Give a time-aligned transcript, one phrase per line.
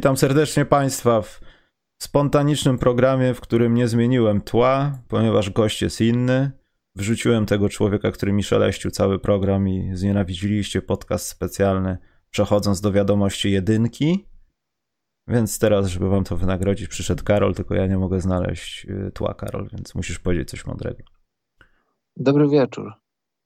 [0.00, 1.40] Witam serdecznie Państwa w
[2.02, 6.50] spontanicznym programie, w którym nie zmieniłem tła, ponieważ gość jest inny.
[6.94, 11.98] Wrzuciłem tego człowieka, który mi szeleścił cały program i znienawidziliście podcast specjalny,
[12.30, 14.28] przechodząc do wiadomości jedynki.
[15.28, 19.34] Więc teraz, żeby wam to wynagrodzić, przyszedł Karol, tylko ja nie mogę znaleźć y, tła,
[19.34, 21.02] Karol, więc musisz powiedzieć coś mądrego.
[22.16, 22.92] Dobry wieczór.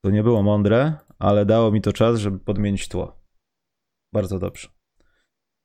[0.04, 3.20] To nie było mądre, ale dało mi to czas, żeby podmienić tło.
[4.12, 4.83] Bardzo dobrze.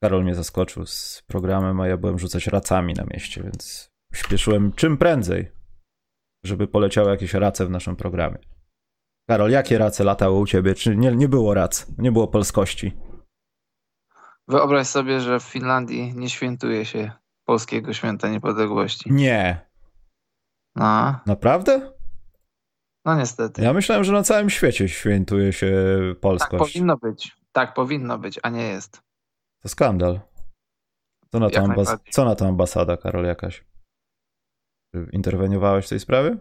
[0.03, 4.97] Karol mnie zaskoczył z programem, a ja byłem rzucać racami na mieście, więc śpieszyłem czym
[4.97, 5.52] prędzej,
[6.44, 8.38] żeby poleciały jakieś race w naszym programie.
[9.30, 10.75] Karol, jakie race latały u ciebie?
[10.75, 11.88] Czy nie, nie było rac?
[11.97, 12.97] Nie było polskości?
[14.47, 17.11] Wyobraź sobie, że w Finlandii nie świętuje się
[17.45, 19.14] polskiego święta niepodległości.
[19.14, 19.70] Nie.
[20.75, 21.94] No, Naprawdę?
[23.05, 23.61] no niestety.
[23.61, 25.73] Ja myślałem, że na całym świecie świętuje się
[26.11, 26.73] tak polskość.
[26.73, 27.38] powinno być.
[27.52, 29.02] Tak powinno być, a nie jest.
[29.64, 30.20] To skandal.
[31.32, 33.66] Co na, to ambas- co na to ambasada, Karol, jakaś?
[34.96, 36.38] Czy interweniowałeś w tej sprawie?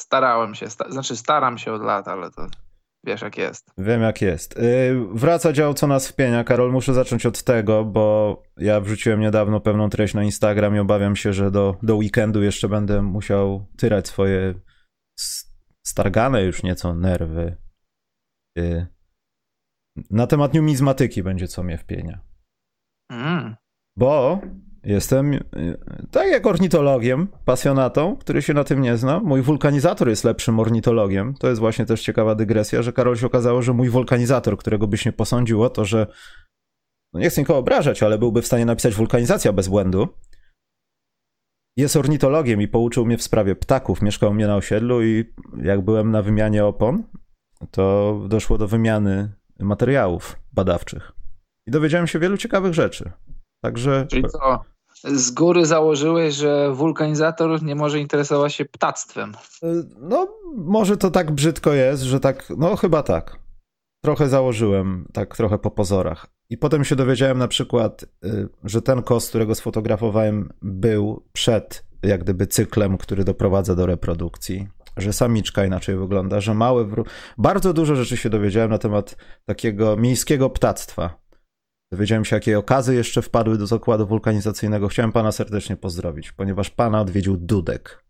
[0.00, 2.46] Starałem się, sta- znaczy staram się od lat, ale to
[3.04, 3.70] wiesz jak jest.
[3.78, 4.56] Wiem jak jest.
[4.58, 6.44] Yy, wraca dział Co nas wpienia.
[6.44, 11.16] Karol, muszę zacząć od tego, bo ja wrzuciłem niedawno pewną treść na Instagram i obawiam
[11.16, 14.54] się, że do, do weekendu jeszcze będę musiał tyrać swoje
[15.86, 17.56] stargane już nieco nerwy.
[18.56, 18.86] Yy,
[20.10, 22.20] na temat numizmatyki będzie Co mnie wpienia.
[23.10, 23.56] Mm.
[23.96, 24.40] Bo
[24.84, 25.40] jestem, y,
[26.10, 29.20] tak jak ornitologiem, pasjonatą, który się na tym nie zna.
[29.20, 31.34] Mój wulkanizator jest lepszym ornitologiem.
[31.34, 35.06] To jest właśnie też ciekawa dygresja, że Karol się okazało, że mój wulkanizator, którego byś
[35.06, 36.06] nie posądził o to, że
[37.12, 40.08] no nie chcę nikogo obrażać, ale byłby w stanie napisać wulkanizacja bez błędu.
[41.76, 44.02] Jest ornitologiem i pouczył mnie w sprawie ptaków.
[44.02, 45.24] Mieszkał mnie na osiedlu i
[45.62, 47.02] jak byłem na wymianie opon,
[47.70, 49.32] to doszło do wymiany
[49.62, 51.12] materiałów badawczych.
[51.66, 53.10] I dowiedziałem się wielu ciekawych rzeczy.
[53.64, 54.64] Także Czyli co?
[55.04, 59.32] Z góry założyłeś, że wulkanizator nie może interesować się ptactwem.
[60.00, 63.38] No, może to tak brzydko jest, że tak, no chyba tak.
[64.04, 66.26] Trochę założyłem, tak trochę po pozorach.
[66.50, 72.24] I potem się dowiedziałem na przykład, y, że ten kos, którego sfotografowałem, był przed jak
[72.24, 74.68] gdyby cyklem, który doprowadza do reprodukcji.
[75.00, 76.84] Że samiczka inaczej wygląda, że małe.
[76.84, 77.04] Wró-
[77.38, 81.20] Bardzo dużo rzeczy się dowiedziałem na temat takiego miejskiego ptactwa.
[81.92, 84.88] Dowiedziałem się, jakie okazy jeszcze wpadły do zakładu wulkanizacyjnego.
[84.88, 88.04] Chciałem pana serdecznie pozdrowić, ponieważ pana odwiedził Dudek.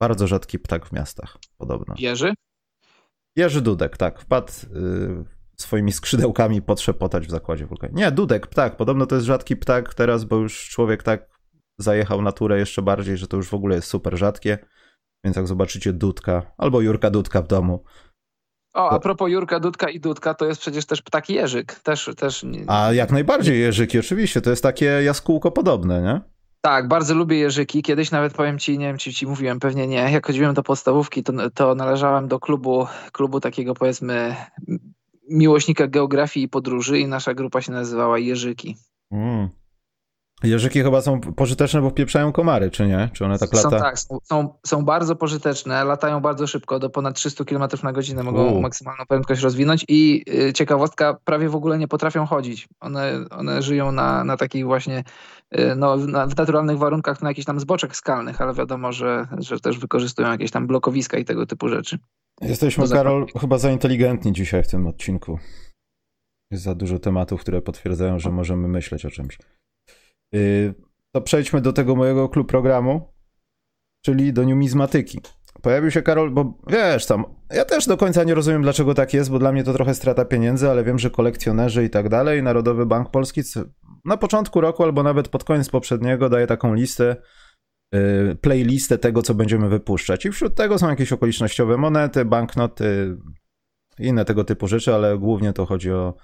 [0.00, 1.94] Bardzo rzadki ptak w miastach, podobno.
[1.98, 2.34] Jerzy?
[3.36, 5.24] Jerzy Dudek, tak, wpadł y,
[5.56, 7.94] swoimi skrzydełkami potrzepotać w zakładzie wulkanu.
[7.96, 11.38] Nie, Dudek, ptak, podobno to jest rzadki ptak teraz, bo już człowiek tak
[11.78, 14.58] zajechał naturę jeszcze bardziej, że to już w ogóle jest super rzadkie.
[15.24, 17.84] Więc jak zobaczycie Dudka, albo Jurka Dudka w domu,
[18.74, 21.74] O, a propos Jurka Dudka i Dudka, to jest przecież też ptak Jerzyk.
[21.74, 26.20] Też, też a jak najbardziej Jerzyki, oczywiście, to jest takie jaskółko podobne, nie?
[26.60, 27.82] Tak, bardzo lubię jeżyki.
[27.82, 29.96] Kiedyś nawet powiem ci, nie wiem czy ci mówiłem, pewnie nie.
[29.96, 34.36] Jak chodziłem do podstawówki, to, to należałem do klubu, klubu takiego powiedzmy
[35.30, 38.76] miłośnika geografii i podróży i nasza grupa się nazywała Jeżyki.
[39.10, 39.48] Mm.
[40.42, 43.10] Jeżyki chyba są pożyteczne, bo pieprzają komary, czy nie?
[43.12, 43.84] Czy one tak Są, lata?
[43.84, 48.22] tak, są, są, są bardzo pożyteczne, latają bardzo szybko, do ponad 300 km na godzinę
[48.22, 48.60] mogą U.
[48.60, 52.68] maksymalną prędkość rozwinąć i y, ciekawostka, prawie w ogóle nie potrafią chodzić.
[52.80, 55.04] One, one żyją na, na takich właśnie,
[55.58, 59.60] y, no, na, w naturalnych warunkach na jakichś tam zboczach skalnych, ale wiadomo, że, że
[59.60, 61.98] też wykorzystują jakieś tam blokowiska i tego typu rzeczy.
[62.40, 65.38] Jesteśmy, Karol, chyba za inteligentni dzisiaj w tym odcinku.
[66.50, 69.38] Jest za dużo tematów, które potwierdzają, że możemy myśleć o czymś.
[70.32, 70.74] Yy,
[71.12, 73.12] to przejdźmy do tego mojego klub programu,
[74.04, 75.20] czyli do numizmatyki.
[75.62, 79.30] Pojawił się Karol, bo wiesz tam, ja też do końca nie rozumiem, dlaczego tak jest,
[79.30, 82.86] bo dla mnie to trochę strata pieniędzy, ale wiem, że kolekcjonerzy i tak dalej, Narodowy
[82.86, 83.42] Bank Polski
[84.04, 87.16] na początku roku albo nawet pod koniec poprzedniego daje taką listę,
[87.92, 90.26] yy, playlistę tego, co będziemy wypuszczać.
[90.26, 93.16] I wśród tego są jakieś okolicznościowe monety, banknoty,
[93.98, 96.14] inne tego typu rzeczy, ale głównie to chodzi o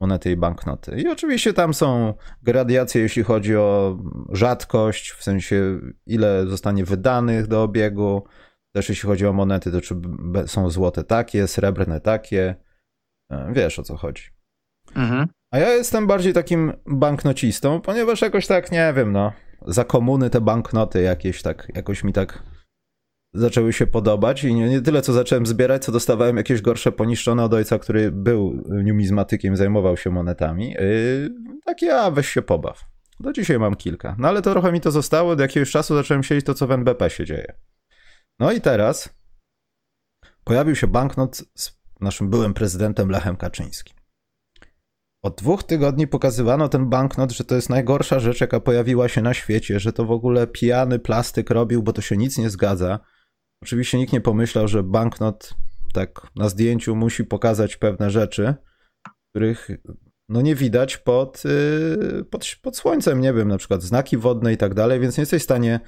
[0.00, 1.00] monety i banknoty.
[1.00, 3.98] I oczywiście tam są gradiacje, jeśli chodzi o
[4.32, 8.22] rzadkość, w sensie ile zostanie wydanych do obiegu.
[8.74, 9.94] Też jeśli chodzi o monety, to czy
[10.46, 12.54] są złote takie, srebrne takie.
[13.32, 14.22] E, Wiesz o co chodzi.
[14.94, 15.28] Mhm.
[15.52, 19.32] A ja jestem bardziej takim banknocistą, ponieważ jakoś tak, nie wiem, no,
[19.66, 22.42] za komuny te banknoty jakieś tak, jakoś mi tak
[23.38, 27.44] zaczęły się podobać i nie, nie tyle co zacząłem zbierać, co dostawałem jakieś gorsze poniszczone
[27.44, 30.70] od ojca, który był numizmatykiem, zajmował się monetami.
[30.70, 31.30] Yy,
[31.64, 32.84] takie, a weź się pobaw.
[33.20, 34.16] Do dzisiaj mam kilka.
[34.18, 36.72] No ale to trochę mi to zostało, do jakiegoś czasu zacząłem siedzieć to, co w
[36.72, 37.54] NBP się dzieje.
[38.38, 39.18] No i teraz
[40.44, 43.96] pojawił się banknot z naszym byłym prezydentem Lechem Kaczyńskim.
[45.22, 49.34] od dwóch tygodni pokazywano ten banknot, że to jest najgorsza rzecz, jaka pojawiła się na
[49.34, 52.98] świecie, że to w ogóle pijany plastyk robił, bo to się nic nie zgadza.
[53.62, 55.54] Oczywiście nikt nie pomyślał, że banknot
[55.92, 58.54] tak na zdjęciu musi pokazać pewne rzeczy,
[59.30, 59.68] których
[60.28, 64.56] no nie widać pod, yy, pod, pod słońcem, nie wiem, na przykład znaki wodne i
[64.56, 65.80] tak dalej, więc nie jesteś w stanie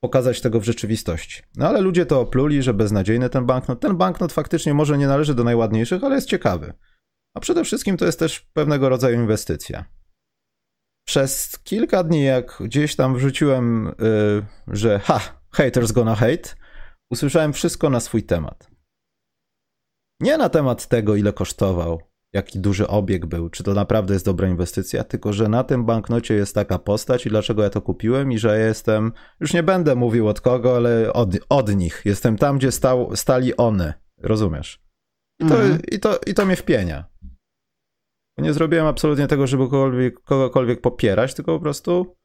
[0.00, 1.42] pokazać tego w rzeczywistości.
[1.56, 3.80] No ale ludzie to opluli, że beznadziejny ten banknot.
[3.80, 6.72] Ten banknot faktycznie może nie należy do najładniejszych, ale jest ciekawy.
[7.36, 9.84] A przede wszystkim to jest też pewnego rodzaju inwestycja.
[11.06, 15.20] Przez kilka dni, jak gdzieś tam wrzuciłem, yy, że ha,
[15.50, 16.54] haters gonna hate,
[17.10, 18.70] usłyszałem wszystko na swój temat.
[20.20, 22.00] Nie na temat tego, ile kosztował,
[22.32, 26.34] jaki duży obieg był, czy to naprawdę jest dobra inwestycja, tylko że na tym banknocie
[26.34, 30.28] jest taka postać i dlaczego ja to kupiłem i że jestem, już nie będę mówił
[30.28, 32.02] od kogo, ale od, od nich.
[32.04, 33.94] Jestem tam, gdzie stał, stali one.
[34.22, 34.82] Rozumiesz?
[35.40, 35.80] I to, mhm.
[35.90, 37.04] i, to, I to mnie wpienia.
[38.38, 42.16] Nie zrobiłem absolutnie tego, żeby kogokolwiek, kogokolwiek popierać, tylko po prostu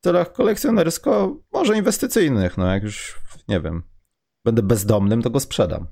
[0.00, 2.58] w celach kolekcjonersko, może inwestycyjnych.
[2.58, 3.18] No jak już,
[3.48, 3.82] nie wiem,
[4.46, 5.86] będę bezdomnym, to go sprzedam.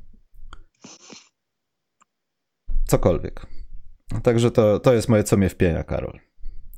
[2.87, 3.47] Cokolwiek.
[4.23, 6.21] Także to, to jest moje co mnie wpienia, Karol.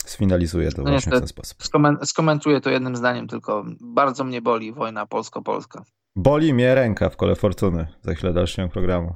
[0.04, 1.58] Sfinalizuję to no właśnie w ten sposób.
[2.04, 5.84] skomentuję to jednym zdaniem, tylko bardzo mnie boli wojna polsko-polska.
[6.16, 9.14] Boli mnie ręka w kole fortuny za chwilę dalszego programu.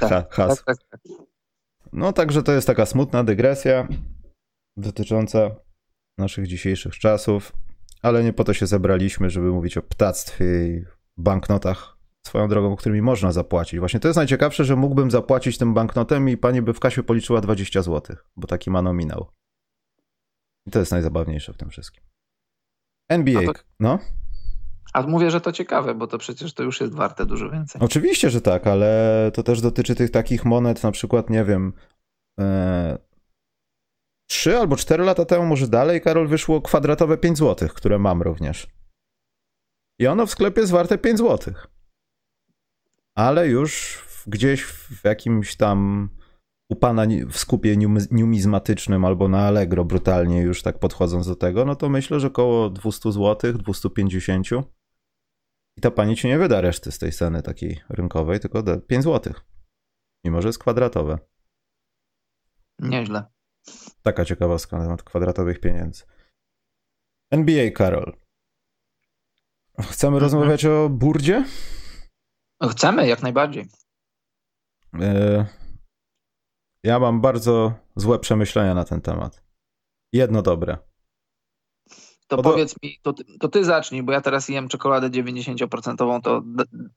[0.00, 1.00] Tak, ha, tak, tak, tak.
[1.92, 3.88] No także to jest taka smutna dygresja
[4.76, 5.50] dotycząca
[6.18, 7.52] naszych dzisiejszych czasów,
[8.02, 10.84] ale nie po to się zebraliśmy, żeby mówić o ptactwie i
[11.16, 13.80] banknotach swoją drogą, którymi można zapłacić.
[13.80, 17.40] Właśnie to jest najciekawsze, że mógłbym zapłacić tym banknotem i pani by w kasie policzyła
[17.40, 19.26] 20 zł, bo taki ma nominał.
[20.66, 22.04] I to jest najzabawniejsze w tym wszystkim.
[23.08, 23.98] NBA, to, no?
[24.92, 27.80] A mówię, że to ciekawe, bo to przecież to już jest warte dużo więcej.
[27.80, 31.72] Oczywiście, że tak, ale to też dotyczy tych takich monet, na przykład, nie wiem,
[32.40, 32.98] e,
[34.28, 38.66] 3 albo 4 lata temu, może dalej, Karol, wyszło kwadratowe 5 zł, które mam również.
[40.00, 41.54] I ono w sklepie jest warte 5 zł
[43.18, 46.08] ale już gdzieś w jakimś tam
[46.70, 47.76] u pana w skupie
[48.10, 52.70] numizmatycznym albo na Allegro brutalnie już tak podchodząc do tego, no to myślę, że około
[52.70, 54.48] 200 zł, 250
[55.76, 59.32] i ta pani ci nie wyda reszty z tej ceny takiej rynkowej, tylko 5 zł.
[60.24, 61.18] Mimo, że jest kwadratowe.
[62.78, 63.24] Nieźle.
[64.02, 66.04] Taka ciekawostka na temat kwadratowych pieniędzy.
[67.30, 68.16] NBA, Karol.
[69.80, 70.22] Chcemy mhm.
[70.22, 71.44] rozmawiać o burdzie?
[72.70, 73.66] Chcemy, jak najbardziej.
[75.00, 75.46] E,
[76.84, 79.44] ja mam bardzo złe przemyślenia na ten temat.
[80.12, 80.87] Jedno dobre.
[82.28, 86.42] To powiedz mi, to, to ty zacznij, bo ja teraz jem czekoladę 90%, to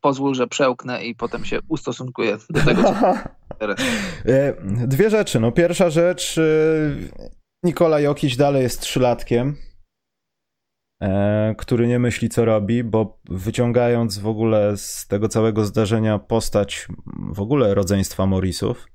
[0.01, 3.13] pozwól, że przełknę i potem się ustosunkuję do tego, co
[3.59, 3.79] teraz.
[4.25, 4.53] E,
[4.87, 5.39] dwie rzeczy.
[5.39, 6.41] No pierwsza rzecz, e,
[7.63, 9.55] Nikola Jokić dalej jest trzylatkiem
[11.01, 16.87] E, który nie myśli, co robi, bo wyciągając w ogóle z tego całego zdarzenia postać
[17.33, 18.87] w ogóle rodzeństwa Morrisów,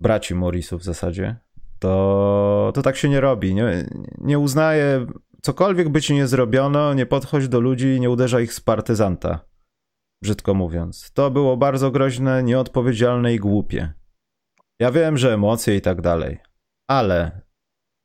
[0.00, 1.36] braci Morrisów w zasadzie,
[1.78, 3.54] to, to tak się nie robi.
[3.54, 3.88] Nie,
[4.18, 5.06] nie uznaje,
[5.42, 9.40] cokolwiek by ci nie zrobiono, nie podchodź do ludzi i nie uderza ich z partyzanta.
[10.22, 11.10] Brzydko mówiąc.
[11.14, 13.92] To było bardzo groźne, nieodpowiedzialne i głupie.
[14.80, 16.38] Ja wiem, że emocje i tak dalej,
[16.90, 17.46] ale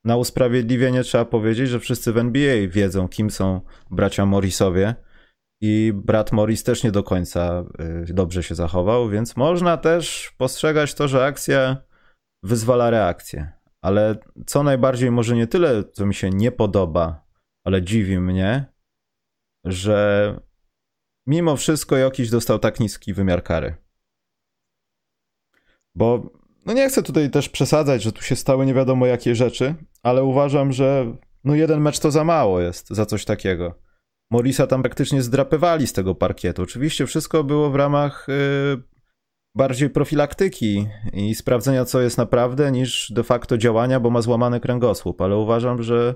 [0.06, 3.62] na usprawiedliwienie trzeba powiedzieć, że wszyscy w NBA wiedzą, kim są
[3.92, 4.96] bracia Morrisowie.
[5.64, 7.64] I brat Morris też nie do końca
[8.10, 11.78] y, dobrze się zachował, więc można też postrzegać to, że akcja
[12.44, 13.61] wyzwala reakcję.
[13.82, 17.26] Ale co najbardziej, może nie tyle, co mi się nie podoba,
[17.64, 18.66] ale dziwi mnie,
[19.66, 20.40] że
[21.28, 23.76] mimo wszystko jakiś dostał tak niski wymiar kary.
[25.96, 26.30] Bo
[26.66, 30.24] no nie chcę tutaj też przesadzać, że tu się stały nie wiadomo jakie rzeczy, ale
[30.24, 33.80] uważam, że no jeden mecz to za mało jest za coś takiego.
[34.32, 36.62] Morisa tam praktycznie zdrapywali z tego parkietu.
[36.62, 38.84] Oczywiście wszystko było w ramach yy,
[39.56, 45.22] bardziej profilaktyki i sprawdzenia, co jest naprawdę, niż de facto działania, bo ma złamany kręgosłup,
[45.22, 46.16] ale uważam, że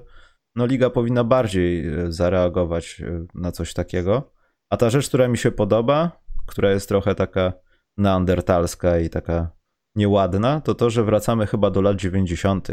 [0.56, 4.32] no, liga powinna bardziej y, zareagować y, na coś takiego.
[4.70, 7.54] A ta rzecz, która mi się podoba, która jest trochę taka
[7.98, 9.52] neandertalska i taka
[9.96, 12.68] nieładna, to to, że wracamy chyba do lat 90.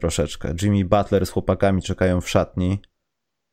[0.00, 0.54] troszeczkę.
[0.62, 2.80] Jimmy Butler z chłopakami czekają w szatni.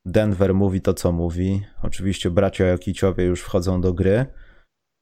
[0.05, 1.65] Denver mówi to, co mówi.
[1.83, 4.25] Oczywiście bracia Jokiciowie już wchodzą do gry.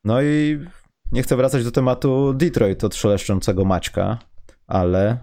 [0.04, 0.60] No i
[1.12, 4.20] nie chcę wracać do tematu Detroit od szeleszczącego Maćka,
[4.68, 5.18] ale,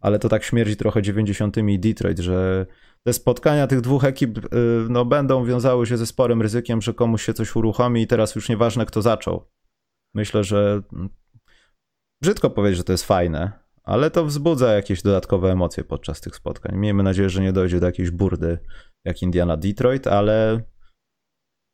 [0.00, 1.56] ale to tak śmierdzi trochę 90.
[1.78, 2.66] Detroit, że
[3.04, 4.48] te spotkania tych dwóch ekip y,
[4.88, 8.48] no, będą wiązały się ze sporym ryzykiem, że komuś się coś uruchomi i teraz już
[8.48, 9.48] nieważne kto zaczął.
[10.14, 10.82] Myślę, że
[12.22, 16.76] brzydko powiedzieć, że to jest fajne, ale to wzbudza jakieś dodatkowe emocje podczas tych spotkań.
[16.76, 18.58] Miejmy nadzieję, że nie dojdzie do jakiejś burdy
[19.04, 20.62] jak Indiana Detroit, ale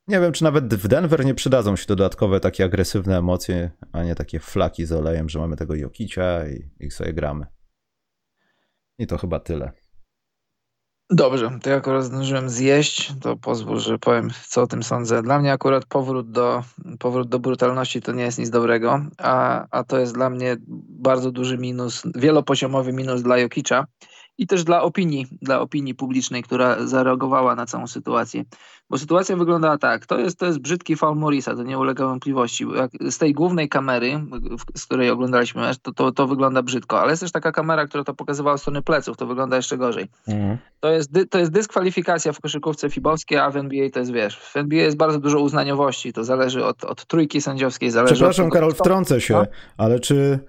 [0.07, 4.15] nie wiem, czy nawet w Denver nie przydadzą się dodatkowe takie agresywne emocje, a nie
[4.15, 7.45] takie flaki z olejem, że mamy tego Jokicia i, i sobie gramy.
[8.99, 9.71] I to chyba tyle.
[11.09, 15.23] Dobrze, to ja akurat zdążyłem zjeść, to pozwól, że powiem, co o tym sądzę.
[15.23, 16.63] Dla mnie akurat powrót do,
[16.99, 20.57] powrót do brutalności to nie jest nic dobrego, a, a to jest dla mnie
[20.89, 23.85] bardzo duży minus, wielopoziomowy minus dla Jokicza
[24.37, 28.43] i też dla opinii, dla opinii publicznej, która zareagowała na całą sytuację.
[28.89, 32.65] Bo sytuacja wyglądała tak, to jest, to jest brzydki faul Morisa, to nie ulega wątpliwości.
[33.09, 34.21] Z tej głównej kamery,
[34.75, 38.03] z której oglądaliśmy mecz, to, to, to wygląda brzydko, ale jest też taka kamera, która
[38.03, 40.07] to pokazywała strony pleców, to wygląda jeszcze gorzej.
[40.27, 40.57] Mhm.
[40.79, 44.57] To, jest, to jest dyskwalifikacja w koszykówce fibowskiej, a w NBA to jest, wiesz, w
[44.57, 48.73] NBA jest bardzo dużo uznaniowości, to zależy od, od trójki sędziowskiej, zależy Przepraszam, od Karol,
[48.73, 49.45] wtrącę się, no?
[49.77, 50.39] ale czy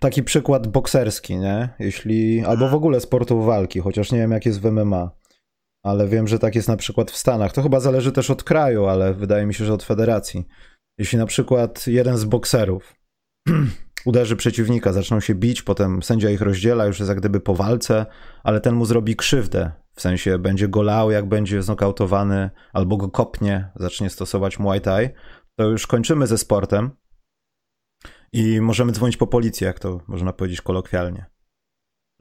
[0.00, 1.68] taki przykład bokserski, nie?
[1.78, 5.10] Jeśli, albo w ogóle sportów walki, chociaż nie wiem jak jest w MMA,
[5.84, 7.52] ale wiem, że tak jest na przykład w Stanach.
[7.52, 10.46] To chyba zależy też od kraju, ale wydaje mi się, że od federacji.
[10.98, 12.94] Jeśli na przykład jeden z bokserów
[14.04, 18.06] uderzy przeciwnika, zaczną się bić, potem sędzia ich rozdziela, już jest jak gdyby po walce,
[18.42, 23.08] ale ten mu zrobi krzywdę, w sensie będzie go lał, jak będzie znokautowany, albo go
[23.08, 25.08] kopnie, zacznie stosować Muay Thai,
[25.56, 26.90] to już kończymy ze sportem,
[28.32, 31.26] i możemy dzwonić po policję, jak to można powiedzieć kolokwialnie.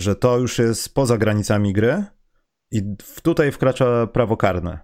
[0.02, 2.06] Że to już jest poza granicami gry
[2.72, 2.82] i
[3.24, 4.80] tutaj wkracza prawo karne.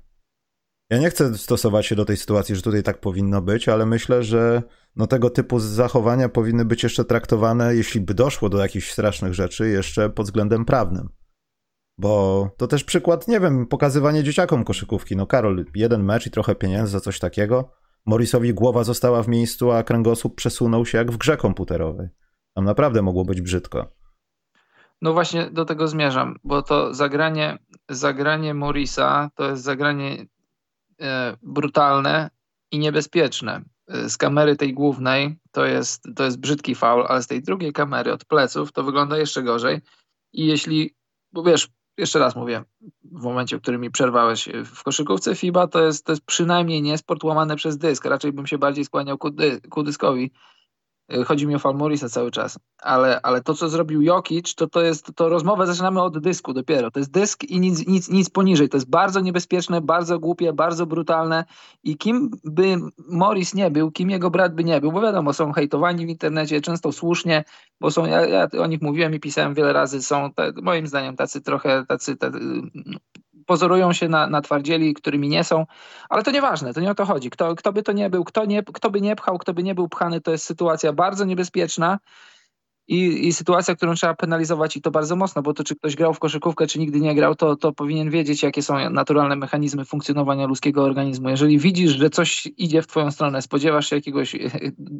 [0.89, 4.23] Ja nie chcę stosować się do tej sytuacji, że tutaj tak powinno być, ale myślę,
[4.23, 4.63] że
[4.95, 9.69] no tego typu zachowania powinny być jeszcze traktowane, jeśli by doszło do jakichś strasznych rzeczy,
[9.69, 11.09] jeszcze pod względem prawnym.
[11.97, 15.15] Bo to też przykład, nie wiem, pokazywanie dzieciakom koszykówki.
[15.15, 17.71] No Karol, jeden mecz i trochę pieniędzy za coś takiego.
[18.05, 22.07] Morrisowi głowa została w miejscu, a kręgosłup przesunął się jak w grze komputerowej.
[22.53, 23.87] Tam naprawdę mogło być brzydko.
[25.01, 27.57] No właśnie do tego zmierzam, bo to zagranie,
[27.89, 30.25] zagranie Morisa to jest zagranie
[31.01, 32.29] e, brutalne
[32.71, 33.61] i niebezpieczne.
[33.87, 37.73] E, z kamery tej głównej to jest, to jest brzydki faul, ale z tej drugiej
[37.73, 39.81] kamery od pleców to wygląda jeszcze gorzej.
[40.33, 40.95] I jeśli,
[41.31, 42.63] bo wiesz, jeszcze raz mówię,
[43.03, 46.81] w momencie, w którym mi przerwałeś, e, w koszykówce FIBA to jest, to jest przynajmniej
[46.81, 48.05] nie sport łamany przez dysk.
[48.05, 50.31] Raczej bym się bardziej skłaniał ku, dy, ku dyskowi.
[51.25, 52.59] Chodzi mi o Falmorisa cały czas.
[52.81, 56.91] Ale, ale to, co zrobił Jokic, to, to jest, to rozmowę zaczynamy od dysku dopiero.
[56.91, 58.69] To jest dysk i nic, nic, nic poniżej.
[58.69, 61.45] To jest bardzo niebezpieczne, bardzo głupie, bardzo brutalne
[61.83, 62.75] i kim by
[63.09, 66.61] Morris nie był, kim jego brat by nie był, bo wiadomo, są hejtowani w internecie,
[66.61, 67.43] często słusznie,
[67.79, 71.15] bo są, ja, ja o nich mówiłem i pisałem wiele razy, są te, moim zdaniem
[71.15, 72.39] tacy trochę, tacy, tacy
[73.45, 75.65] pozorują się na, na twardzieli, którymi nie są,
[76.09, 77.29] ale to nieważne, to nie o to chodzi.
[77.29, 79.75] Kto, kto by to nie był, kto, nie, kto by nie pchał, kto by nie
[79.75, 81.99] był pchany, to jest sytuacja bardzo niebezpieczna
[82.87, 86.13] i, i sytuacja, którą trzeba penalizować i to bardzo mocno, bo to czy ktoś grał
[86.13, 90.47] w koszykówkę, czy nigdy nie grał, to, to powinien wiedzieć, jakie są naturalne mechanizmy funkcjonowania
[90.47, 91.29] ludzkiego organizmu.
[91.29, 94.35] Jeżeli widzisz, że coś idzie w twoją stronę, spodziewasz się jakiegoś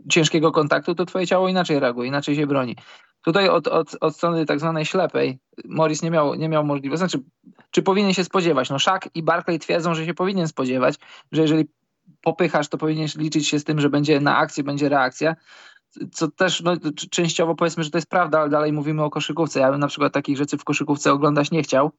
[0.10, 2.75] ciężkiego kontaktu, to twoje ciało inaczej reaguje, inaczej się broni.
[3.24, 7.20] Tutaj od, od, od strony tak zwanej ślepej Morris nie miał, nie miał możliwości, znaczy,
[7.72, 8.70] czy powinien się spodziewać?
[8.70, 10.96] No Szak i Barclay twierdzą, że się powinien spodziewać,
[11.32, 11.66] że jeżeli
[12.22, 15.36] popychasz, to powinieneś liczyć się z tym, że będzie na akcji, będzie reakcja
[16.12, 16.73] co też no,
[17.12, 19.59] częściowo powiedzmy, że to jest prawda, ale dalej mówimy o koszykówce.
[19.59, 21.91] Ja bym na przykład takich rzeczy w koszykówce oglądać nie chciał.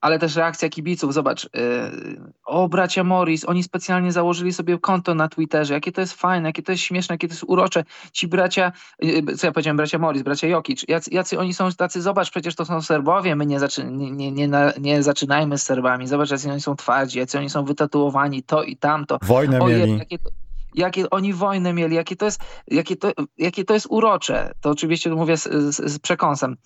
[0.00, 5.28] Ale też reakcja kibiców, zobacz, yy, o bracia Morris, oni specjalnie założyli sobie konto na
[5.28, 7.84] Twitterze, jakie to jest fajne, jakie to jest śmieszne, jakie to jest urocze.
[8.12, 12.02] Ci bracia, yy, co ja powiedziałem, bracia Morris, bracia Jokic, jacy, jacy oni są tacy,
[12.02, 16.06] zobacz, przecież to są Serbowie, my nie, zaczy, nie, nie, nie, nie zaczynajmy z Serbami,
[16.06, 19.18] zobacz, jacy oni są twardzi, jacy oni są wytatuowani, to i tamto.
[19.22, 19.98] Wojnę o, mieli.
[19.98, 20.30] Jakie to,
[20.74, 24.52] jakie oni wojnę mieli, jakie to jest, jakie to, jakie to jest urocze.
[24.60, 26.56] To oczywiście mówię z, z, z przekąsem.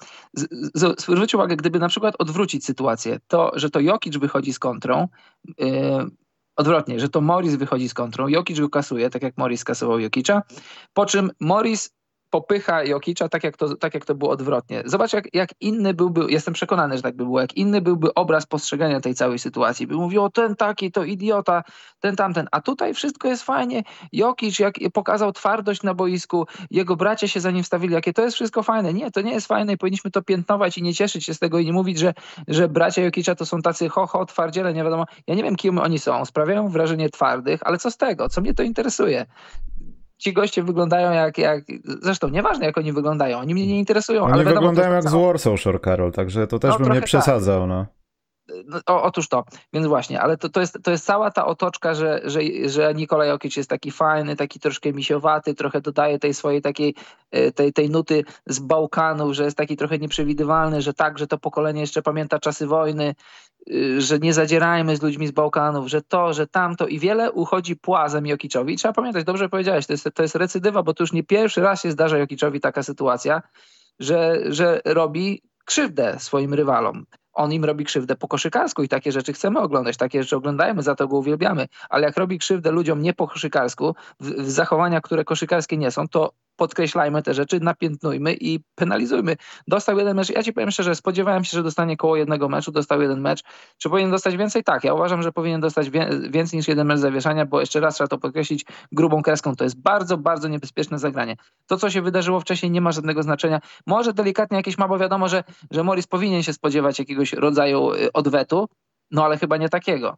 [0.99, 5.09] Zwróćcie uwagę, gdyby na przykład odwrócić sytuację, to, że to Jokic wychodzi z kontrą,
[5.59, 5.67] yy,
[6.57, 10.43] odwrotnie, że to Morris wychodzi z kontrą, Jokic go kasuje, tak jak Morris kasował Jokicza,
[10.95, 11.95] po czym Morris
[12.33, 14.83] popycha Jokicza tak jak to, tak jak to było odwrotnie.
[14.85, 18.47] Zobacz, jak, jak inny byłby, jestem przekonany, że tak by było, jak inny byłby obraz
[18.47, 19.87] postrzegania tej całej sytuacji.
[19.87, 21.63] By mówił, o ten taki, to idiota,
[22.01, 22.49] ten tamten.
[22.51, 23.83] A tutaj wszystko jest fajnie.
[24.13, 28.35] Jokic jak pokazał twardość na boisku, jego bracia się za nim wstawili, jakie to jest
[28.35, 28.95] wszystko fajne.
[28.95, 31.59] Nie, to nie jest fajne i powinniśmy to piętnować i nie cieszyć się z tego
[31.59, 32.15] i nie mówić, że,
[32.49, 35.07] że bracia Jokicza to są tacy ho, ho, twardziele, nie wiadomo.
[35.27, 36.25] Ja nie wiem, kim oni są.
[36.25, 38.29] Sprawiają wrażenie twardych, ale co z tego?
[38.29, 39.27] Co mnie to interesuje?
[40.23, 41.65] Ci goście wyglądają jak, jak...
[41.85, 44.23] Zresztą nieważne jak oni wyglądają, oni mnie nie interesują.
[44.23, 47.03] Oni ale wiadomo, wyglądają jak z Warsaw Shore, Karol, także to też no, bym nie
[47.03, 47.61] przesadzał.
[47.61, 47.69] Tak.
[47.69, 48.02] No.
[48.67, 51.95] No, o, otóż to, więc właśnie, ale to, to, jest, to jest cała ta otoczka,
[51.95, 56.63] że, że, że Nikolaj Jokic jest taki fajny, taki troszkę misiowaty, trochę dodaje tej swojej
[56.63, 56.95] takiej,
[57.31, 61.39] e, tej, tej nuty z Bałkanów, że jest taki trochę nieprzewidywalny, że tak, że to
[61.39, 63.15] pokolenie jeszcze pamięta czasy wojny,
[63.71, 67.77] y, że nie zadzierajmy z ludźmi z Bałkanów, że to, że tamto i wiele uchodzi
[67.77, 68.77] płazem Jokiczowi.
[68.77, 71.83] trzeba pamiętać, dobrze powiedziałeś, to jest, to jest recydywa, bo to już nie pierwszy raz
[71.83, 73.43] się zdarza Jokiczowi taka sytuacja,
[74.01, 79.33] że, że robi krzywdę swoim rywalom on im robi krzywdę po koszykarsku i takie rzeczy
[79.33, 83.15] chcemy oglądać, takie rzeczy oglądajmy, za to go uwielbiamy, ale jak robi krzywdę ludziom nie
[83.15, 86.33] po koszykarsku, w, w zachowania, które koszykarskie nie są, to
[86.63, 89.37] podkreślajmy te rzeczy, napiętnujmy i penalizujmy.
[89.69, 93.03] Dostał jeden mecz, ja ci powiem szczerze, spodziewałem się, że dostanie koło jednego meczu, dostał
[93.03, 93.43] jeden mecz.
[93.79, 94.65] Czy powinien dostać więcej?
[94.65, 95.91] Tak, ja uważam, że powinien dostać
[96.31, 99.57] więcej niż jeden mecz zawieszania, bo jeszcze raz trzeba to podkreślić grubą kreską.
[99.57, 101.37] To jest bardzo, bardzo niebezpieczne zagranie.
[101.67, 103.61] To, co się wydarzyło wcześniej, nie ma żadnego znaczenia.
[103.87, 108.13] Może delikatnie jakieś ma, bo wiadomo, że, że Morris powinien się spodziewać jakiegoś rodzaju y,
[108.13, 108.69] odwetu,
[109.11, 110.17] no ale chyba nie takiego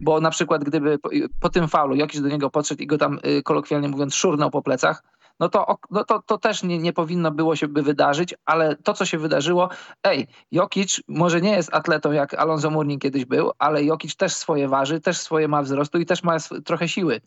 [0.00, 3.18] bo na przykład gdyby po, po tym faulu jakiś do niego podszedł i go tam
[3.26, 5.02] y, kolokwialnie mówiąc szurnął po plecach,
[5.40, 8.94] no to, no to, to też nie, nie powinno było się by wydarzyć, ale to,
[8.94, 9.68] co się wydarzyło,
[10.04, 14.68] ej, Jokic może nie jest atletą jak Alonso Mourning kiedyś był, ale Jokic też swoje
[14.68, 17.20] waży, też swoje ma wzrostu i też ma trochę siły.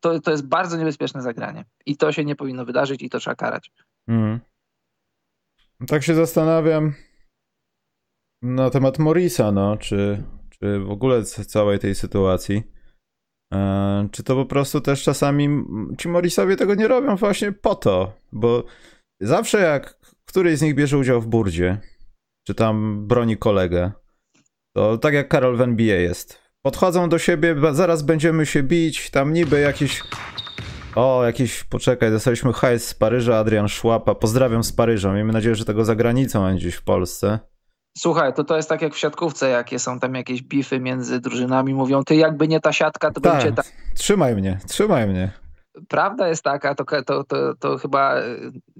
[0.00, 3.36] To, to jest bardzo niebezpieczne zagranie i to się nie powinno wydarzyć i to trzeba
[3.36, 3.70] karać.
[4.08, 4.40] Mm.
[5.86, 6.94] Tak się zastanawiam
[8.42, 12.77] na temat Morisa, no, czy, czy w ogóle całej tej sytuacji.
[13.54, 15.64] E, czy to po prostu też czasami
[15.98, 18.12] ci Morrisowie tego nie robią właśnie po to?
[18.32, 18.64] Bo
[19.20, 21.80] zawsze jak któryś z nich bierze udział w burdzie,
[22.46, 23.92] czy tam broni kolegę,
[24.76, 26.48] to tak jak Karol w NBA jest.
[26.62, 30.02] Podchodzą do siebie, zaraz będziemy się bić, tam niby jakiś...
[30.94, 34.14] O, jakiś, poczekaj, dostaliśmy hajs z Paryża, Adrian Szłapa.
[34.14, 35.12] Pozdrawiam z Paryża.
[35.12, 37.38] Miejmy nadzieję, że tego za granicą, a nie gdzieś w Polsce.
[37.98, 41.74] Słuchaj, to to jest tak jak w siatkówce, jakie są tam jakieś bify między drużynami,
[41.74, 43.66] mówią, ty jakby nie ta siatka, to tak, będzie tak.
[43.94, 45.32] Trzymaj mnie, trzymaj mnie.
[45.88, 48.24] Prawda jest taka, to, to, to, to chyba e,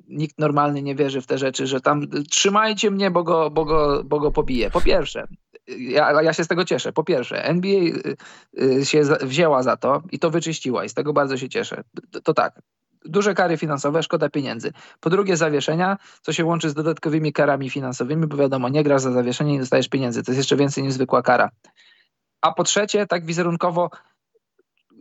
[0.09, 4.03] nikt normalny nie wierzy w te rzeczy, że tam trzymajcie mnie, bo go, bo go,
[4.05, 4.71] bo go pobiję.
[4.71, 5.27] Po pierwsze,
[5.79, 6.93] ja, ja się z tego cieszę.
[6.93, 11.13] Po pierwsze, NBA e, e, się wzięła za to i to wyczyściła i z tego
[11.13, 11.83] bardzo się cieszę.
[12.11, 12.61] To, to tak,
[13.05, 14.73] duże kary finansowe, szkoda pieniędzy.
[15.01, 19.13] Po drugie zawieszenia, co się łączy z dodatkowymi karami finansowymi, bo wiadomo, nie grasz za
[19.13, 20.23] zawieszenie, nie dostajesz pieniędzy.
[20.23, 21.51] To jest jeszcze więcej niż zwykła kara.
[22.41, 23.91] A po trzecie, tak wizerunkowo,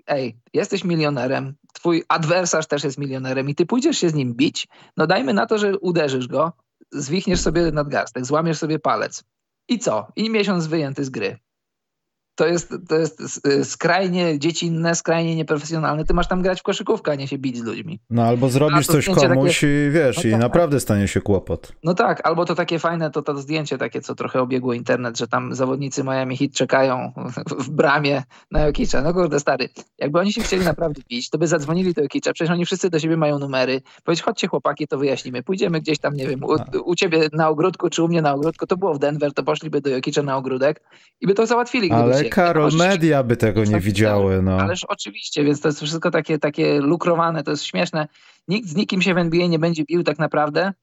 [0.08, 4.68] ej, jesteś milionerem, twój adwersarz też jest milionerem i ty pójdziesz się z nim bić,
[4.98, 6.54] no dajmy na to, że uderzysz go,
[6.92, 9.24] zwichniesz sobie nadgarstek, złamiesz sobie palec.
[9.68, 10.08] I co?
[10.16, 11.40] I miesiąc wyjęty z gry
[12.38, 16.06] to jest, to jest y, skrajnie dziecinne, skrajnie nieprofesjonalne.
[16.06, 18.00] Ty masz tam grać w koszykówkę, a nie się bić z ludźmi.
[18.10, 19.88] No albo zrobisz coś komuś takie...
[19.88, 20.42] i wiesz, no i tak.
[20.42, 21.72] naprawdę stanie się kłopot.
[21.84, 25.28] No tak, albo to takie fajne, to to zdjęcie takie, co trochę obiegło internet, że
[25.28, 27.12] tam zawodnicy Miami Heat czekają
[27.66, 29.02] w bramie na Jokicza.
[29.02, 32.52] No kurde, stary, jakby oni się chcieli naprawdę bić, to by zadzwonili do Jokicza, przecież
[32.52, 33.82] oni wszyscy do siebie mają numery.
[34.04, 35.44] Powiedz, chodźcie chłopaki, to wyjaśnimy.
[35.44, 38.68] Pójdziemy gdzieś tam, nie wiem, u, u ciebie na ogródku, czy u mnie na ogródku.
[38.68, 40.82] To było w Denver, to poszliby do Jokicza na ogródek
[41.22, 41.92] i by to załatwili.
[41.92, 44.42] Ale Karol, media by tego nie widziały.
[44.42, 44.58] No.
[44.60, 48.08] Ależ oczywiście, więc to jest wszystko takie, takie lukrowane, to jest śmieszne.
[48.48, 50.74] Nikt z nikim się w NBA nie będzie bił tak naprawdę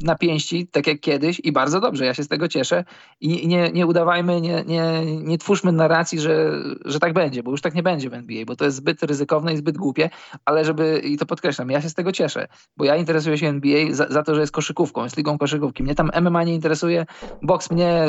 [0.00, 2.84] na pięści, tak jak kiedyś i bardzo dobrze, ja się z tego cieszę
[3.20, 7.60] i nie, nie udawajmy, nie, nie, nie twórzmy narracji, że, że tak będzie, bo już
[7.60, 10.10] tak nie będzie w NBA, bo to jest zbyt ryzykowne i zbyt głupie,
[10.44, 13.94] ale żeby, i to podkreślam, ja się z tego cieszę, bo ja interesuję się NBA
[13.94, 15.82] za, za to, że jest koszykówką, jest ligą koszykówki.
[15.82, 17.06] Mnie tam MMA nie interesuje,
[17.42, 18.06] boks mnie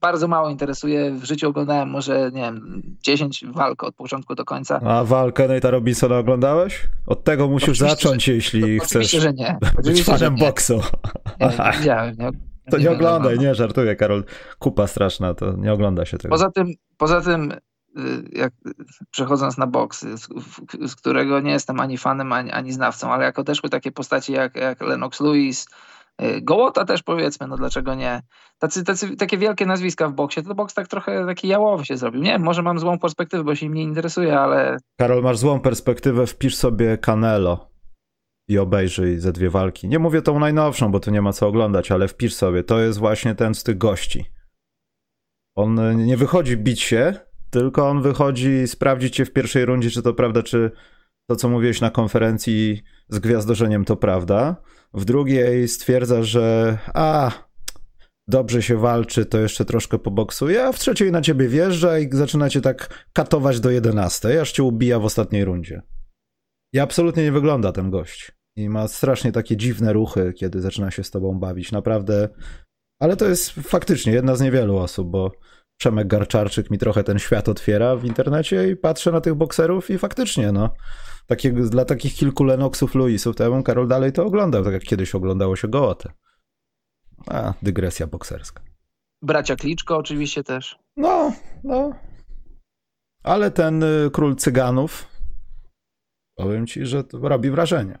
[0.00, 1.10] bardzo mało interesuje.
[1.10, 4.80] W życiu oglądałem może, nie wiem, 10 walk od początku do końca.
[4.80, 6.88] A walkę Nate'a Robinsona oglądałeś?
[7.06, 9.58] Od tego musisz oczywiście, zacząć, jeśli to, chcesz że nie.
[9.84, 10.80] być fanem boksu.
[11.40, 12.16] Nie, widziałem.
[12.18, 12.30] Nie,
[12.70, 14.24] to nie, nie oglądaj, nie, żartuję, Karol.
[14.58, 16.32] Kupa straszna, to nie ogląda się tego.
[16.32, 17.58] Poza tym, poza tym y,
[18.32, 18.52] jak
[19.10, 20.28] przechodząc na boks, z,
[20.90, 24.56] z, którego nie jestem ani fanem, ani, ani znawcą, ale jak odeszły takie postaci jak,
[24.56, 25.66] jak Lennox Lewis,
[26.42, 28.22] Gołota też powiedzmy, no dlaczego nie?
[28.58, 32.22] Tacy, tacy, takie wielkie nazwiska w boksie, to boks tak trochę taki jałowy się zrobił.
[32.22, 34.76] Nie może mam złą perspektywę, bo się im nie interesuje, ale...
[34.98, 37.70] Karol, masz złą perspektywę, wpisz sobie Canelo
[38.48, 39.88] i obejrzyj ze dwie walki.
[39.88, 42.98] Nie mówię tą najnowszą, bo tu nie ma co oglądać, ale wpisz sobie, to jest
[42.98, 44.24] właśnie ten z tych gości.
[45.56, 47.14] On nie wychodzi bić się,
[47.50, 50.70] tylko on wychodzi sprawdzić cię w pierwszej rundzie, czy to prawda, czy
[51.26, 54.56] to, co mówiłeś na konferencji z gwiazdorzeniem, to prawda.
[54.94, 57.30] W drugiej stwierdza, że a,
[58.28, 62.50] dobrze się walczy, to jeszcze troszkę poboksuje, a w trzeciej na ciebie wjeżdża i zaczyna
[62.50, 65.82] cię tak katować do 11, aż cię ubija w ostatniej rundzie.
[66.74, 68.32] I absolutnie nie wygląda ten gość.
[68.56, 71.72] I ma strasznie takie dziwne ruchy, kiedy zaczyna się z tobą bawić.
[71.72, 72.28] Naprawdę.
[73.00, 75.32] Ale to jest faktycznie jedna z niewielu osób, bo
[75.80, 79.98] Przemek Garczarczyk mi trochę ten świat otwiera w internecie i patrzę na tych bokserów i
[79.98, 80.74] faktycznie, no,
[81.70, 85.14] dla takich kilku Lenoxów, Louisów, to ja bym Karol dalej to oglądał, tak jak kiedyś
[85.14, 86.12] oglądało się Gołotę.
[87.26, 88.62] A, dygresja bokserska.
[89.22, 90.78] Bracia Kliczko oczywiście też.
[90.96, 91.32] No,
[91.64, 91.92] no.
[93.22, 95.06] Ale ten y, król cyganów,
[96.34, 97.98] powiem ci, że to robi wrażenie.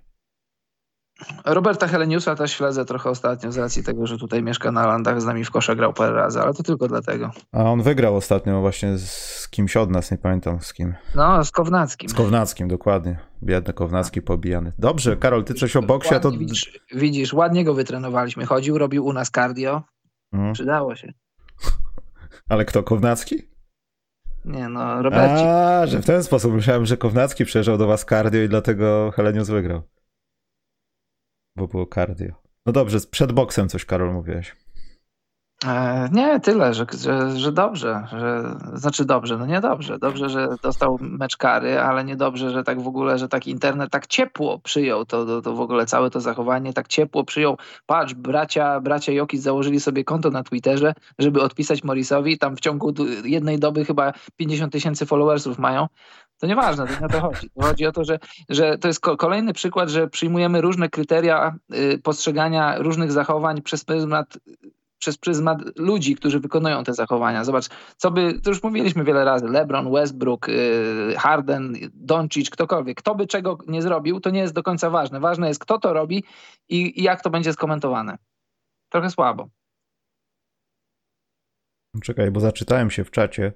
[1.44, 5.24] Roberta Heleniusa też śledzę trochę ostatnio z racji tego, że tutaj mieszka na landach, z
[5.24, 7.30] nami w kosza grał parę razy, ale to tylko dlatego.
[7.52, 10.94] A on wygrał ostatnio właśnie z kimś od nas, nie pamiętam z kim.
[11.14, 12.08] No, z Kownackim.
[12.08, 13.18] Z Kownackim, dokładnie.
[13.42, 14.72] Biedny Kownacki pobijany.
[14.78, 16.30] Dobrze, Karol, ty coś o boksie, to...
[16.30, 18.46] Widzisz, widzisz, ładnie go wytrenowaliśmy.
[18.46, 19.82] Chodził, robił u nas cardio.
[20.30, 20.52] Hmm.
[20.52, 21.12] Przydało się.
[22.48, 23.50] Ale kto, Kownacki?
[24.44, 25.44] Nie no, Roberci.
[25.44, 26.52] A, że w ten sposób.
[26.52, 29.82] Myślałem, że Kownacki przejeżdżał do was cardio i dlatego Helenius wygrał.
[31.60, 32.32] Bo było cardio.
[32.66, 34.56] No dobrze, przed boksem coś, Karol, mówiłeś.
[35.66, 39.98] E, nie, tyle, że, że, że dobrze, że, znaczy dobrze, no nie dobrze.
[39.98, 43.90] Dobrze, że dostał mecz kary, ale nie dobrze, że tak w ogóle, że tak internet
[43.90, 47.56] tak ciepło przyjął to, to, to w ogóle całe to zachowanie, tak ciepło przyjął.
[47.86, 52.94] Patrz, bracia, bracia Jokic założyli sobie konto na Twitterze, żeby odpisać Morrisowi, tam w ciągu
[53.24, 55.86] jednej doby chyba 50 tysięcy followersów mają.
[56.40, 57.50] To nieważne, to nie o to chodzi.
[57.60, 62.78] Chodzi o to, że, że to jest kolejny przykład, że przyjmujemy różne kryteria y, postrzegania
[62.78, 64.38] różnych zachowań przez pryzmat
[64.98, 67.44] przez pryzmat ludzi, którzy wykonują te zachowania.
[67.44, 73.14] Zobacz, co by, to już mówiliśmy wiele razy, LeBron, Westbrook, y, Harden, Doncic, ktokolwiek, kto
[73.14, 75.20] by czego nie zrobił, to nie jest do końca ważne.
[75.20, 76.24] Ważne jest, kto to robi
[76.68, 78.18] i, i jak to będzie skomentowane.
[78.88, 79.48] Trochę słabo.
[82.02, 83.52] Czekaj, bo zaczytałem się w czacie.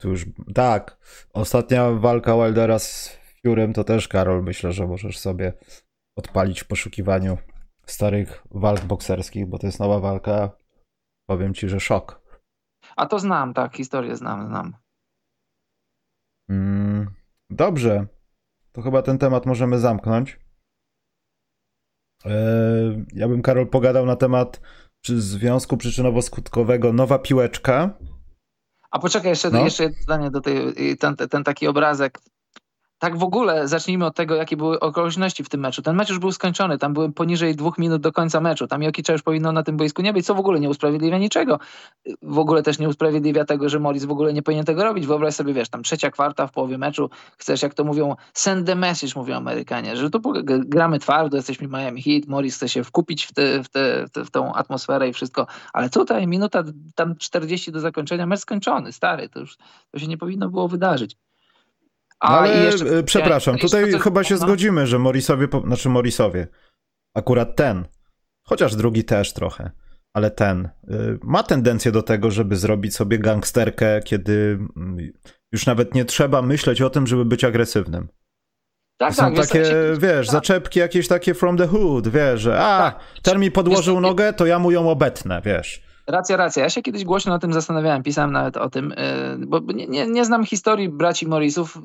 [0.00, 0.98] Tu już, tak,
[1.32, 5.52] ostatnia walka Wildera z Fiurem to też, Karol, myślę, że możesz sobie
[6.16, 7.38] odpalić w poszukiwaniu
[7.86, 10.50] starych walk bokserskich, bo to jest nowa walka
[11.26, 12.20] Powiem ci, że szok.
[12.96, 14.76] A to znam, tak, historię znam, znam.
[16.50, 17.10] Mm,
[17.50, 18.06] dobrze.
[18.72, 20.40] To chyba ten temat możemy zamknąć.
[22.24, 24.60] Eee, ja bym, Karol, pogadał na temat
[25.06, 27.98] związku przyczynowo-skutkowego Nowa Piłeczka.
[28.96, 29.64] A poczekaj, jeszcze, no.
[29.64, 30.56] jeszcze zdanie do tej,
[30.98, 32.18] ten, ten taki obrazek
[32.98, 35.82] tak w ogóle zacznijmy od tego, jakie były okoliczności w tym meczu.
[35.82, 38.66] Ten mecz już był skończony, tam były poniżej dwóch minut do końca meczu.
[38.66, 41.58] Tam Jokicza już powinno na tym boisku nie być, co w ogóle nie usprawiedliwia niczego.
[42.22, 45.06] W ogóle też nie usprawiedliwia tego, że Morris w ogóle nie powinien tego robić.
[45.06, 48.74] Wyobraź sobie, wiesz, tam trzecia kwarta w połowie meczu, chcesz, jak to mówią, send the
[48.74, 50.20] message, mówią Amerykanie, że tu
[50.58, 54.24] gramy twardo, jesteśmy Miami Heat, Morris chce się wkupić w, te, w, te, w, te,
[54.24, 59.28] w tą atmosferę i wszystko, ale tutaj minuta, tam 40 do zakończenia, mecz skończony, stary,
[59.28, 59.56] to już
[59.90, 61.16] to się nie powinno było wydarzyć.
[62.20, 66.46] A, no ale jeszcze, e, przepraszam, tutaj chyba się zgodzimy, że Morrisowie, znaczy Morrisowie,
[67.14, 67.84] akurat ten,
[68.42, 69.70] chociaż drugi też trochę,
[70.14, 75.12] ale ten, y, ma tendencję do tego, żeby zrobić sobie gangsterkę, kiedy mm,
[75.52, 78.08] już nawet nie trzeba myśleć o tym, żeby być agresywnym.
[78.98, 80.32] Tak, są tak, takie, wiesz, wiesz tak.
[80.32, 83.00] zaczepki jakieś takie from the hood, wiesz, że a, tak.
[83.22, 85.85] ten mi podłożył nogę, to ja mu ją obetnę, wiesz.
[86.06, 86.62] Racja, racja.
[86.62, 88.96] Ja się kiedyś głośno na tym zastanawiałem, pisałem nawet o tym, y,
[89.46, 91.78] bo nie, nie, nie znam historii braci Morrisów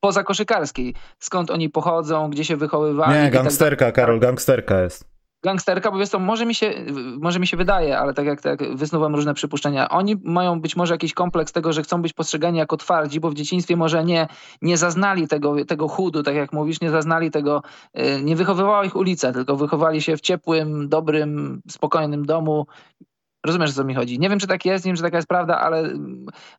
[0.00, 0.94] poza koszykarskiej.
[1.18, 3.12] Skąd oni pochodzą, gdzie się wychowywali.
[3.12, 5.10] Nie, tak gangsterka, tak Karol, gangsterka jest.
[5.42, 6.74] Gangsterka, bo wiesz to, może mi się,
[7.20, 10.94] może mi się wydaje, ale tak jak tak wysnuwam różne przypuszczenia, oni mają być może
[10.94, 14.28] jakiś kompleks tego, że chcą być postrzegani jako twardzi, bo w dzieciństwie może nie,
[14.62, 17.62] nie zaznali tego, tego chudu, tak jak mówisz, nie zaznali tego,
[17.98, 22.66] y, nie wychowywała ich ulica, tylko wychowali się w ciepłym, dobrym, spokojnym domu,
[23.46, 24.18] Rozumiesz, o co mi chodzi.
[24.18, 25.92] Nie wiem, czy tak jest, nie wiem, czy taka jest prawda, ale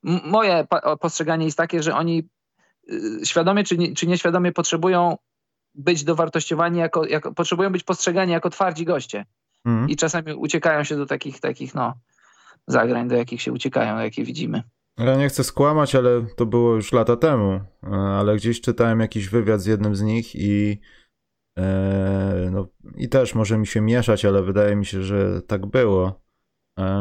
[0.04, 0.67] moje
[1.00, 2.30] postrzeganie jest takie, że oni
[2.89, 5.17] y, świadomie czy, nie, czy nieświadomie potrzebują
[5.76, 9.26] być dowartościowani, jako, jako, potrzebują być postrzegani jako twardzi goście.
[9.65, 9.89] Mm.
[9.89, 11.94] I czasami uciekają się do takich, takich no,
[12.67, 14.63] zagrań, do jakich się uciekają, jakie widzimy.
[14.98, 19.30] Ja nie chcę skłamać, ale to było już lata temu, e, ale gdzieś czytałem jakiś
[19.30, 20.80] wywiad z jednym z nich i
[21.58, 26.22] e, no, i też może mi się mieszać, ale wydaje mi się, że tak było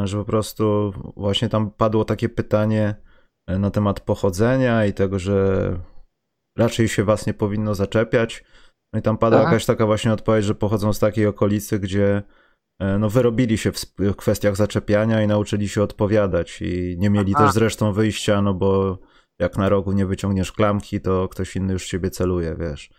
[0.03, 2.95] że po prostu właśnie tam padło takie pytanie
[3.47, 5.77] e, na temat pochodzenia i tego, że
[6.57, 8.43] raczej się was nie powinno zaczepiać.
[8.93, 9.49] No i tam padła Aha.
[9.49, 12.23] jakaś taka właśnie odpowiedź, że pochodzą z takiej okolicy, gdzie
[12.81, 17.45] e, no wyrobili się w kwestiach zaczepiania i nauczyli się odpowiadać i nie mieli Aha.
[17.45, 18.97] też zresztą wyjścia, no bo
[19.39, 22.89] jak na rogu nie wyciągniesz klamki, to ktoś inny już ciebie celuje, wiesz.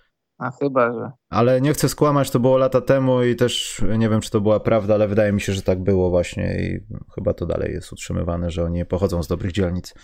[0.42, 1.10] A chyba, że.
[1.30, 4.60] Ale nie chcę skłamać, to było lata temu i też nie wiem, czy to była
[4.60, 8.50] prawda, ale wydaje mi się, że tak było właśnie i chyba to dalej jest utrzymywane,
[8.50, 9.94] że oni pochodzą z dobrych dzielnic.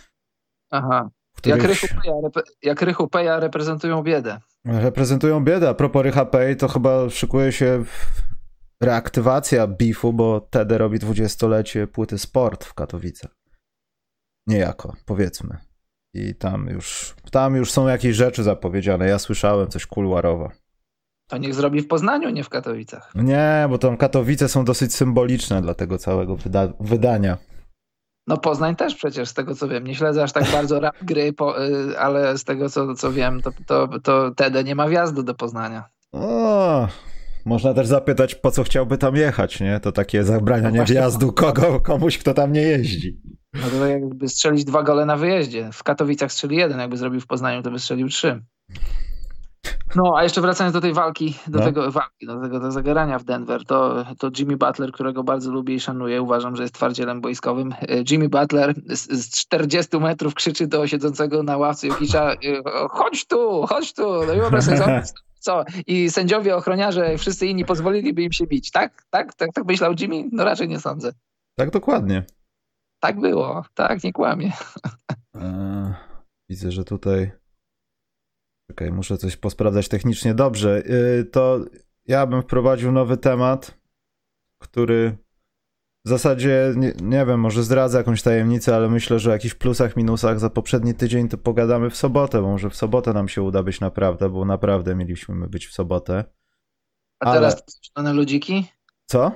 [0.70, 1.10] Aha.
[1.36, 1.58] Których...
[1.58, 2.14] Jak, Rychu Peja,
[2.62, 4.38] jak Rychu Peja reprezentują biedę.
[4.64, 5.68] Reprezentują biedę.
[5.68, 7.84] A propos Rycha Pej, to chyba szykuje się
[8.82, 13.30] reaktywacja bifu, bo Tede robi dwudziestolecie płyty Sport w Katowicach.
[14.46, 15.67] niejako, powiedzmy.
[16.18, 19.08] I tam już, tam już są jakieś rzeczy zapowiedziane.
[19.08, 20.50] Ja słyszałem coś kuluarowo.
[21.28, 23.12] To niech zrobi w Poznaniu, nie w Katowicach.
[23.14, 27.38] Nie, bo tam Katowice są dosyć symboliczne dla tego całego wyda wydania.
[28.26, 29.86] No Poznań też przecież, z tego co wiem.
[29.86, 33.42] Nie śledzę aż tak bardzo rap gry, po, y, ale z tego co, co wiem,
[33.42, 35.88] to, to, to TD nie ma wjazdu do Poznania.
[36.12, 36.88] O,
[37.44, 39.80] można też zapytać, po co chciałby tam jechać, nie?
[39.80, 43.20] To takie zabranianie no wjazdu kogo, komuś, kto tam nie jeździ.
[43.54, 45.70] No to jakby strzelić dwa gole na wyjeździe.
[45.72, 48.42] W Katowicach strzeli jeden, jakby zrobił w Poznaniu, to by strzelił trzy.
[49.96, 51.64] No, a jeszcze wracając do tej walki, do no.
[51.64, 55.74] tego walki, do tego do zagarania w Denver, to, to Jimmy Butler, którego bardzo lubię
[55.74, 57.74] i szanuję, uważam, że jest twardzielem boiskowym.
[58.10, 62.34] Jimmy Butler z, z 40 metrów krzyczy do siedzącego na ławce Jokicza,
[62.90, 64.26] chodź tu, chodź tu.
[64.26, 65.02] No i wyobraź sobie,
[65.40, 65.64] co?
[65.86, 69.02] I sędziowie, ochroniarze, wszyscy inni pozwoliliby im się bić, tak?
[69.10, 70.24] Tak, tak, tak myślał Jimmy?
[70.32, 71.12] No raczej nie sądzę.
[71.56, 72.24] Tak, dokładnie.
[73.00, 74.52] Tak było, tak, nie kłamie.
[75.34, 75.94] Eee,
[76.48, 77.30] widzę, że tutaj
[78.70, 80.34] Czekaj, muszę coś posprawdzać technicznie.
[80.34, 81.60] Dobrze, yy, to
[82.06, 83.78] ja bym wprowadził nowy temat,
[84.58, 85.16] który
[86.04, 89.96] w zasadzie, nie, nie, wiem, może zdradza jakąś tajemnicę, ale myślę, że o jakichś plusach,
[89.96, 93.62] minusach za poprzedni tydzień to pogadamy w sobotę, bo może w sobotę nam się uda
[93.62, 96.24] być naprawdę, bo naprawdę mieliśmy być w sobotę.
[97.20, 97.62] A teraz ale...
[97.62, 98.66] to zielone ludziki?
[99.06, 99.32] Co?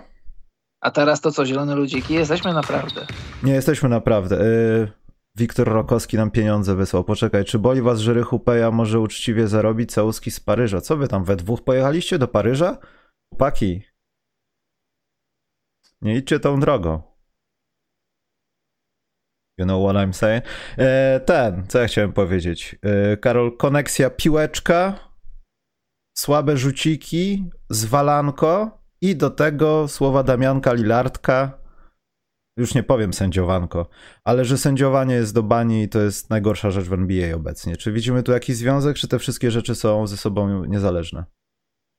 [0.83, 2.14] A teraz to co, zielone ludziki?
[2.14, 3.07] Jesteśmy naprawdę.
[3.42, 4.37] Nie jesteśmy naprawdę.
[4.37, 5.03] Yy...
[5.37, 7.05] Wiktor Rokowski nam pieniądze wysłał.
[7.05, 10.81] Poczekaj, czy boli was, że Rychupeja może uczciwie zarobić całuski z Paryża?
[10.81, 12.79] Co wy tam, we dwóch pojechaliście do Paryża?
[13.29, 13.83] Chłopaki,
[16.03, 17.03] nie idźcie tą drogą.
[19.59, 20.45] You know what I'm saying?
[20.79, 22.77] E, ten, co ja chciałem powiedzieć.
[22.83, 25.11] E, Karol, koneksja piłeczka,
[26.18, 31.58] słabe rzuciki, zwalanko i do tego słowa Damianka Lilardka
[32.56, 33.86] już nie powiem sędziowanko,
[34.24, 37.76] ale że sędziowanie jest do bani i to jest najgorsza rzecz w NBA obecnie.
[37.76, 41.24] Czy widzimy tu jakiś związek, czy te wszystkie rzeczy są ze sobą niezależne?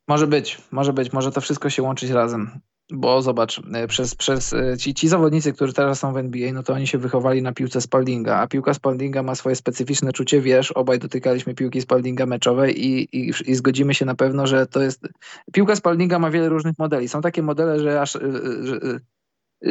[0.08, 2.60] Może być, może być, może to wszystko się łączyć razem.
[2.96, 6.64] Bo zobacz, e, przez, przez e, ci, ci zawodnicy, którzy teraz są w NBA, no
[6.64, 10.72] to oni się wychowali na piłce Spaldinga, a piłka Spaldinga ma swoje specyficzne czucie, wiesz,
[10.72, 15.08] obaj dotykaliśmy piłki Spaldinga meczowej i, i, i zgodzimy się na pewno, że to jest...
[15.54, 17.08] Piłka Spaldinga ma wiele różnych modeli.
[17.10, 18.20] Są takie modele, że aż e,
[18.64, 18.80] że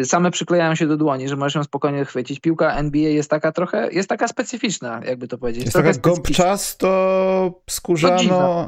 [0.05, 2.41] same przyklejają się do dłoni, że możesz ją spokojnie chwycić.
[2.41, 5.65] Piłka NBA jest taka trochę, jest taka specyficzna, jakby to powiedzieć.
[5.65, 8.67] Jest, jest taka gąbczasto, skórzano...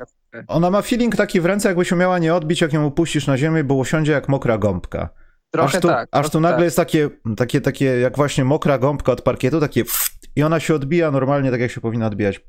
[0.48, 3.64] Ona ma feeling taki w ręce, jakbyś miała nie odbić, jak ją upuścisz na ziemię,
[3.64, 5.08] bo usiądzie jak mokra gąbka.
[5.50, 6.08] Trochę aż tu, tak.
[6.12, 6.64] Aż tu nagle tak.
[6.64, 9.84] jest takie, takie, takie, jak właśnie mokra gąbka od parkietu, takie
[10.36, 12.40] i ona się odbija normalnie, tak jak się powinna odbijać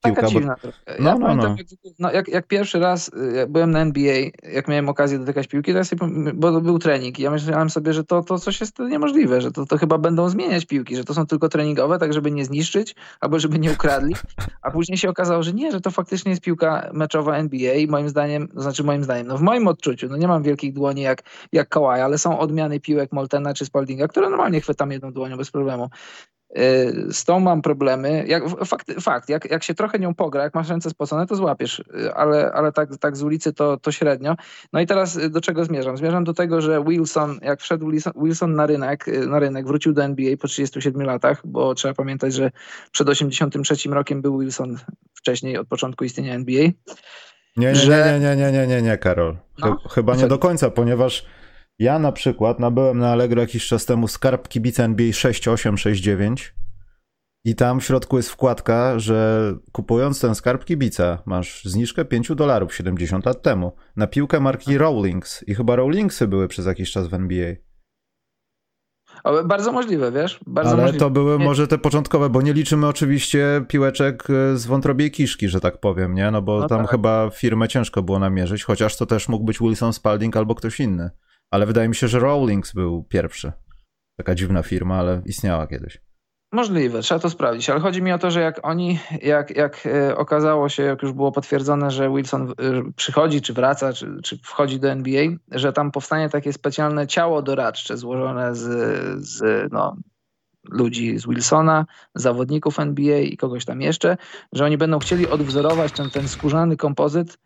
[0.00, 0.60] Taka piłka, dziwna bo...
[0.60, 0.78] trochę.
[0.98, 1.56] No, ja no, pamiętam, no.
[1.58, 4.16] Jak, no, jak, jak, pierwszy raz y, byłem na NBA,
[4.52, 7.92] jak miałem okazję dotykać piłki, to ja sobie, bo był trening i ja myślałem sobie,
[7.92, 11.14] że to, to coś jest niemożliwe, że to, to chyba będą zmieniać piłki, że to
[11.14, 14.14] są tylko treningowe, tak żeby nie zniszczyć, albo żeby nie ukradli,
[14.62, 18.08] a później się okazało, że nie, że to faktycznie jest piłka meczowa NBA i moim
[18.08, 21.22] zdaniem, to znaczy moim zdaniem, no w moim odczuciu, no nie mam wielkich dłoni jak,
[21.52, 25.50] jak Kawhi, ale są odmiany piłek Moltena czy Spaldinga, które normalnie chwytam jedną dłonią bez
[25.50, 25.88] problemu.
[26.56, 28.24] Y, z tą mam problemy.
[28.26, 31.78] Jak, fakt, fakt jak, jak się trochę nią pogra, jak masz ręce spocone, to złapiesz,
[31.78, 34.36] y, ale, ale tak, tak z ulicy to, to średnio.
[34.72, 35.96] No i teraz y, do czego zmierzam?
[35.96, 40.04] Zmierzam do tego, że Wilson, jak wszedł Wilson, Wilson na, rynek, na rynek, wrócił do
[40.04, 42.50] NBA po 37 latach, bo trzeba pamiętać, że
[42.92, 44.78] przed 83 rokiem był Wilson
[45.14, 46.62] wcześniej od początku istnienia NBA.
[46.62, 46.72] Nie,
[47.56, 48.20] nie, że...
[48.20, 49.36] nie, nie, nie, nie, nie, nie, Karol.
[49.58, 49.76] No?
[49.90, 51.26] Chyba nie do końca, ponieważ
[51.78, 56.54] ja na przykład nabyłem na Allegro jakiś czas temu skarb kibica NBA 6869
[57.44, 62.74] i tam w środku jest wkładka, że kupując ten skarb kibica masz zniżkę 5 dolarów
[62.74, 67.14] 70 lat temu na piłkę marki Rawlings i chyba Rawlingsy były przez jakiś czas w
[67.14, 67.54] NBA.
[69.24, 70.40] O, bardzo możliwe, wiesz?
[70.46, 71.04] Bardzo Ale możliwe.
[71.04, 71.44] to były nie.
[71.44, 76.14] może te początkowe, bo nie liczymy oczywiście piłeczek e, z wątrobiej kiszki, że tak powiem,
[76.14, 76.30] nie?
[76.30, 76.90] No bo no tam tak.
[76.90, 81.10] chyba firmę ciężko było namierzyć, chociaż to też mógł być Wilson Spalding albo ktoś inny.
[81.50, 83.52] Ale wydaje mi się, że Rawlings był pierwszy.
[84.18, 86.00] Taka dziwna firma, ale istniała kiedyś.
[86.52, 90.16] Możliwe, trzeba to sprawdzić, ale chodzi mi o to, że jak oni, jak, jak e,
[90.16, 92.54] okazało się, jak już było potwierdzone, że Wilson e,
[92.96, 97.96] przychodzi, czy wraca, czy, czy wchodzi do NBA, że tam powstanie takie specjalne ciało doradcze
[97.96, 98.64] złożone z,
[99.24, 99.96] z no,
[100.70, 104.16] ludzi z Wilsona, zawodników NBA i kogoś tam jeszcze,
[104.52, 107.38] że oni będą chcieli odwzorować ten, ten skórzany kompozyt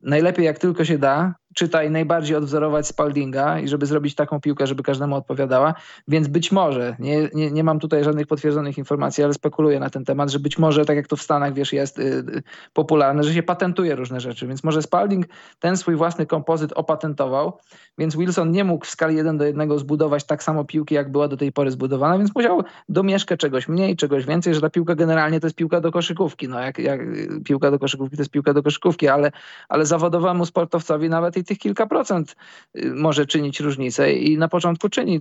[0.00, 4.82] najlepiej jak tylko się da, czytaj, najbardziej odwzorować Spaldinga i żeby zrobić taką piłkę, żeby
[4.82, 5.74] każdemu odpowiadała.
[6.08, 10.04] Więc być może, nie, nie, nie mam tutaj żadnych potwierdzonych informacji, ale spekuluję na ten
[10.04, 12.42] temat, że być może, tak jak to w Stanach, wiesz, jest y, y,
[12.72, 14.46] popularne, że się patentuje różne rzeczy.
[14.46, 15.26] Więc może Spalding
[15.58, 17.58] ten swój własny kompozyt opatentował,
[17.98, 21.28] więc Wilson nie mógł w skali 1 do 1 zbudować tak samo piłki, jak była
[21.28, 25.40] do tej pory zbudowana, więc musiał domieszkać czegoś mniej, czegoś więcej, że ta piłka generalnie
[25.40, 26.48] to jest piłka do koszykówki.
[26.48, 27.00] No jak, jak
[27.44, 29.32] piłka do koszykówki to jest piłka do koszykówki, ale,
[29.68, 32.36] ale zawodowemu sportowcowi nawet i tych kilka procent
[32.78, 35.20] y, może czynić różnicę i na początku czyni.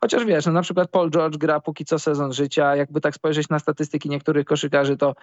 [0.00, 3.48] Chociaż wiesz, no na przykład Paul George gra póki co sezon życia, jakby tak spojrzeć
[3.48, 5.14] na statystyki niektórych koszykarzy, to,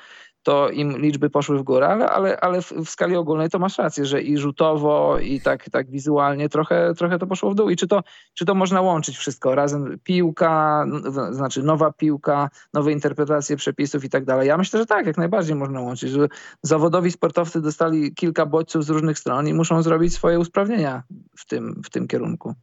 [0.43, 3.77] to im liczby poszły w górę, ale, ale, ale w, w skali ogólnej to masz
[3.77, 7.69] rację, że i rzutowo, i tak, tak wizualnie trochę, trochę to poszło w dół.
[7.69, 8.03] I czy to,
[8.33, 9.99] czy to można łączyć wszystko razem?
[10.03, 10.85] Piłka,
[11.31, 14.47] znaczy nowa piłka, nowe interpretacje przepisów i tak dalej.
[14.47, 16.27] Ja myślę, że tak, jak najbardziej można łączyć, że
[16.61, 21.03] zawodowi sportowcy dostali kilka bodźców z różnych stron i muszą zrobić swoje usprawnienia
[21.37, 22.53] w tym, w tym kierunku.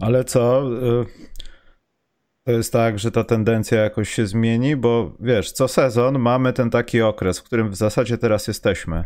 [0.00, 0.70] Ale co?
[1.02, 1.06] Y,
[2.44, 6.70] to jest tak, że ta tendencja jakoś się zmieni, bo wiesz, co sezon mamy ten
[6.70, 9.04] taki okres, w którym w zasadzie teraz jesteśmy.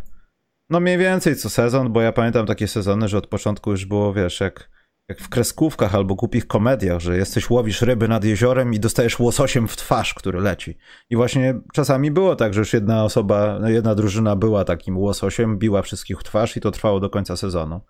[0.70, 4.12] No mniej więcej co sezon, bo ja pamiętam takie sezony, że od początku już było,
[4.12, 4.70] wiesz, jak,
[5.08, 9.68] jak w kreskówkach albo głupich komediach, że jesteś, łowisz ryby nad jeziorem i dostajesz łososiem
[9.68, 10.78] w twarz, który leci.
[11.10, 15.82] I właśnie czasami było tak, że już jedna osoba, jedna drużyna była takim łososiem, biła
[15.82, 17.80] wszystkich w twarz i to trwało do końca sezonu.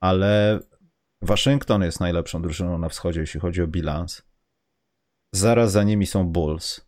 [0.00, 0.60] Ale
[1.22, 4.22] Waszyngton jest najlepszą drużyną na wschodzie, jeśli chodzi o bilans.
[5.34, 6.80] Zaraz za nimi są Bulls.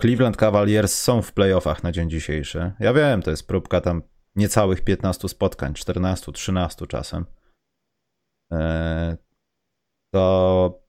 [0.00, 2.72] Cleveland Cavaliers są w playoffach na dzień dzisiejszy.
[2.80, 4.02] Ja wiem, to jest próbka tam
[4.36, 7.26] niecałych 15 spotkań, 14, 13 czasem.
[8.52, 9.16] Eee,
[10.14, 10.82] to,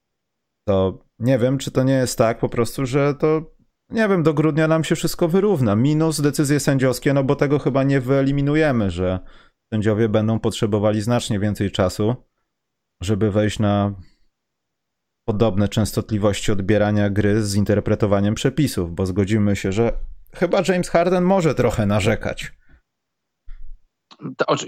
[0.67, 3.53] to nie wiem, czy to nie jest tak po prostu, że to
[3.89, 5.75] nie wiem, do grudnia nam się wszystko wyrówna.
[5.75, 9.19] Minus decyzje sędziowskie, no bo tego chyba nie wyeliminujemy, że
[9.73, 12.15] sędziowie będą potrzebowali znacznie więcej czasu,
[13.01, 13.93] żeby wejść na
[15.27, 19.93] podobne częstotliwości odbierania gry z interpretowaniem przepisów, bo zgodzimy się, że
[20.35, 22.53] chyba James Harden może trochę narzekać.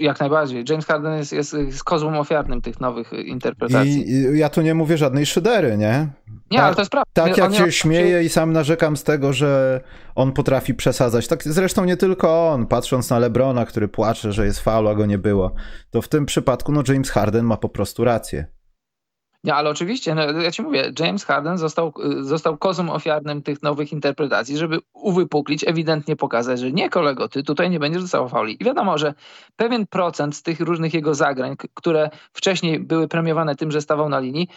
[0.00, 0.64] Jak najbardziej.
[0.68, 4.10] James Harden jest, jest, jest kozłem ofiarnym tych nowych interpretacji.
[4.10, 6.08] I, I, ja tu nie mówię żadnej szydery, nie?
[6.50, 7.10] Nie, tak, ale to jest prawda.
[7.12, 9.80] Tak jak się śmieję i sam narzekam z tego, że
[10.14, 11.28] on potrafi przesadzać.
[11.28, 15.06] Tak zresztą nie tylko on, patrząc na Lebrona, który płacze, że jest faul, a go
[15.06, 15.54] nie było.
[15.90, 18.46] To w tym przypadku no James Harden ma po prostu rację.
[19.46, 23.92] Nie, ale oczywiście, no, ja ci mówię, James Harden został, został kozą ofiarnym tych nowych
[23.92, 28.56] interpretacji, żeby uwypuklić, ewidentnie pokazać, że nie kolego, ty tutaj nie będziesz dostawał fauli.
[28.60, 29.14] I wiadomo, że
[29.56, 34.18] pewien procent z tych różnych jego zagrań, które wcześniej były premiowane tym, że stawał na
[34.18, 34.48] linii,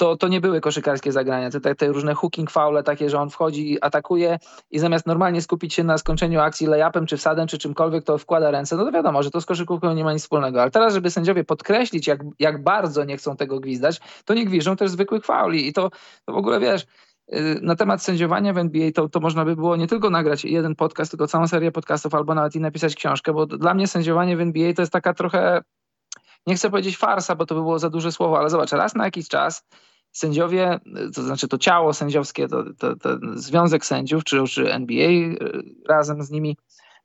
[0.00, 1.50] to, to nie były koszykarskie zagrania.
[1.50, 4.38] Te, te różne hooking foule takie, że on wchodzi, atakuje
[4.70, 8.50] i zamiast normalnie skupić się na skończeniu akcji layupem, czy wsadem, czy czymkolwiek, to wkłada
[8.50, 8.76] ręce.
[8.76, 10.62] No to wiadomo, że to z koszykówką nie ma nic wspólnego.
[10.62, 14.76] Ale teraz, żeby sędziowie podkreślić, jak, jak bardzo nie chcą tego gwizdać, to nie gwiżdżą
[14.76, 15.68] też zwykłych fauli.
[15.68, 15.90] I to,
[16.24, 16.86] to w ogóle wiesz,
[17.32, 20.74] y, na temat sędziowania w NBA to, to można by było nie tylko nagrać jeden
[20.74, 24.40] podcast, tylko całą serię podcastów, albo nawet i napisać książkę, bo dla mnie sędziowanie w
[24.40, 25.62] NBA to jest taka trochę,
[26.46, 29.04] nie chcę powiedzieć farsa, bo to by było za duże słowo, ale zobacz, raz na
[29.04, 29.66] jakiś czas
[30.12, 30.80] sędziowie,
[31.14, 35.36] to znaczy to ciało sędziowskie, to, to, to Związek Sędziów czy, czy NBA e,
[35.88, 36.56] razem z nimi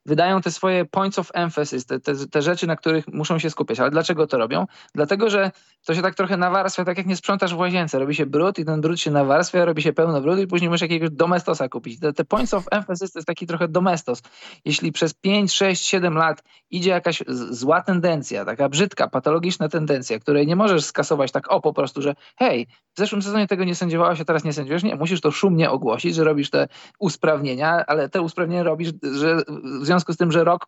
[0.06, 3.80] wydają te swoje points of emphasis, te, te, te, rzeczy, na których muszą się skupiać.
[3.80, 4.66] Ale dlaczego to robią?
[4.94, 5.50] Dlatego, że
[5.86, 7.98] to się tak trochę nawarstwia, tak jak nie sprzątasz w łazience.
[7.98, 10.82] Robi się brud i ten brud się nawarstwia, robi się pełno brudu i później musisz
[10.82, 12.00] jakiegoś domestosa kupić.
[12.00, 14.22] Te, te points of emphasis to jest taki trochę domestos.
[14.64, 20.46] Jeśli przez 5, 6, 7 lat idzie jakaś zła tendencja, taka brzydka, patologiczna tendencja, której
[20.46, 24.20] nie możesz skasować tak o po prostu, że hej, w zeszłym sezonie tego nie sędziowałeś,
[24.20, 24.82] a teraz nie sędziujesz.
[24.82, 29.36] Nie, musisz to szumnie ogłosić, że robisz te usprawnienia, ale te usprawnienia robisz, że
[29.80, 30.66] w związku z tym, że rok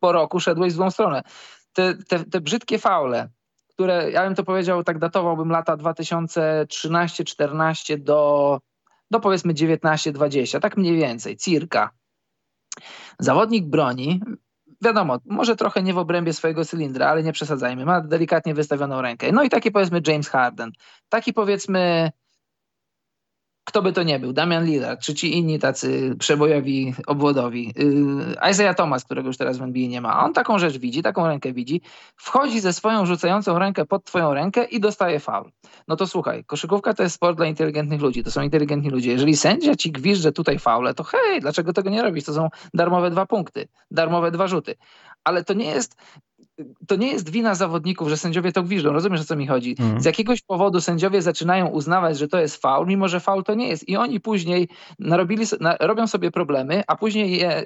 [0.00, 1.22] po roku szedłeś w złą stronę.
[1.72, 3.28] Te, te, te brzydkie faule,
[3.68, 8.60] które, ja bym to powiedział, tak datowałbym lata 2013-14 do,
[9.10, 11.90] do powiedzmy 19-20, tak mniej więcej, circa.
[13.18, 14.20] Zawodnik broni,
[14.82, 19.32] wiadomo, może trochę nie w obrębie swojego cylindra, ale nie przesadzajmy, ma delikatnie wystawioną rękę.
[19.32, 20.72] No i taki powiedzmy James Harden,
[21.08, 22.10] taki powiedzmy
[23.64, 28.76] kto by to nie był, Damian Lillard, czy ci inni tacy przebojowi, obwodowi, yy, Isaiah
[28.76, 31.80] Thomas, którego już teraz w NBA nie ma, on taką rzecz widzi, taką rękę widzi,
[32.16, 35.50] wchodzi ze swoją rzucającą rękę pod twoją rękę i dostaje faul.
[35.88, 39.12] No to słuchaj, koszykówka to jest sport dla inteligentnych ludzi, to są inteligentni ludzie.
[39.12, 42.24] Jeżeli sędzia ci gwizdże tutaj faule, to hej, dlaczego tego nie robisz?
[42.24, 44.74] To są darmowe dwa punkty, darmowe dwa rzuty.
[45.24, 45.96] Ale to nie jest
[46.86, 48.92] to nie jest wina zawodników, że sędziowie to gwiżdżą.
[48.92, 49.76] Rozumiesz, o co mi chodzi?
[49.78, 50.00] Mhm.
[50.00, 53.68] Z jakiegoś powodu sędziowie zaczynają uznawać, że to jest faul, mimo że faul to nie
[53.68, 53.88] jest.
[53.88, 57.64] I oni później narobili, na, robią sobie problemy, a później je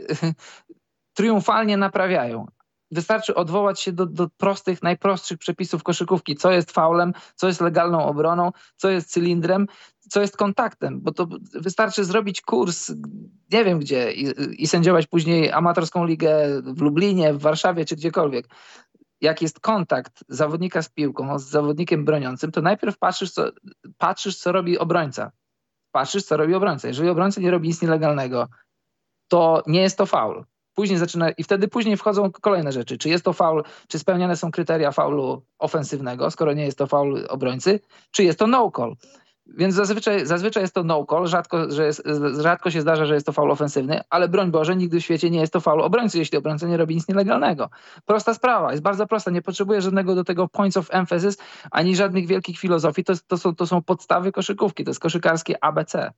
[1.19, 2.47] triumfalnie naprawiają.
[2.91, 8.07] wystarczy odwołać się do, do prostych, najprostszych przepisów koszykówki, co jest faulem, co jest legalną
[8.07, 9.67] obroną, co jest cylindrem,
[10.09, 12.93] co jest kontaktem, bo to wystarczy zrobić kurs,
[13.53, 18.49] nie wiem gdzie, i, i sędziować później amatorską ligę w Lublinie, w Warszawie czy gdziekolwiek.
[19.21, 23.51] Jak jest kontakt zawodnika z piłką, z zawodnikiem broniącym, to najpierw patrzysz, co,
[23.99, 25.33] patrzysz, co robi obrońca.
[25.93, 26.89] Patrzysz, co robi obrońca.
[26.89, 28.49] Jeżeli obrońca nie robi nic nielegalnego,
[29.29, 30.45] to nie jest to faul.
[30.75, 32.99] Później zaczyna, i wtedy później wchodzą kolejne rzeczy.
[32.99, 37.27] Czy jest to faul, czy spełniane są kryteria faulu ofensywnego, skoro nie jest to faul
[37.29, 37.81] obrońcy,
[38.11, 38.97] czy jest to no call.
[39.57, 42.03] Więc zazwyczaj, zazwyczaj jest to no call, rzadko, że jest,
[42.41, 45.41] rzadko się zdarza, że jest to faul ofensywny, ale broń Boże, nigdy w świecie nie
[45.41, 47.71] jest to faul obrońcy, jeśli obrońca nie robi nic nielegalnego.
[48.07, 51.39] Prosta sprawa, jest bardzo prosta, nie potrzebuje żadnego do tego points of emphasis,
[51.71, 56.13] ani żadnych wielkich filozofii, to, to, są, to są podstawy koszykówki, to jest koszykarskie ABC.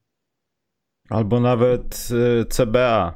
[1.10, 2.08] Albo nawet
[2.40, 3.14] y, CBA.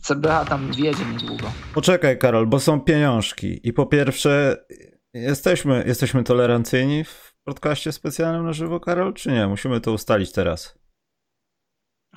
[0.00, 1.52] CBA tam wiedzie niedługo.
[1.74, 3.68] Poczekaj, Karol, bo są pieniążki.
[3.68, 4.64] I po pierwsze,
[5.14, 9.46] jesteśmy, jesteśmy tolerancyjni w podcaście specjalnym na żywo, Karol, czy nie?
[9.46, 10.78] Musimy to ustalić teraz.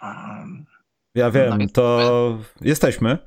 [0.01, 0.65] Um,
[1.15, 3.17] ja wiem, no, to jesteśmy.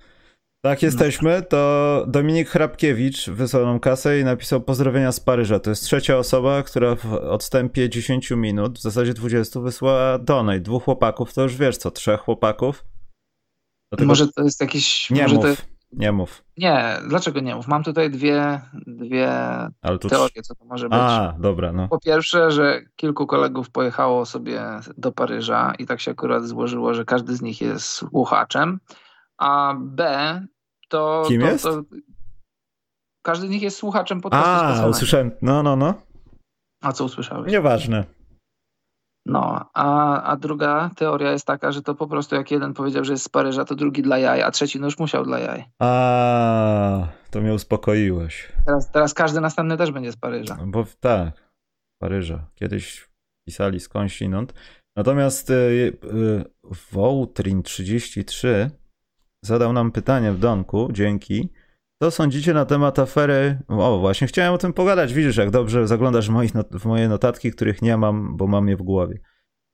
[0.64, 1.42] Tak, jesteśmy.
[1.42, 5.61] To Dominik Hrabkiewicz wysłał nam kasę i napisał pozdrowienia z Paryża.
[5.61, 10.61] To jest trzecia osoba, która w odstępie 10 minut, w zasadzie 20, wysłała donate.
[10.61, 12.84] Dwóch chłopaków, to już wiesz co, trzech chłopaków.
[13.92, 14.09] Dlatego...
[14.09, 15.11] Może to jest jakiś...
[15.11, 15.62] Nie może to...
[15.93, 16.45] nie mów.
[16.57, 17.68] Nie, dlaczego nie mów?
[17.68, 19.30] Mam tutaj dwie, dwie
[20.09, 20.99] teorie, co to może być.
[21.03, 21.89] A, dobra, no.
[21.89, 24.62] Po pierwsze, że kilku kolegów pojechało sobie
[24.99, 28.80] do Paryża i tak się akurat złożyło, że każdy z nich jest słuchaczem,
[29.39, 30.47] a B
[30.89, 31.22] to...
[31.28, 31.64] Kim to, jest?
[31.64, 31.82] To...
[33.22, 35.95] Każdy z nich jest słuchaczem podcastu A, usłyszałem, no, no, no.
[36.82, 37.53] A co usłyszałeś?
[37.53, 38.18] Nieważne.
[39.29, 43.12] No, a, a druga teoria jest taka, że to po prostu jak jeden powiedział, że
[43.12, 45.64] jest z Paryża, to drugi dla jaj, a trzeci no już musiał dla jaj.
[45.79, 48.53] A, to mnie uspokoiłeś.
[48.66, 50.57] Teraz, teraz każdy następny też będzie z Paryża.
[50.61, 51.53] No bo tak,
[52.01, 52.47] Paryża.
[52.55, 53.09] Kiedyś
[53.49, 54.55] pisali skądśinąd.
[54.97, 56.45] Natomiast y, y,
[56.93, 58.49] Wołtrin33
[59.45, 61.49] zadał nam pytanie w Donku, dzięki.
[62.03, 63.59] Co sądzicie na temat afery?
[63.68, 65.14] O, właśnie chciałem o tym pogadać.
[65.14, 68.76] Widzisz, jak dobrze zaglądasz w, moich w moje notatki, których nie mam, bo mam je
[68.76, 69.20] w głowie.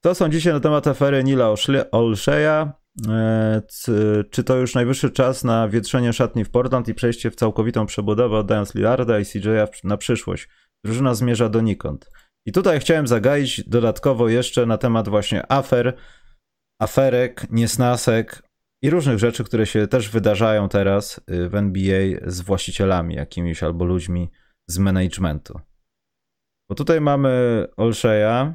[0.05, 1.55] Co sądzicie na temat afery Nila
[1.91, 2.73] Olsheya?
[3.09, 3.63] E,
[4.31, 8.39] czy to już najwyższy czas na wietrzenie szatni w Portland i przejście w całkowitą przebudowę,
[8.39, 10.49] oddając Lillarda i CJ'a na przyszłość?
[10.85, 12.11] Drużyna zmierza donikąd.
[12.47, 15.97] I tutaj chciałem zagaić dodatkowo jeszcze na temat właśnie afer,
[16.81, 18.43] aferek, niesnasek,
[18.85, 23.85] i różnych rzeczy, które się też wydarzają teraz y, w NBA z właścicielami jakimiś albo
[23.85, 24.31] ludźmi
[24.69, 25.61] z managementu.
[26.69, 28.55] Bo tutaj mamy Olsheya,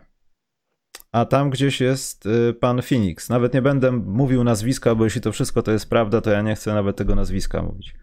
[1.12, 3.30] a tam gdzieś jest y, pan Phoenix.
[3.30, 6.56] Nawet nie będę mówił nazwiska, bo jeśli to wszystko to jest prawda, to ja nie
[6.56, 7.96] chcę nawet tego nazwiska mówić.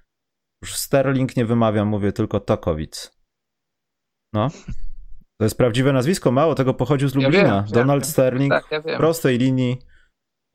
[0.63, 3.11] Już Sterling nie wymawiam, mówię tylko Tokowic.
[4.33, 4.49] No.
[5.39, 7.45] To jest prawdziwe nazwisko, mało tego pochodził z Lublina.
[7.45, 9.79] Ja wiem, Donald ja Sterling tak, ja w prostej linii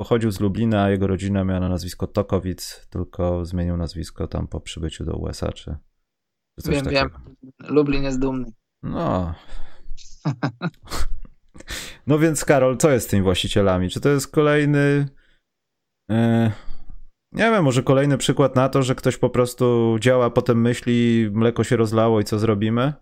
[0.01, 4.61] Pochodził z Lublina, a jego rodzina miała na nazwisko Tokowic, tylko zmienił nazwisko tam po
[4.61, 5.75] przybyciu do USA, czy,
[6.59, 7.19] czy coś wiem, takiego.
[7.43, 8.51] Wiem, Lublin jest dumny.
[8.83, 9.35] No.
[12.07, 13.89] no więc Karol, co jest z tymi właścicielami?
[13.89, 15.09] Czy to jest kolejny...
[16.09, 16.51] Yy...
[17.31, 21.63] Nie wiem, może kolejny przykład na to, że ktoś po prostu działa, potem myśli, mleko
[21.63, 22.93] się rozlało i co zrobimy?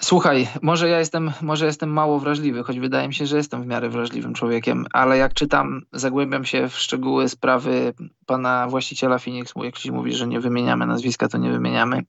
[0.00, 3.66] Słuchaj, może ja jestem, może jestem mało wrażliwy, choć wydaje mi się, że jestem w
[3.66, 7.94] miarę wrażliwym człowiekiem, ale jak czytam, zagłębiam się w szczegóły sprawy
[8.26, 12.02] pana właściciela Phoenix, jak się mówi, że nie wymieniamy nazwiska, to nie wymieniamy,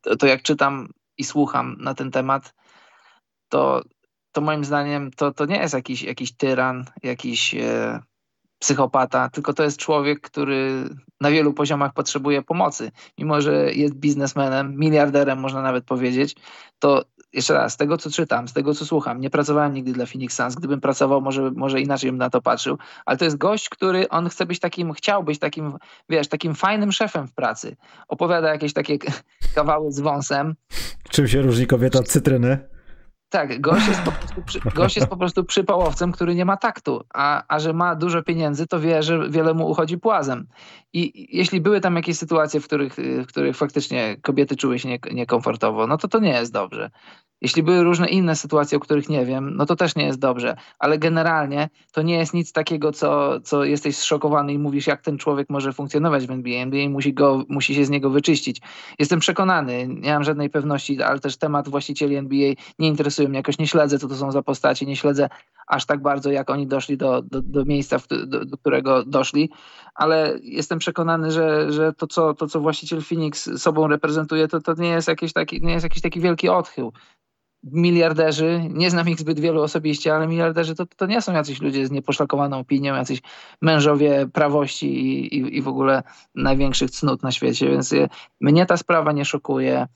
[0.00, 0.88] to, to jak czytam
[1.18, 2.54] i słucham na ten temat,
[3.48, 3.82] to,
[4.32, 8.00] to moim zdaniem to, to nie jest jakiś, jakiś tyran, jakiś e,
[8.62, 10.84] psychopata, tylko to jest człowiek, który
[11.20, 12.90] na wielu poziomach potrzebuje pomocy.
[13.18, 16.36] Mimo, że jest biznesmenem, miliarderem można nawet powiedzieć,
[16.78, 20.06] to jeszcze raz, z tego co czytam, z tego co słucham, nie pracowałem nigdy dla
[20.06, 23.68] Phoenix Suns, gdybym pracował, może, może inaczej bym na to patrzył, ale to jest gość,
[23.68, 27.76] który on chce być takim, chciał być takim, wiesz, takim fajnym szefem w pracy.
[28.08, 28.98] Opowiada jakieś takie
[29.54, 30.54] kawały z wąsem.
[31.10, 32.58] Czym się różni kobieta od cytryny?
[33.32, 37.04] Tak, gość jest, po prostu, przy, gość jest po prostu przypałowcem, który nie ma taktu,
[37.14, 40.46] a, a że ma dużo pieniędzy, to wie, że wiele mu uchodzi płazem.
[40.92, 44.98] I jeśli były tam jakieś sytuacje, w których, w których faktycznie kobiety czuły się nie,
[45.12, 46.90] niekomfortowo, no to to nie jest dobrze.
[47.42, 50.56] Jeśli były różne inne sytuacje, o których nie wiem, no to też nie jest dobrze.
[50.78, 55.18] Ale generalnie to nie jest nic takiego, co, co jesteś zszokowany i mówisz, jak ten
[55.18, 56.62] człowiek może funkcjonować w NBA.
[56.62, 58.60] NBA musi, go, musi się z niego wyczyścić.
[58.98, 63.38] Jestem przekonany, nie mam żadnej pewności, ale też temat właścicieli NBA nie interesuje mnie.
[63.38, 65.28] Jakoś nie śledzę, co to są za postacie, nie śledzę
[65.66, 69.50] aż tak bardzo, jak oni doszli do, do, do miejsca, do, do, którego doszli,
[69.94, 74.74] ale jestem przekonany, że, że to, co, to, co właściciel Phoenix sobą reprezentuje, to, to
[74.74, 76.92] nie, jest jakiś taki, nie jest jakiś taki wielki odchył
[77.62, 81.86] miliarderzy, nie znam ich zbyt wielu osobiście, ale miliarderzy to, to nie są jacyś ludzie
[81.86, 83.20] z nieposzlakowaną opinią, jacyś
[83.60, 86.02] mężowie prawości i, i, i w ogóle
[86.34, 87.94] największych cnót na świecie, więc
[88.40, 89.86] mnie ta sprawa nie szokuje.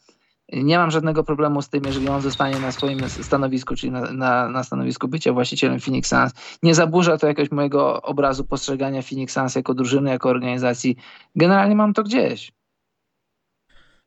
[0.53, 4.49] Nie mam żadnego problemu z tym, jeżeli on zostanie na swoim stanowisku, czyli na, na,
[4.49, 6.59] na stanowisku bycia właścicielem Phoenix Suns.
[6.63, 10.97] Nie zaburza to jakiegoś mojego obrazu postrzegania Phoenix Suns jako drużyny, jako organizacji.
[11.37, 12.53] Generalnie mam to gdzieś.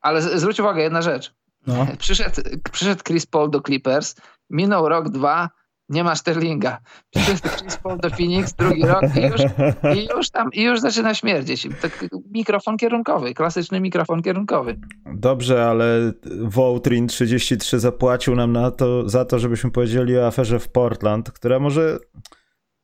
[0.01, 1.33] Ale zwróć uwagę, jedna rzecz.
[1.69, 1.87] No.
[1.97, 2.41] Przyszedł,
[2.71, 4.15] przyszedł Chris Paul do Clippers,
[4.49, 5.49] minął rok, dwa,
[5.89, 6.79] nie ma Sterlinga.
[7.09, 9.41] Przyszedł Chris Paul do Phoenix, drugi rok i już,
[9.95, 11.67] i już tam i już zaczyna śmierdzieć.
[11.81, 14.79] Tak, mikrofon kierunkowy, klasyczny mikrofon kierunkowy.
[15.05, 20.69] Dobrze, ale Voutrin 33 zapłacił nam na to, za to, żebyśmy powiedzieli o aferze w
[20.69, 21.97] Portland, która może,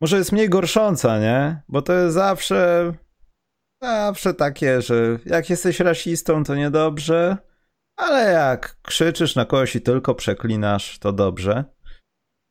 [0.01, 1.61] może jest mniej gorsząca, nie?
[1.69, 2.91] Bo to jest zawsze
[3.81, 7.37] zawsze takie, że jak jesteś rasistą, to niedobrze,
[7.97, 11.63] ale jak krzyczysz na kogoś i tylko przeklinasz, to dobrze.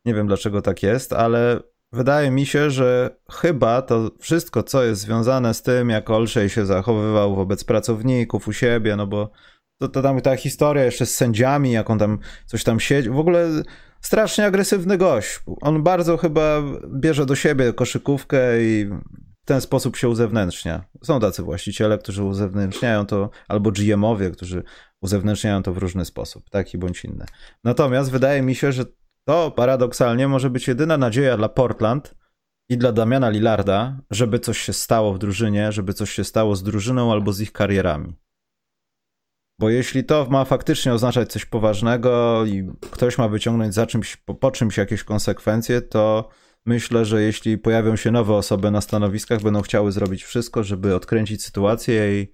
[0.07, 1.61] Nie wiem dlaczego tak jest, ale
[1.93, 6.67] wydaje mi się, że chyba to wszystko, co jest związane z tym, jak Olszej się
[6.67, 9.31] zachowywał wobec pracowników u siebie, no bo
[9.81, 13.19] to, to tam ta historia jeszcze z sędziami, jak on tam coś tam siedzi, w
[13.19, 13.49] ogóle
[14.01, 15.41] strasznie agresywny gość.
[15.61, 16.63] On bardzo chyba
[16.95, 18.91] bierze do siebie koszykówkę i
[19.45, 20.85] w ten sposób się uzewnętrznia.
[21.03, 24.63] Są tacy właściciele, którzy uzewnętrzniają to, albo GM-owie, którzy
[25.01, 27.27] uzewnętrzniają to w różny sposób, taki bądź inny.
[27.65, 28.85] Natomiast wydaje mi się, że
[29.25, 32.15] to paradoksalnie może być jedyna nadzieja dla Portland
[32.69, 36.63] i dla Damiana Lillarda, żeby coś się stało w drużynie, żeby coś się stało z
[36.63, 38.17] drużyną albo z ich karierami.
[39.59, 44.35] Bo jeśli to ma faktycznie oznaczać coś poważnego i ktoś ma wyciągnąć za czymś, po,
[44.35, 46.29] po czymś jakieś konsekwencje, to
[46.67, 51.45] myślę, że jeśli pojawią się nowe osoby na stanowiskach, będą chciały zrobić wszystko, żeby odkręcić
[51.45, 52.33] sytuację i,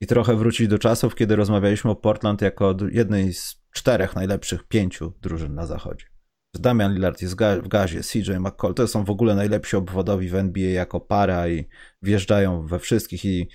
[0.00, 5.12] i trochę wrócić do czasów, kiedy rozmawialiśmy o Portland jako jednej z czterech najlepszych pięciu
[5.20, 6.06] drużyn na zachodzie.
[6.54, 10.70] Damian Lillard jest w gazie, CJ McCall, to są w ogóle najlepsi obwodowi w NBA
[10.70, 11.68] jako para i
[12.02, 13.48] wjeżdżają we wszystkich i,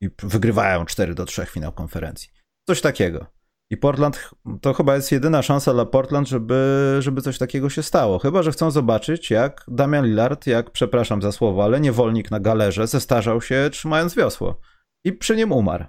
[0.00, 2.30] i wygrywają 4 do 3 finał konferencji.
[2.68, 3.26] Coś takiego.
[3.70, 8.18] I Portland, to chyba jest jedyna szansa dla Portland, żeby, żeby coś takiego się stało.
[8.18, 12.86] Chyba, że chcą zobaczyć, jak Damian Lillard, jak, przepraszam za słowo, ale niewolnik na galerze,
[12.86, 14.60] zestarzał się trzymając wiosło.
[15.04, 15.84] I przy nim umarł.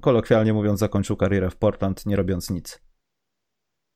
[0.00, 2.86] Kolokwialnie mówiąc, zakończył karierę w Portland, nie robiąc nic.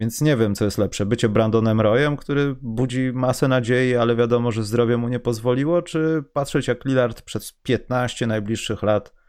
[0.01, 1.07] Więc nie wiem, co jest lepsze.
[1.07, 6.25] Bycie Brandonem Royem, który budzi masę nadziei, ale wiadomo, że zdrowie mu nie pozwoliło, czy
[6.33, 9.20] patrzeć jak Lillard przez 15 najbliższych lat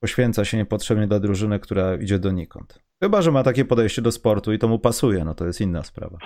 [0.00, 2.78] poświęca się niepotrzebnie dla drużyny, która idzie donikąd.
[3.02, 5.82] Chyba, że ma takie podejście do sportu i to mu pasuje, no to jest inna
[5.82, 6.18] sprawa.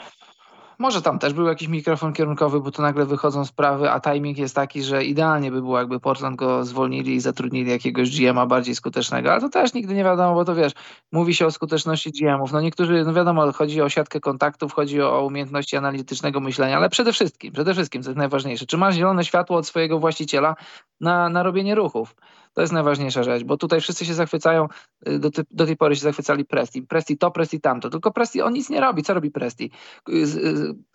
[0.78, 4.54] Może tam też był jakiś mikrofon kierunkowy, bo tu nagle wychodzą sprawy, a timing jest
[4.54, 9.32] taki, że idealnie by było, jakby Portland go zwolnili i zatrudnili jakiegoś GM-a bardziej skutecznego,
[9.32, 10.72] ale to też nigdy nie wiadomo, bo to wiesz,
[11.12, 12.52] mówi się o skuteczności GM-ów.
[12.52, 17.12] No niektórzy, no wiadomo, chodzi o siatkę kontaktów, chodzi o umiejętności analitycznego myślenia, ale przede
[17.12, 20.54] wszystkim, przede wszystkim, co jest najważniejsze, czy masz zielone światło od swojego właściciela
[21.00, 22.14] na, na robienie ruchów.
[22.54, 24.68] To jest najważniejsza rzecz, bo tutaj wszyscy się zachwycają,
[25.08, 26.82] y, do, ty, do tej pory się zachwycali Presti.
[26.82, 27.90] Presti to, Presti tamto.
[27.90, 29.02] Tylko Presti on nic nie robi.
[29.02, 29.70] Co robi Presti?
[30.08, 30.12] Y,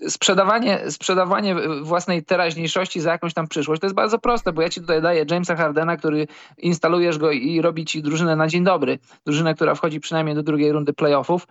[0.01, 4.69] y, sprzedawanie, sprzedawanie własnej teraźniejszości za jakąś tam przyszłość to jest bardzo proste, bo ja
[4.69, 6.27] ci tutaj daję Jamesa Hardena, który
[6.57, 8.99] instalujesz go i robi ci drużynę na dzień dobry.
[9.25, 11.47] Drużynę, która wchodzi przynajmniej do drugiej rundy playoffów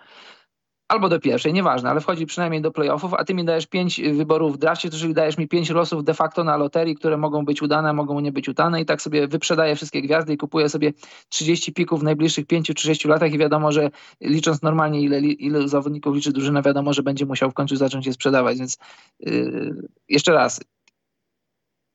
[0.89, 4.55] albo do pierwszej, nieważne, ale wchodzi przynajmniej do playoffów, a ty mi dajesz pięć wyborów
[4.55, 7.93] w drafcie, czyli dajesz mi pięć losów de facto na loterii, które mogą być udane,
[7.93, 10.93] mogą nie być udane i tak sobie wyprzedaję wszystkie gwiazdy i kupuję sobie
[11.29, 15.69] 30 pików w najbliższych 5 czy 6 latach i wiadomo, że licząc normalnie ile, ile
[15.69, 18.79] zawodników liczy drużyna, wiadomo, że będzie musiał w końcu zacząć je sprzedawać, więc
[19.21, 20.61] yy, jeszcze raz,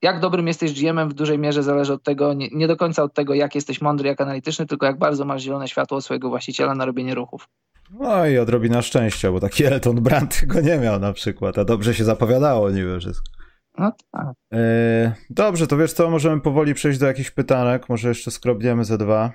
[0.01, 3.13] jak dobrym jesteś GM-em w dużej mierze zależy od tego, nie, nie, do końca od
[3.13, 6.85] tego, jak jesteś mądry, jak analityczny, tylko jak bardzo masz zielone światło swojego właściciela na
[6.85, 7.47] robienie ruchów.
[7.93, 11.93] No i odrobina szczęścia, bo taki Elton Brand go nie miał na przykład, a dobrze
[11.93, 13.31] się zapowiadało niby wszystko.
[13.77, 14.33] No tak.
[14.53, 18.97] E, dobrze, to wiesz co, możemy powoli przejść do jakichś pytanek, może jeszcze skrobniemy ze
[18.97, 19.33] dwa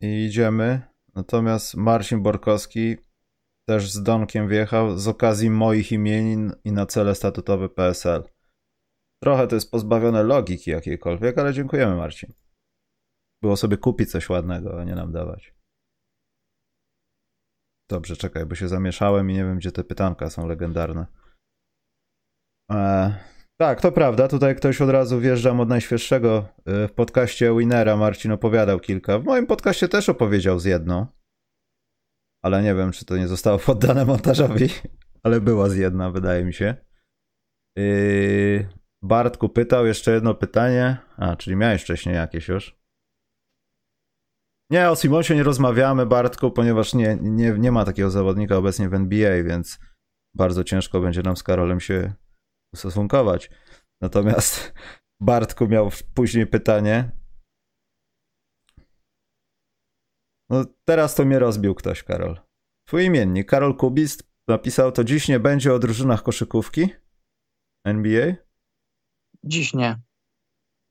[0.00, 0.80] i idziemy.
[1.14, 2.96] Natomiast Marcin Borkowski
[3.68, 8.22] też z Donkiem wjechał z okazji moich imienin i na cele statutowe PSL.
[9.22, 12.32] Trochę to jest pozbawione logiki jakiejkolwiek, ale dziękujemy Marcin.
[13.42, 15.53] Było sobie kupić coś ładnego, a nie nam dawać.
[17.94, 21.06] Dobrze, czekaj, bo się zamieszałem i nie wiem, gdzie te pytanka są legendarne.
[22.72, 23.14] E,
[23.56, 24.28] tak, to prawda.
[24.28, 26.48] Tutaj ktoś od razu wjeżdżam od najświeższego.
[26.66, 29.18] E, w podcaście Winera Marcin opowiadał kilka.
[29.18, 31.06] W moim podcaście też opowiedział z jedną.
[32.42, 34.68] Ale nie wiem, czy to nie zostało poddane montażowi.
[35.22, 36.74] Ale była z jedna, wydaje mi się.
[37.76, 38.68] Yy,
[39.02, 40.96] Bartku pytał jeszcze jedno pytanie.
[41.16, 42.83] A, czyli miałeś wcześniej jakieś już.
[44.70, 48.94] Nie, o Simonsie nie rozmawiamy, Bartku, ponieważ nie, nie, nie ma takiego zawodnika obecnie w
[48.94, 49.78] NBA, więc
[50.36, 52.14] bardzo ciężko będzie nam z Karolem się
[52.74, 53.50] ustosunkować.
[54.02, 54.74] Natomiast
[55.20, 57.12] Bartku miał później pytanie.
[60.50, 62.40] No teraz to mnie rozbił ktoś, Karol.
[62.88, 66.88] Twój imiennik, Karol Kubist, napisał to dziś nie będzie o drużynach koszykówki
[67.86, 68.34] NBA?
[69.44, 70.02] Dziś nie.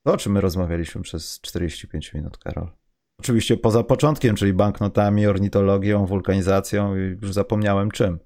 [0.06, 2.83] To o czym my rozmawialiśmy przez 45 minut, Karol?
[3.20, 8.20] Oczywiście poza początkiem, czyli banknotami, ornitologią, wulkanizacją i już zapomniałem czym.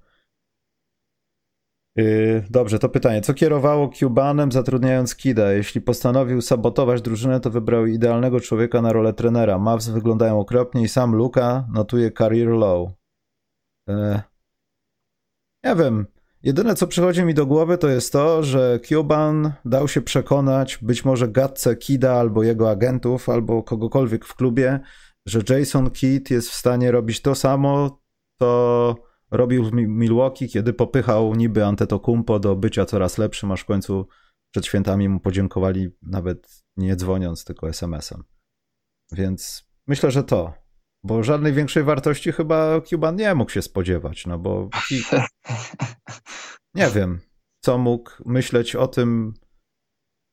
[1.96, 3.20] Yy, dobrze, to pytanie.
[3.20, 5.52] Co kierowało Cubanem zatrudniając Kida?
[5.52, 9.58] Jeśli postanowił sabotować drużynę, to wybrał idealnego człowieka na rolę trenera.
[9.58, 12.90] Mavs wyglądają okropnie i sam Luka notuje career low.
[13.88, 14.20] Yy,
[15.64, 16.06] nie wiem.
[16.42, 21.04] Jedyne, co przychodzi mi do głowy, to jest to, że Cuban dał się przekonać być
[21.04, 24.80] może gadce Kida albo jego agentów, albo kogokolwiek w klubie,
[25.26, 28.00] że Jason Kidd jest w stanie robić to samo,
[28.38, 28.94] co
[29.30, 34.06] robił w Milwaukee, kiedy popychał niby Antetokumpo do bycia coraz lepszym, aż w końcu
[34.50, 38.24] przed świętami mu podziękowali nawet nie dzwoniąc, tylko SMS-em.
[39.12, 40.67] Więc myślę, że to.
[41.08, 44.68] Bo żadnej większej wartości chyba Cuban nie mógł się spodziewać, no bo
[46.74, 47.20] nie wiem,
[47.64, 49.34] co mógł myśleć o tym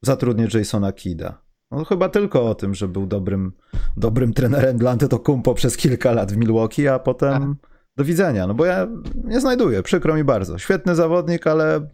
[0.04, 1.42] zatrudnić Jasona Kida.
[1.72, 3.52] No chyba tylko o tym, że był dobrym,
[3.98, 7.70] dobrym trenerem dla Antetokumpo przez kilka lat w Milwaukee, a potem tak.
[7.98, 8.48] do widzenia.
[8.48, 8.88] No bo ja
[9.24, 10.58] nie znajduję, przykro mi bardzo.
[10.58, 11.90] Świetny zawodnik, ale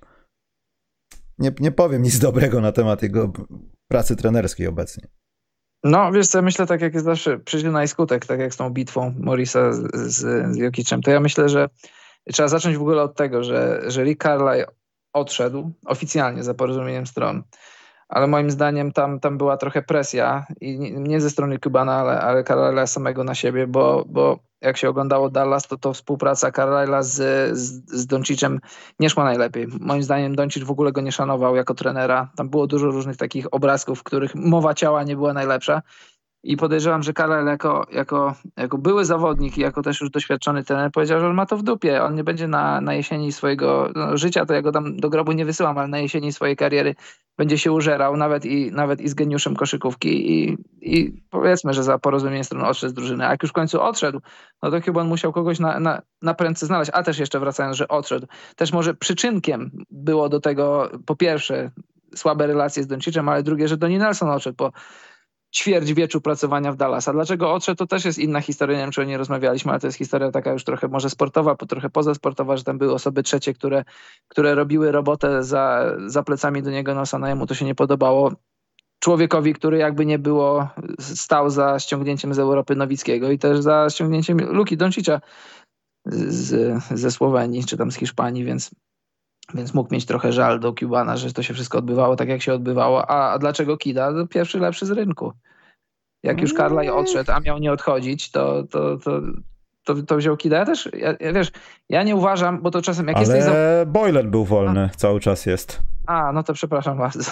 [1.38, 3.32] nie, nie powiem nic dobrego na temat jego
[3.88, 5.07] pracy trenerskiej obecnie.
[5.84, 8.69] No, wiesz co, myślę tak jak jest zawsze przyczyna i skutek, tak jak z tą
[8.69, 10.15] bitwą Morisa z, z,
[10.55, 11.69] z Jokiczem, to ja myślę, że
[12.34, 14.65] trzeba zacząć w ogóle od tego, że, że Rick Carlisle
[15.13, 17.43] odszedł oficjalnie za porozumieniem stron,
[18.12, 22.43] ale moim zdaniem tam, tam była trochę presja i nie, ze strony Kubana, ale, ale
[22.43, 27.16] Carlisle'a samego na siebie, bo, bo jak się oglądało Dallas, to to współpraca Carlisle'a z,
[27.57, 28.59] z, z Doncicem
[28.99, 29.68] nie szła najlepiej.
[29.80, 32.30] Moim zdaniem Doncic w ogóle go nie szanował jako trenera.
[32.36, 35.82] Tam było dużo różnych takich obrazków, w których mowa ciała nie była najlepsza.
[36.43, 40.91] I podejrzewam, że Karel jako, jako, jako były zawodnik i jako też już doświadczony trener
[40.91, 42.03] powiedział, że on ma to w dupie.
[42.03, 45.31] On nie będzie na, na jesieni swojego no, życia, to ja go tam do grobu
[45.31, 46.95] nie wysyłam, ale na jesieni swojej kariery
[47.37, 51.99] będzie się użerał, nawet i, nawet i z geniuszem koszykówki i, i powiedzmy, że za
[51.99, 53.27] porozumienie stron odszedł z drużyny.
[53.27, 54.21] A jak już w końcu odszedł,
[54.63, 56.91] no to chyba on musiał kogoś na, na, na prędce znaleźć.
[56.93, 58.27] A też jeszcze wracając, że odszedł.
[58.55, 61.71] Też może przyczynkiem było do tego po pierwsze
[62.15, 64.57] słabe relacje z Doncicem, ale drugie, że Donnie Nelson odszedł
[65.52, 67.08] po ćwierćwieczu pracowania w Dallas.
[67.08, 69.80] A dlaczego odszedł, to też jest inna historia, nie wiem, czy o niej rozmawialiśmy, ale
[69.80, 73.54] to jest historia taka już trochę może sportowa, trochę pozasportowa, że tam były osoby trzecie,
[73.54, 73.84] które,
[74.28, 78.32] które robiły robotę za, za plecami do niego nosa, no jemu to się nie podobało.
[78.99, 84.38] Człowiekowi, który jakby nie było, stał za ściągnięciem z Europy Nowickiego i też za ściągnięciem
[84.38, 85.22] Luki Doncicza
[86.06, 88.72] z, ze Słowenii, czy tam z Hiszpanii, więc
[89.56, 92.54] więc mógł mieć trochę żal do Cubana, że to się wszystko odbywało tak, jak się
[92.54, 93.10] odbywało.
[93.10, 94.12] A, a dlaczego Kida?
[94.12, 95.34] No, pierwszy lepszy z rynku.
[96.24, 96.89] Jak już mm.
[96.89, 99.22] odszedł, a miał nie odchodzić, to, to, to,
[99.84, 100.58] to, to wziął Kida.
[100.58, 101.52] Ja też, ja, ja, wiesz,
[101.89, 103.45] ja nie uważam, bo to czasem jak Ale jesteś...
[103.45, 104.97] Ale Boylan był wolny, a.
[104.97, 105.82] cały czas jest.
[106.08, 107.32] A, no to przepraszam bardzo.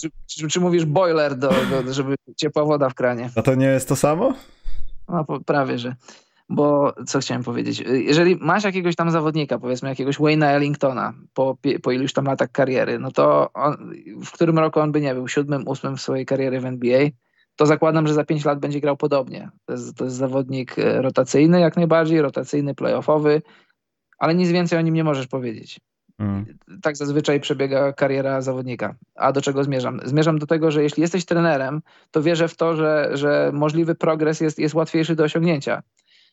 [0.00, 1.50] czy, czy, czy, mówisz boiler, do,
[1.84, 3.30] do, żeby ciepła woda w kranie?
[3.36, 4.34] A to nie jest to samo?
[5.08, 5.94] No prawie, że
[6.48, 7.84] bo co chciałem powiedzieć?
[7.86, 12.98] Jeżeli masz jakiegoś tam zawodnika, powiedzmy jakiegoś Wayne'a Ellingtona po, po iluś tam latach kariery,
[12.98, 13.92] no to on,
[14.24, 17.08] w którym roku on by nie był, siódmym, ósmym w swojej karierze w NBA,
[17.56, 19.50] to zakładam, że za pięć lat będzie grał podobnie.
[19.64, 23.42] To jest, to jest zawodnik e, rotacyjny jak najbardziej, rotacyjny, playoffowy,
[24.18, 25.80] ale nic więcej o nim nie możesz powiedzieć.
[26.18, 26.58] Mm.
[26.82, 28.94] Tak zazwyczaj przebiega kariera zawodnika.
[29.14, 30.00] A do czego zmierzam?
[30.04, 31.80] Zmierzam do tego, że jeśli jesteś trenerem,
[32.10, 35.82] to wierzę w to, że, że możliwy progres jest, jest łatwiejszy do osiągnięcia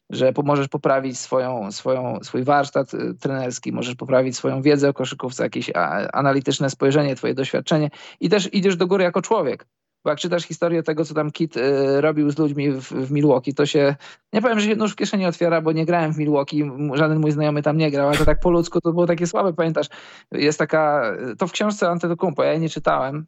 [0.10, 5.44] że możesz poprawić swoją, swoją, swój warsztat y, trenerski, możesz poprawić swoją wiedzę o koszykówce,
[5.44, 5.72] jakieś
[6.14, 7.90] analityczne spojrzenie, twoje doświadczenie
[8.20, 9.68] i też idziesz do góry jako człowiek.
[10.04, 13.54] Bo jak czytasz historię tego, co tam Kit y, robił z ludźmi w, w, Milwaukee,
[13.54, 13.96] to się,
[14.34, 17.32] nie powiem, że się nóż w kieszeni otwiera, bo nie grałem w Milwaukee, żaden mój
[17.32, 19.88] znajomy tam nie grał, ale to tak po ludzku to było takie słabe, pamiętasz?
[20.32, 23.26] Jest taka, to w książce Antetokumpo, ja jej nie czytałem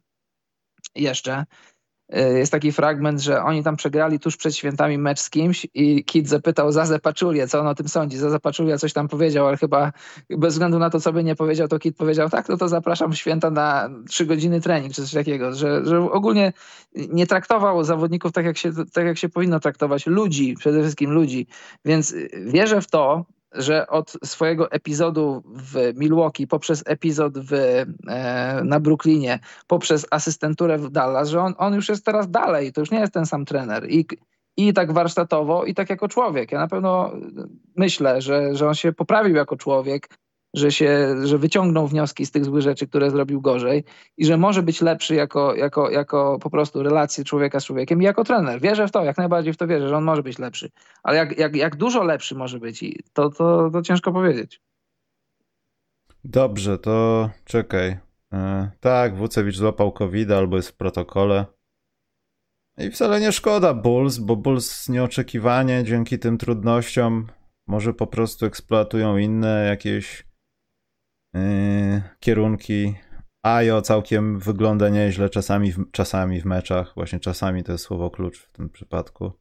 [0.94, 1.77] jeszcze, y,
[2.08, 6.28] jest taki fragment, że oni tam przegrali tuż przed świętami mecz z kimś i Kid
[6.28, 8.16] zapytał Zazę Paczulię, co on o tym sądzi.
[8.16, 9.92] Zaza Paczulia coś tam powiedział, ale chyba
[10.30, 13.14] bez względu na to, co by nie powiedział, to Kid powiedział tak, no to zapraszam
[13.14, 16.52] święta na trzy godziny trening, czy coś takiego, że, że ogólnie
[16.94, 20.06] nie traktował zawodników tak jak, się, tak, jak się powinno traktować.
[20.06, 21.46] Ludzi, przede wszystkim ludzi.
[21.84, 22.14] Więc
[22.46, 29.38] wierzę w to, że od swojego epizodu w Milwaukee, poprzez epizod w, e, na Brooklynie,
[29.66, 33.12] poprzez asystenturę w Dallas, że on, on już jest teraz dalej, to już nie jest
[33.12, 33.90] ten sam trener.
[33.90, 34.06] I,
[34.56, 36.52] i tak warsztatowo, i tak jako człowiek.
[36.52, 37.12] Ja na pewno
[37.76, 40.08] myślę, że, że on się poprawił jako człowiek,
[40.54, 43.84] że, się, że wyciągnął wnioski z tych złych rzeczy, które zrobił gorzej
[44.16, 48.04] i że może być lepszy jako, jako, jako po prostu relacje człowieka z człowiekiem i
[48.04, 48.60] jako trener.
[48.60, 50.70] Wierzę w to, jak najbardziej w to wierzę, że on może być lepszy.
[51.02, 54.60] Ale jak, jak, jak dużo lepszy może być, to, to, to ciężko powiedzieć.
[56.24, 57.98] Dobrze, to czekaj.
[58.32, 61.46] E, tak, Wucewicz złapał covid albo jest w protokole.
[62.78, 67.26] I wcale nie szkoda Bulls, bo Bulls nieoczekiwanie dzięki tym trudnościom
[67.66, 70.27] może po prostu eksploatują inne jakieś
[72.20, 72.94] kierunki.
[73.42, 76.92] Ajo całkiem wygląda nieźle czasami w, czasami w meczach.
[76.94, 79.32] Właśnie czasami to jest słowo klucz w tym przypadku.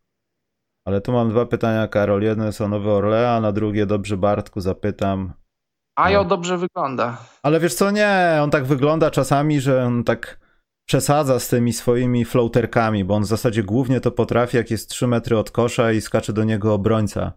[0.85, 2.21] Ale tu mam dwa pytania, Karol.
[2.21, 5.33] Jedno jest o Nowy Orlean, a drugie dobrze Bartku zapytam.
[5.95, 6.29] Ajo no.
[6.29, 7.17] dobrze wygląda.
[7.43, 10.39] Ale wiesz co, nie, on tak wygląda czasami, że on tak
[10.88, 15.07] przesadza z tymi swoimi floaterkami, bo on w zasadzie głównie to potrafi, jak jest 3
[15.07, 17.33] metry od kosza i skacze do niego obrońca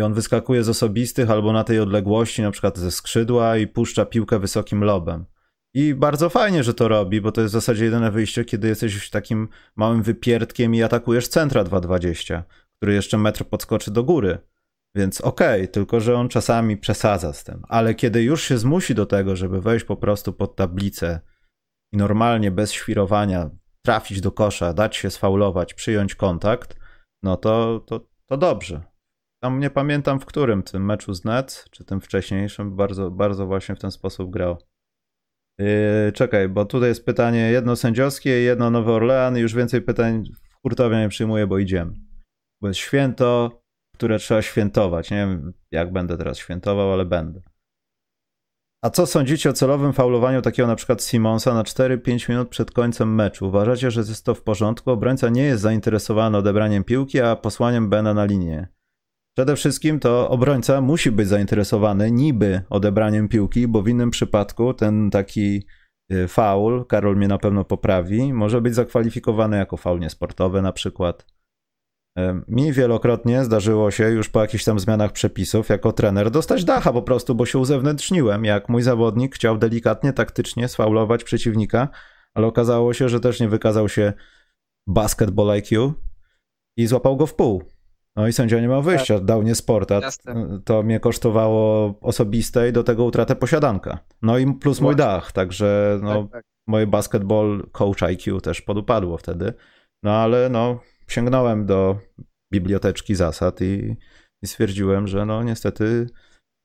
[0.00, 4.04] i on wyskakuje z osobistych albo na tej odległości, na przykład ze skrzydła i puszcza
[4.04, 5.24] piłkę wysokim lobem.
[5.74, 9.10] I bardzo fajnie, że to robi, bo to jest w zasadzie jedyne wyjście, kiedy jesteś
[9.10, 12.42] takim małym wypierdkiem i atakujesz centra 2.20,
[12.76, 14.38] który jeszcze metr podskoczy do góry.
[14.94, 17.62] Więc okej, okay, tylko że on czasami przesadza z tym.
[17.68, 21.20] Ale kiedy już się zmusi do tego, żeby wejść po prostu pod tablicę
[21.92, 23.50] i normalnie bez świrowania
[23.82, 26.76] trafić do kosza, dać się sfaulować, przyjąć kontakt,
[27.22, 28.89] no to, to, to dobrze.
[29.42, 33.74] Tam nie pamiętam w którym, tym meczu z Nets, czy tym wcześniejszym, bardzo, bardzo właśnie
[33.74, 34.56] w ten sposób grał.
[35.58, 40.62] Yy, czekaj, bo tutaj jest pytanie jedno sędziowskie, jedno Nowy Orlean już więcej pytań w
[40.62, 41.92] hurtowia nie przyjmuję, bo idziemy.
[42.62, 43.60] Bo jest święto,
[43.94, 45.10] które trzeba świętować.
[45.10, 47.40] Nie wiem, jak będę teraz świętował, ale będę.
[48.84, 53.14] A co sądzicie o celowym faulowaniu takiego na przykład Simonsa na 4-5 minut przed końcem
[53.14, 53.48] meczu?
[53.48, 54.90] Uważacie, że jest to w porządku?
[54.90, 58.68] Obrońca nie jest zainteresowany odebraniem piłki, a posłaniem Bena na linię.
[59.40, 65.10] Przede wszystkim to obrońca musi być zainteresowany niby odebraniem piłki, bo w innym przypadku ten
[65.10, 65.66] taki
[66.12, 71.26] y, faul, Karol mnie na pewno poprawi, może być zakwalifikowany jako faul niesportowy na przykład.
[72.48, 77.02] Mi wielokrotnie zdarzyło się już po jakichś tam zmianach przepisów jako trener dostać dacha po
[77.02, 81.88] prostu, bo się uzewnętrzniłem, jak mój zawodnik chciał delikatnie, taktycznie sfaulować przeciwnika,
[82.34, 84.12] ale okazało się, że też nie wykazał się
[84.86, 85.94] basketball IQ
[86.76, 87.79] i złapał go w pół.
[88.16, 89.24] No i sędzia nie ma wyjścia, tak.
[89.24, 90.00] dał nie sporta.
[90.64, 93.98] To mnie kosztowało osobiste i do tego utratę posiadanka.
[94.22, 96.44] No i plus mój dach, także no, tak, tak.
[96.66, 99.52] moje basketball coach IQ też podupadło wtedy.
[100.02, 101.98] No ale no, sięgnąłem do
[102.52, 103.96] biblioteczki zasad i,
[104.42, 106.06] i stwierdziłem, że no niestety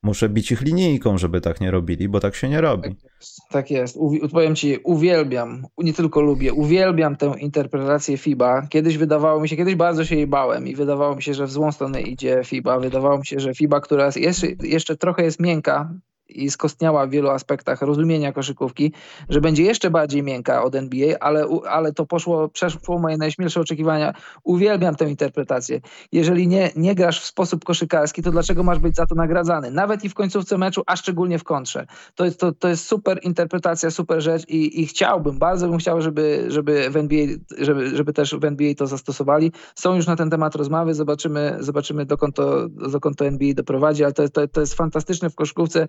[0.06, 2.89] muszę bić ich linijką, żeby tak nie robili, bo tak się nie robi.
[2.89, 3.41] Tak jest.
[3.49, 3.97] Tak jest.
[4.32, 8.68] powiem ci, uwielbiam, nie tylko lubię, uwielbiam tę interpretację FIBA.
[8.70, 11.51] Kiedyś wydawało mi się, kiedyś bardzo się jej bałem i wydawało mi się, że w
[11.51, 12.80] złą stronę idzie FIBA.
[12.80, 15.93] Wydawało mi się, że FIBA, która jest jeszcze, jeszcze trochę jest miękka,
[16.30, 18.93] i skostniała w wielu aspektach rozumienia koszykówki,
[19.30, 24.13] że będzie jeszcze bardziej miękka od NBA, ale, ale to poszło, przeszło moje najśmielsze oczekiwania.
[24.43, 25.82] Uwielbiam tę interpretację.
[26.11, 29.71] Jeżeli nie, nie grasz w sposób koszykarski, to dlaczego masz być za to nagradzany?
[29.71, 31.86] Nawet i w końcówce meczu, a szczególnie w kontrze.
[32.15, 36.01] To jest, to, to jest super interpretacja, super rzecz i, i chciałbym, bardzo bym chciał,
[36.01, 39.51] żeby, żeby w NBA, żeby, żeby też w NBA to zastosowali.
[39.76, 44.13] Są już na ten temat rozmowy, zobaczymy, zobaczymy dokąd to, dokąd to NBA doprowadzi, ale
[44.13, 45.88] to, to, to jest fantastyczne w koszykówce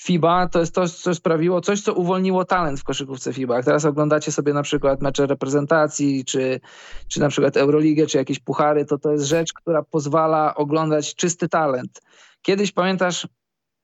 [0.00, 3.56] FIBA to jest to, co sprawiło, coś, co uwolniło talent w koszykówce FIBA.
[3.56, 6.60] Jak teraz oglądacie sobie na przykład mecze reprezentacji, czy,
[7.08, 11.48] czy na przykład Euroligę, czy jakieś puchary, to to jest rzecz, która pozwala oglądać czysty
[11.48, 12.02] talent.
[12.42, 13.28] Kiedyś pamiętasz,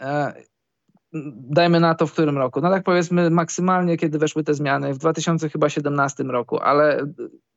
[0.00, 0.34] e,
[1.50, 4.98] dajmy na to w którym roku, no tak powiedzmy maksymalnie, kiedy weszły te zmiany, w
[4.98, 7.06] 2017 roku, ale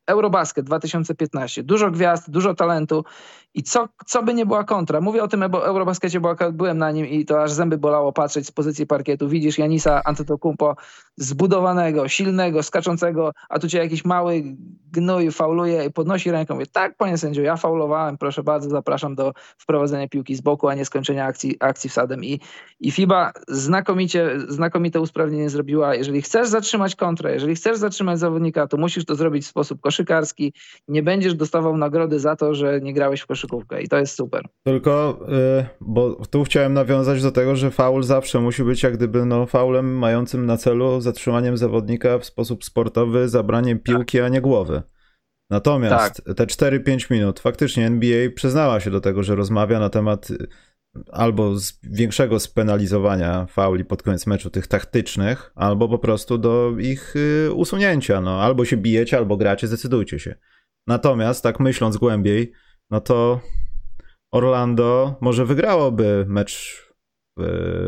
[0.10, 1.64] Eurobasket 2015.
[1.64, 3.04] Dużo gwiazd, dużo talentu
[3.54, 5.02] i co, co by nie była kontra.
[5.02, 8.52] Mówię o tym, Eurobaskecie, bo byłem na nim i to aż zęby bolało patrzeć z
[8.52, 9.30] pozycji parkietu.
[9.30, 10.76] Widzisz Janisa Antetokounmpo
[11.18, 14.44] zbudowanego, silnego, skaczącego, a tu cię jakiś mały
[14.92, 16.54] gnój fauluje i podnosi ręką.
[16.54, 20.74] Mówię, tak, panie sędzio, ja faulowałem, proszę bardzo, zapraszam do wprowadzenia piłki z boku, a
[20.76, 22.24] nie skończenia akcji, akcji wsadem.
[22.24, 22.40] I,
[22.80, 25.96] I FIBA znakomicie, znakomite usprawnienie zrobiła.
[25.96, 29.99] Jeżeli chcesz zatrzymać kontrę, jeżeli chcesz zatrzymać zawodnika, to musisz to zrobić w sposób koszykarski
[30.00, 30.54] koszykarski,
[30.88, 34.46] nie będziesz dostawał nagrody za to, że nie grałeś w koszykówkę i to jest super.
[34.64, 39.26] Tylko, yy, bo tu chciałem nawiązać do tego, że faul zawsze musi być jak gdyby
[39.26, 44.26] no, faulem mającym na celu zatrzymaniem zawodnika w sposób sportowy, zabraniem piłki, tak.
[44.26, 44.82] a nie głowy.
[45.50, 46.36] Natomiast tak.
[46.36, 50.28] te 4-5 minut, faktycznie NBA przyznała się do tego, że rozmawia na temat
[51.12, 57.16] albo z większego spenalizowania fauli pod koniec meczu, tych taktycznych, albo po prostu do ich
[57.16, 58.22] y, usunięcia.
[58.22, 60.36] No, albo się bijecie, albo gracie, zdecydujcie się.
[60.88, 62.52] Natomiast, tak myśląc głębiej,
[62.90, 63.40] no to
[64.32, 66.84] Orlando może wygrałoby mecz
[67.40, 67.44] y,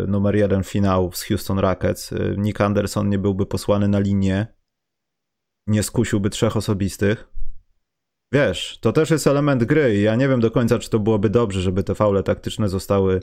[0.07, 2.11] numer jeden finałów z Houston Rockets.
[2.11, 4.47] Y, Nick Anderson nie byłby posłany na linię,
[5.67, 7.30] nie skusiłby trzech osobistych.
[8.33, 11.29] Wiesz, to też jest element gry i ja nie wiem do końca, czy to byłoby
[11.29, 13.21] dobrze, żeby te faule taktyczne zostały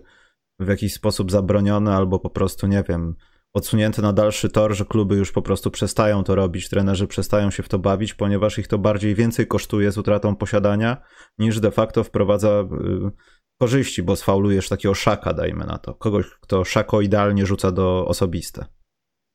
[0.60, 3.14] w jakiś sposób zabronione albo po prostu, nie wiem,
[3.54, 7.62] odsunięte na dalszy tor, że kluby już po prostu przestają to robić, trenerzy przestają się
[7.62, 11.02] w to bawić, ponieważ ich to bardziej więcej kosztuje z utratą posiadania,
[11.38, 13.10] niż de facto wprowadza y,
[13.60, 18.66] korzyści, bo sfaulujesz takiego szaka, dajmy na to, kogoś, kto szako idealnie rzuca do osobiste.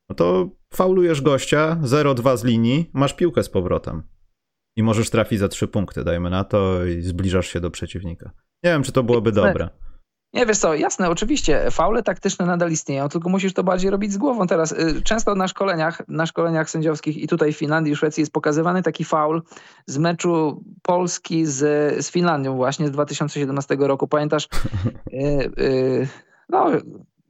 [0.09, 4.03] No to faulujesz gościa, 0-2 z linii, masz piłkę z powrotem.
[4.76, 8.32] I możesz trafić za trzy punkty, dajmy na to, i zbliżasz się do przeciwnika.
[8.63, 9.69] Nie wiem, czy to byłoby dobre.
[10.34, 14.17] Nie, wiesz co, jasne, oczywiście, faule taktyczne nadal istnieją, tylko musisz to bardziej robić z
[14.17, 14.71] głową teraz.
[14.71, 18.84] Y, często na szkoleniach, na szkoleniach sędziowskich i tutaj w Finlandii i Szwecji jest pokazywany
[18.84, 19.41] taki faul
[19.86, 21.59] z meczu Polski z,
[22.05, 24.07] z Finlandią właśnie z 2017 roku.
[24.07, 24.47] Pamiętasz?
[25.11, 25.21] Yy,
[25.57, 26.07] yy,
[26.49, 26.71] no,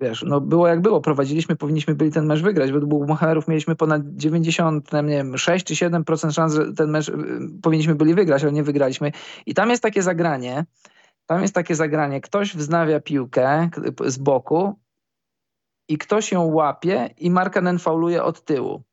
[0.04, 2.72] wiesz, no było jak było, prowadziliśmy, powinniśmy byli ten mecz wygrać.
[2.72, 7.14] Według Buchmacherów mieliśmy ponad 90, nie wiem, 6 czy 7% szans, że ten mecz y,
[7.62, 9.12] powinniśmy byli wygrać, ale nie wygraliśmy.
[9.46, 10.66] I tam jest takie zagranie,
[11.26, 13.70] tam jest takie zagranie, ktoś wznawia piłkę
[14.06, 14.80] z boku
[15.88, 18.84] i ktoś ją łapie i Markanen fauluje od tyłu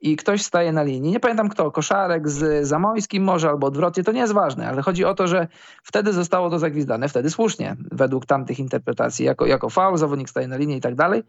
[0.00, 1.12] i ktoś staje na linii.
[1.12, 5.04] Nie pamiętam kto, koszarek z Zamojskim może albo odwrotnie, to nie jest ważne, ale chodzi
[5.04, 5.48] o to, że
[5.82, 10.56] wtedy zostało to zagwizdane, wtedy słusznie, według tamtych interpretacji, jako, jako faul, zawodnik staje na
[10.56, 11.22] linii i tak dalej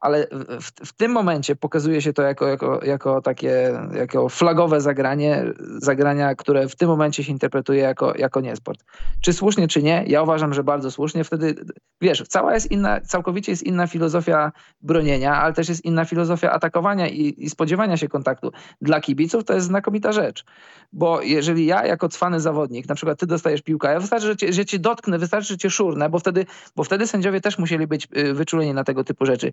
[0.00, 0.26] ale
[0.60, 5.44] w, w, tym momencie pokazuje się to jako, jako, jako takie jako flagowe zagranie,
[5.78, 8.84] zagrania, które w tym momencie się interpretuje jako, jako niesport.
[9.20, 10.04] Czy słusznie, czy nie?
[10.06, 11.24] Ja uważam, że bardzo słusznie.
[11.24, 11.54] Wtedy,
[12.00, 17.08] wiesz, cała jest inna, całkowicie jest inna filozofia bronienia, ale też jest inna filozofia atakowania
[17.08, 18.52] i, i spodziewania się kontaktu.
[18.80, 20.44] Dla kibiców to jest znakomita rzecz,
[20.92, 24.52] bo jeżeli ja jako cwany zawodnik, na przykład ty dostajesz piłkę, ja wystarczy, że cię,
[24.52, 26.46] że cię dotknę, wystarczy, że cię szurnę, bo wtedy,
[26.76, 29.52] bo wtedy sędziowie też musieli być y, wyczuleni na tego typu rzeczy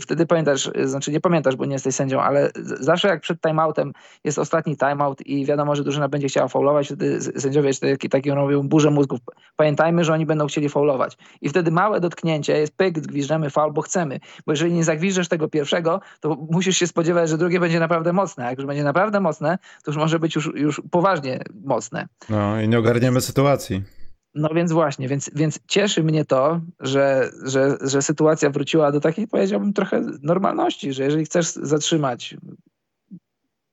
[0.00, 2.50] wtedy pamiętasz, y, znaczy nie pamiętasz, bo nie jesteś sędzią, ale
[2.80, 3.92] zawsze jak przed timeoutem
[4.24, 8.62] jest ostatni timeout i wiadomo, że drużyna będzie chciała faulować, wtedy sędziowie taki, taki robią
[8.62, 9.20] burzę mózgów.
[9.56, 11.18] Pamiętajmy, że oni będą chcieli faulować.
[11.40, 14.20] I wtedy małe dotknięcie jest pyk, gwiżdżemy faul, bo chcemy.
[14.46, 18.46] Bo jeżeli nie zagwiżdżesz tego pierwszego, to musisz się spodziewać, że drugie będzie naprawdę mocne.
[18.46, 22.08] A jak już będzie naprawdę mocne, to już może być już, już poważnie mocne.
[22.28, 24.01] No i nie ogarniemy sytuacji.
[24.34, 29.28] No więc właśnie, więc, więc cieszy mnie to, że, że, że sytuacja wróciła do takiej,
[29.28, 32.36] powiedziałbym, trochę normalności, że jeżeli chcesz zatrzymać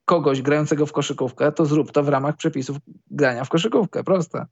[0.05, 2.77] kogoś grającego w koszykówkę, to zrób to w ramach przepisów
[3.11, 4.03] grania w koszykówkę.
[4.03, 4.45] Proste.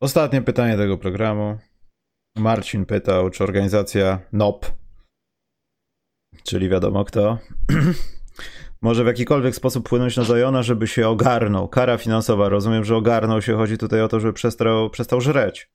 [0.00, 1.58] Ostatnie pytanie tego programu.
[2.36, 4.66] Marcin pytał, czy organizacja NOP,
[6.44, 7.38] czyli wiadomo kto,
[8.82, 11.68] może w jakikolwiek sposób wpłynąć na Zajona, żeby się ogarnął.
[11.68, 15.70] Kara finansowa, rozumiem, że ogarnął się, chodzi tutaj o to, żeby przestał, przestał żreć.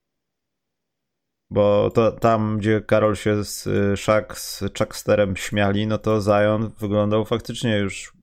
[1.50, 7.26] Bo to tam, gdzie Karol się z Szak, z Chucksterem śmiali, no to Zion wyglądał
[7.26, 8.14] faktycznie już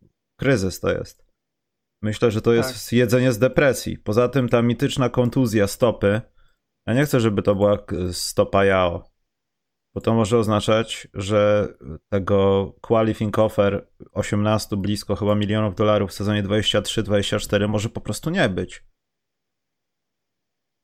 [0.41, 1.27] kryzys to jest.
[2.03, 2.93] Myślę, że to jest tak.
[2.93, 3.99] jedzenie z depresji.
[3.99, 6.21] Poza tym ta mityczna kontuzja stopy.
[6.87, 7.79] Ja nie chcę, żeby to była
[8.13, 9.12] stopa Jao
[9.95, 11.69] bo to może oznaczać, że
[12.09, 18.49] tego qualifying offer 18 blisko chyba milionów dolarów w sezonie 23-24 może po prostu nie
[18.49, 18.87] być.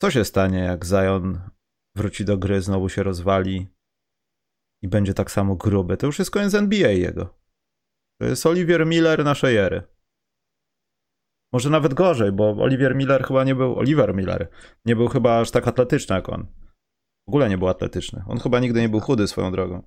[0.02, 1.40] Co się stanie, jak Zion
[1.96, 3.68] wróci do gry, znowu się rozwali
[4.82, 5.96] i będzie tak samo gruby?
[5.96, 7.38] To już jest koniec NBA jego.
[8.20, 9.82] To jest Olivier Miller naszej ery.
[11.52, 13.78] Może nawet gorzej, bo Olivier Miller chyba nie był.
[13.78, 14.48] Oliver Miller
[14.84, 16.46] nie był chyba aż tak atletyczny jak on.
[17.28, 18.22] W ogóle nie był atletyczny.
[18.26, 19.82] On chyba nigdy nie był chudy swoją drogą.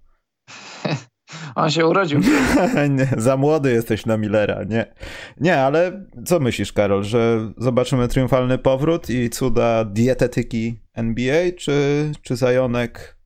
[1.56, 2.20] On się urodził.
[2.98, 4.94] nie, za młody jesteś na Millera, nie.
[5.39, 12.36] Nie, ale co myślisz, Karol, że zobaczymy triumfalny powrót i cuda dietetyki NBA, czy, czy
[12.36, 13.18] Zajonek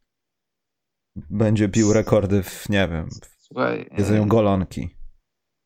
[1.16, 3.09] będzie pił rekordy w, nie wiem,
[3.93, 4.95] w jedzeniu golonki?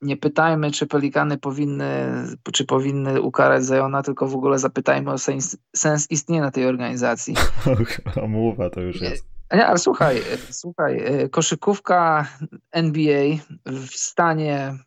[0.02, 2.14] Nie pytajmy, czy pelikany powinny,
[2.54, 7.36] czy powinny ukarać Zajona, tylko w ogóle zapytajmy o sens, sens istnienia tej organizacji.
[8.28, 9.26] Mowa to już jest.
[9.54, 12.28] Nie, ale słuchaj, słuchaj, koszykówka
[12.72, 13.26] NBA
[13.66, 14.78] w stanie,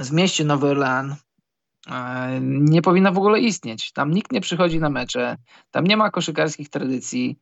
[0.00, 1.16] w mieście Nowy Orlean
[1.90, 3.92] e, nie powinna w ogóle istnieć.
[3.92, 5.36] Tam nikt nie przychodzi na mecze,
[5.70, 7.38] tam nie ma koszykarskich tradycji,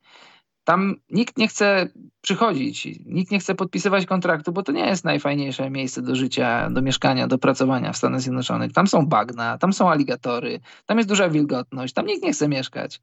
[0.65, 1.89] tam nikt nie chce
[2.21, 6.81] przychodzić, nikt nie chce podpisywać kontraktu, bo to nie jest najfajniejsze miejsce do życia, do
[6.81, 8.73] mieszkania, do pracowania w Stanach Zjednoczonych.
[8.73, 13.01] Tam są bagna, tam są aligatory, tam jest duża wilgotność, tam nikt nie chce mieszkać.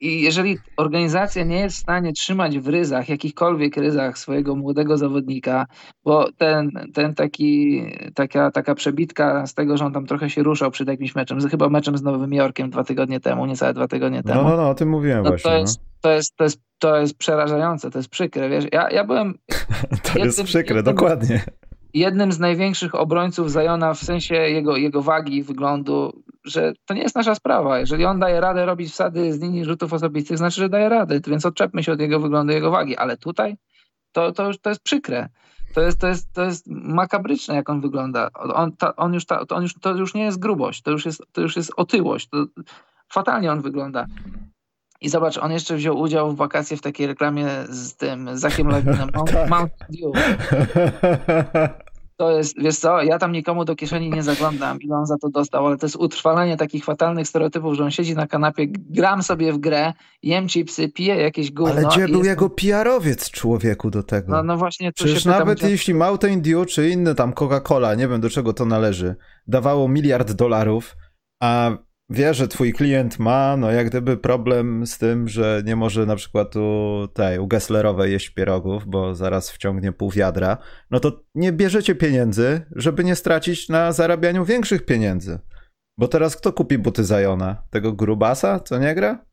[0.00, 5.66] I jeżeli organizacja nie jest w stanie trzymać w ryzach, jakichkolwiek ryzach swojego młodego zawodnika,
[6.04, 7.82] bo ten, ten taki,
[8.14, 11.68] taka, taka przebitka z tego, że on tam trochę się ruszał przed jakimś meczem, chyba
[11.68, 14.42] meczem z Nowym Jorkiem dwa tygodnie temu, niecałe dwa tygodnie temu.
[14.42, 15.50] No, no, no, o tym mówiłem no, właśnie.
[15.50, 15.84] To jest, no.
[16.00, 19.34] to, jest, to, jest, to jest przerażające, to jest przykre, wiesz, ja, ja byłem...
[20.02, 21.44] to jednym, jest przykre, jednym, dokładnie.
[21.94, 27.16] Jednym z największych obrońców Zajona w sensie jego, jego wagi wyglądu że to nie jest
[27.16, 27.78] nasza sprawa.
[27.78, 31.46] Jeżeli on daje radę robić wsady z linii rzutów osobistych, znaczy, że daje radę, więc
[31.46, 32.96] odczepmy się od jego wyglądu, jego wagi.
[32.96, 33.56] Ale tutaj
[34.12, 35.28] to, to, to jest przykre.
[35.74, 38.28] To jest, to, jest, to jest makabryczne, jak on wygląda.
[38.34, 41.06] On, ta, on już ta, to, on już, to już nie jest grubość, to już
[41.06, 42.28] jest, to już jest otyłość.
[42.28, 42.46] To,
[43.12, 44.06] fatalnie on wygląda.
[45.00, 49.08] I zobacz, on jeszcze wziął udział w wakacje w takiej reklamie z tym Zakiem Lewinem.
[49.12, 49.50] tak.
[49.50, 50.12] Mount Dew.
[52.18, 55.28] To jest, wiesz co, ja tam nikomu do kieszeni nie zaglądam, ile on za to
[55.28, 59.52] dostał, ale to jest utrwalanie takich fatalnych stereotypów, że on siedzi na kanapie, gram sobie
[59.52, 59.92] w grę,
[60.22, 61.74] jem chipsy, piję jakieś gówno.
[61.74, 62.28] Ale gdzie był jest...
[62.28, 64.32] jego PR-owiec człowieku do tego?
[64.32, 65.70] No, no właśnie, tu Przecież pytam, nawet gdzie...
[65.70, 70.32] jeśli Mountain Dew czy inne tam Coca-Cola, nie wiem do czego to należy, dawało miliard
[70.32, 70.96] dolarów,
[71.42, 71.70] a
[72.10, 76.16] wie, że twój klient ma, no jak gdyby problem z tym, że nie może na
[76.16, 80.58] przykład u tej, u Gesslerowej jeść pierogów, bo zaraz wciągnie pół wiadra,
[80.90, 85.38] no to nie bierzecie pieniędzy, żeby nie stracić na zarabianiu większych pieniędzy.
[85.98, 87.62] Bo teraz kto kupi buty Zajona?
[87.70, 89.26] Tego grubasa, co nie gra?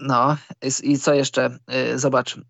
[0.00, 0.36] No
[0.82, 1.58] i co jeszcze?
[1.94, 2.40] Zobacz.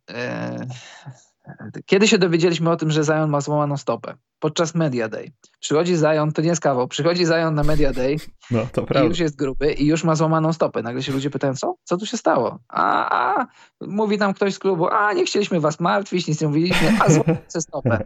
[1.86, 4.14] Kiedy się dowiedzieliśmy o tym, że Zion ma złamaną stopę?
[4.38, 5.32] Podczas Media Day.
[5.60, 8.16] Przychodzi Zion, to nie jest kawał, przychodzi Zion na Media Day
[8.50, 9.04] no, to prawda.
[9.04, 10.82] i już jest gruby i już ma złamaną stopę.
[10.82, 11.74] Nagle się ludzie pytają, co?
[11.84, 12.58] Co tu się stało?
[12.68, 13.46] A, a
[13.80, 17.36] mówi tam ktoś z klubu, a nie chcieliśmy was martwić, nic nie mówiliśmy, a złamał
[17.48, 18.04] stopę.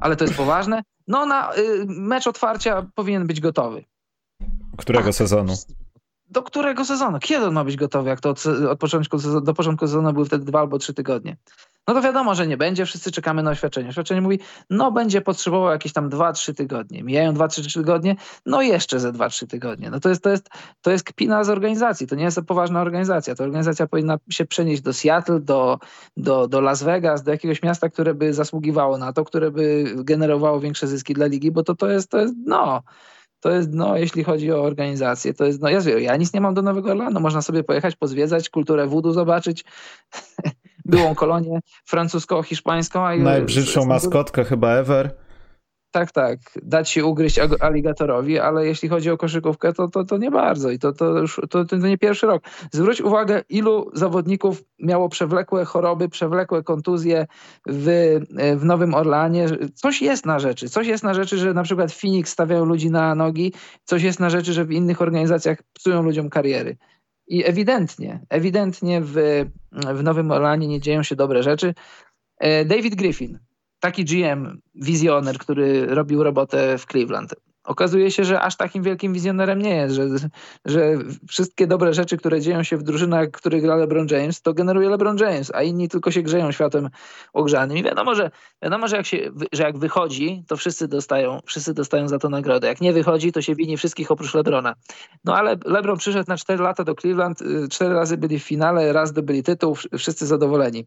[0.00, 0.82] Ale to jest poważne?
[1.08, 3.84] No na y, mecz otwarcia powinien być gotowy.
[4.76, 5.54] Którego a, sezonu?
[6.30, 7.18] Do którego sezonu?
[7.18, 8.08] Kiedy on ma być gotowy?
[8.08, 11.36] Jak to od, od początku, do początku sezonu były wtedy dwa albo trzy tygodnie.
[11.90, 13.88] No to wiadomo, że nie będzie, wszyscy czekamy na oświadczenie.
[13.88, 14.38] Oświadczenie mówi,
[14.70, 17.02] no będzie potrzebował jakieś tam 2-3 tygodnie.
[17.02, 18.16] Mijają 2-3 tygodnie,
[18.46, 19.90] no jeszcze ze 2-3 tygodnie.
[19.90, 20.48] No to jest, to, jest,
[20.80, 23.34] to jest kpina z organizacji, to nie jest poważna organizacja.
[23.34, 25.78] Ta organizacja powinna się przenieść do Seattle, do,
[26.16, 30.60] do, do Las Vegas, do jakiegoś miasta, które by zasługiwało na to, które by generowało
[30.60, 32.82] większe zyski dla ligi, bo to, to jest, to jest no
[33.40, 36.54] to jest, no, jeśli chodzi o organizację, to jest, no, ja, ja nic nie mam
[36.54, 39.64] do Nowego Orlanu, można sobie pojechać, pozwiedzać, kulturę voodoo zobaczyć,
[40.84, 43.18] byłą kolonię francusko-hiszpańską.
[43.18, 45.10] Najbrzydszą maskotkę chyba ever.
[45.92, 46.38] Tak, tak.
[46.62, 50.78] Dać się ugryźć aligatorowi, ale jeśli chodzi o koszykówkę, to, to, to nie bardzo i
[50.78, 52.42] to, to już to, to nie pierwszy rok.
[52.72, 57.26] Zwróć uwagę, ilu zawodników miało przewlekłe choroby, przewlekłe kontuzje
[57.66, 58.18] w,
[58.56, 59.46] w Nowym Orlanie.
[59.74, 60.68] Coś jest na rzeczy.
[60.68, 63.52] Coś jest na rzeczy, że na przykład Phoenix stawiają ludzi na nogi.
[63.84, 66.76] Coś jest na rzeczy, że w innych organizacjach psują ludziom kariery.
[67.30, 69.14] I ewidentnie, ewidentnie w,
[69.72, 71.74] w Nowym Orlanie nie dzieją się dobre rzeczy.
[72.38, 73.38] E, David Griffin,
[73.80, 77.34] taki GM, wizjoner, który robił robotę w Cleveland.
[77.70, 80.08] Okazuje się, że aż takim wielkim wizjonerem nie jest, że,
[80.64, 80.94] że
[81.28, 85.16] wszystkie dobre rzeczy, które dzieją się w drużynach, których gra LeBron James, to generuje LeBron
[85.18, 86.90] James, a inni tylko się grzeją światem
[87.32, 87.76] ogrzanym.
[87.76, 88.30] I wiadomo, że,
[88.62, 92.66] wiadomo że, jak się, że jak wychodzi, to wszyscy dostają, wszyscy dostają za to nagrodę.
[92.66, 94.74] Jak nie wychodzi, to się wini wszystkich oprócz LeBrona.
[95.24, 98.92] No ale LeBron przyszedł na 4 lata do Cleveland, y, cztery razy byli w finale,
[98.92, 100.86] raz zdobyli tytuł, wszyscy zadowoleni.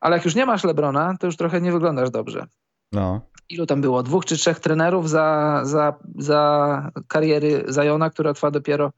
[0.00, 2.46] Ale jak już nie masz LeBrona, to już trochę nie wyglądasz dobrze.
[2.94, 3.20] No.
[3.48, 4.02] Ilu tam było?
[4.02, 8.92] Dwóch czy trzech trenerów za, za, za kariery Zajona, która trwa dopiero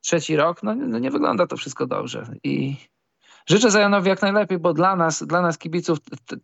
[0.00, 0.62] trzeci rok?
[0.62, 2.26] No, no nie wygląda to wszystko dobrze.
[2.44, 2.76] I
[3.46, 5.98] życzę Zajonowi jak najlepiej, bo dla nas, dla nas kibiców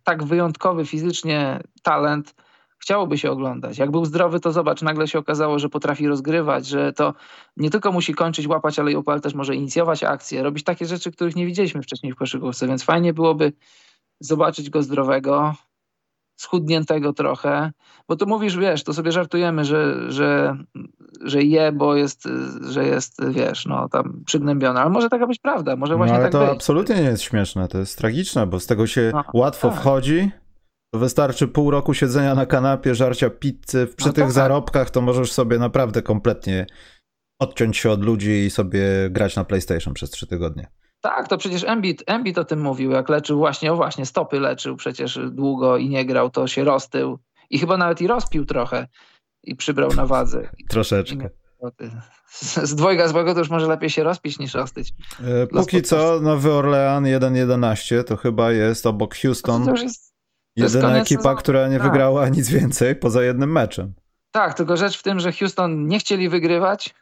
[0.05, 2.35] tak wyjątkowy fizycznie talent
[2.79, 3.79] chciałoby się oglądać.
[3.79, 7.15] Jak był zdrowy, to zobacz, nagle się okazało, że potrafi rozgrywać, że to
[7.57, 11.37] nie tylko musi kończyć, łapać, ale, ale też może inicjować akcje, robić takie rzeczy, których
[11.37, 13.53] nie widzieliśmy wcześniej w koszykówce, więc fajnie byłoby
[14.21, 15.55] zobaczyć go zdrowego,
[16.37, 17.73] schudniętego trochę,
[18.09, 20.57] bo tu mówisz, wiesz, to sobie żartujemy, że, że,
[21.25, 22.29] że je, bo jest,
[22.69, 26.31] że jest, wiesz, no tam przygnębiony, ale może taka być prawda, może właśnie no, ale
[26.31, 26.57] tak to być.
[26.57, 29.79] absolutnie nie jest śmieszne, to jest tragiczne, bo z tego się no, łatwo tak.
[29.79, 30.31] wchodzi,
[30.95, 34.33] to wystarczy pół roku siedzenia na kanapie, żarcia pizzy, przy no tych tak.
[34.33, 36.67] zarobkach to możesz sobie naprawdę kompletnie
[37.39, 40.67] odciąć się od ludzi i sobie grać na PlayStation przez trzy tygodnie.
[41.05, 44.77] Tak, to przecież Embiid, Embiid o tym mówił, jak leczył właśnie, o właśnie, stopy leczył
[44.77, 47.19] przecież długo i nie grał, to się roztył
[47.51, 48.89] i chyba nawet i rozpił trochę.
[49.43, 50.49] i przybrał na wadze.
[50.71, 51.31] Troszeczkę.
[52.39, 54.93] Z dwojga złego to już może lepiej się rozpić niż ostyć.
[55.25, 59.65] E, póki co Nowy Orlean 1-11 to chyba jest obok Houston.
[59.65, 60.15] To już jest,
[60.57, 61.37] to jedyna ekipa, sezonu.
[61.37, 61.87] która nie tak.
[61.87, 63.95] wygrała nic więcej poza jednym meczem.
[64.31, 66.95] Tak, tylko rzecz w tym, że Houston nie chcieli wygrywać,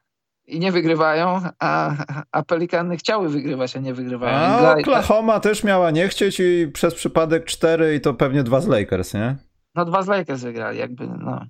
[0.46, 1.94] i nie wygrywają, a,
[2.32, 4.36] a Pelikany chciały wygrywać, a nie wygrywają.
[4.36, 8.66] A Oklahoma też miała nie chcieć i przez przypadek cztery i to pewnie dwa z
[8.66, 9.36] Lakers, nie?
[9.74, 11.46] No dwa z Lakers wygrali, jakby, no.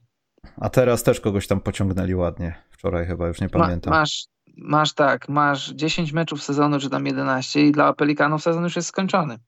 [0.60, 2.54] A teraz też kogoś tam pociągnęli ładnie.
[2.70, 3.90] Wczoraj chyba, już nie pamiętam.
[3.90, 4.26] Ma, masz,
[4.56, 8.88] masz tak, masz 10 meczów sezonu, czy tam 11 i dla Pelikanów sezon już jest
[8.88, 9.38] skończony.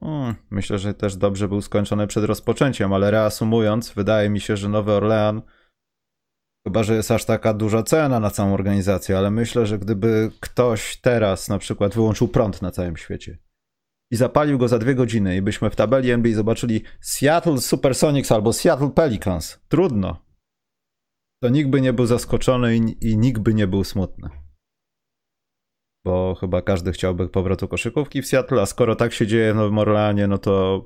[0.00, 4.68] Hmm, myślę, że też dobrze był skończony przed rozpoczęciem, ale reasumując, wydaje mi się, że
[4.68, 5.42] Nowy Orlean
[6.66, 10.96] Chyba, że jest aż taka duża cena na całą organizację, ale myślę, że gdyby ktoś
[10.96, 13.38] teraz na przykład wyłączył prąd na całym świecie
[14.12, 18.52] i zapalił go za dwie godziny i byśmy w tabeli NBA zobaczyli Seattle Supersonics albo
[18.52, 20.16] Seattle Pelicans, trudno.
[21.42, 24.28] To nikt by nie był zaskoczony i, i nikt by nie był smutny.
[26.04, 29.78] Bo chyba każdy chciałby powrotu koszykówki w Seattle, a skoro tak się dzieje w Nowym
[29.78, 30.84] Orleanie, no to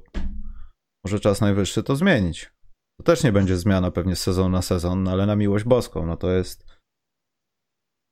[1.04, 2.55] może czas najwyższy to zmienić.
[2.98, 6.16] To też nie będzie zmiana pewnie z sezonu na sezon, ale na miłość boską, no
[6.16, 6.64] to jest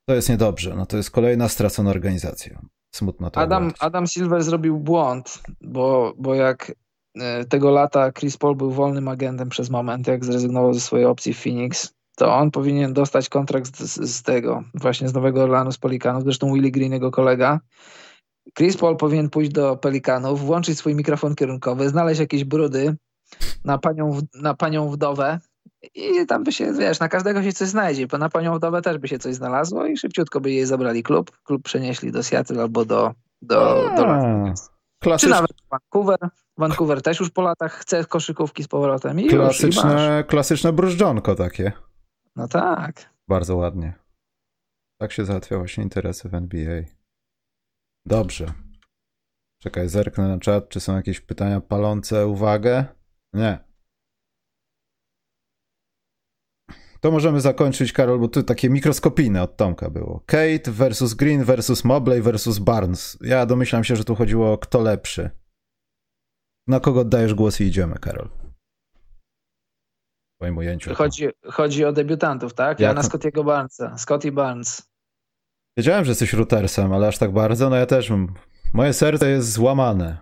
[0.08, 0.74] to jest niedobrze.
[0.76, 2.62] No to jest kolejna stracona organizacja.
[2.94, 6.72] Smutno to Adam, Adam Silver zrobił błąd, bo, bo jak
[7.20, 11.34] e, tego lata Chris Paul był wolnym agentem przez moment, jak zrezygnował ze swojej opcji
[11.34, 15.78] w Phoenix, to on powinien dostać kontrakt z, z tego, właśnie z Nowego Orlanu, z
[15.78, 17.60] Pelikanów, zresztą Willie Green, jego kolega.
[18.58, 22.96] Chris Paul powinien pójść do Pelikanów, włączyć swój mikrofon kierunkowy, znaleźć jakieś brudy,
[23.64, 25.38] na panią, na panią wdowę
[25.94, 28.98] i tam by się, wiesz, na każdego się coś znajdzie, bo na panią wdowę też
[28.98, 32.84] by się coś znalazło i szybciutko by jej zabrali klub, klub przenieśli do Seattle albo
[32.84, 34.70] do, do, do Las Vegas.
[35.20, 36.18] Czy nawet Vancouver.
[36.58, 39.20] Vancouver też już po latach chce koszykówki z powrotem.
[39.20, 41.72] I klasyczne, już, i klasyczne brużdżonko takie.
[42.36, 43.10] No tak.
[43.28, 43.94] Bardzo ładnie.
[45.00, 46.82] Tak się załatwia właśnie interesy w NBA.
[48.06, 48.46] Dobrze.
[49.62, 52.84] Czekaj, zerknę na czat, czy są jakieś pytania palące uwagę.
[53.34, 53.64] Nie.
[57.00, 60.22] To możemy zakończyć, Karol, bo tu takie mikroskopijne od Tomka było.
[60.26, 63.18] Kate versus Green versus Mobley versus Barnes.
[63.20, 65.30] Ja domyślam się, że tu chodziło o kto lepszy.
[66.66, 68.28] Na kogo oddajesz głos i idziemy, Karol?
[70.34, 70.94] W twoim ujęciu.
[70.94, 72.80] Chodzi, chodzi o debiutantów, tak?
[72.80, 72.96] Ja Jak...
[72.96, 73.98] na Scottiego Barnesa.
[73.98, 74.90] Scotty Barnes.
[75.76, 78.12] Wiedziałem, że jesteś routersem, ale aż tak bardzo, no ja też
[78.72, 80.18] Moje serce jest złamane,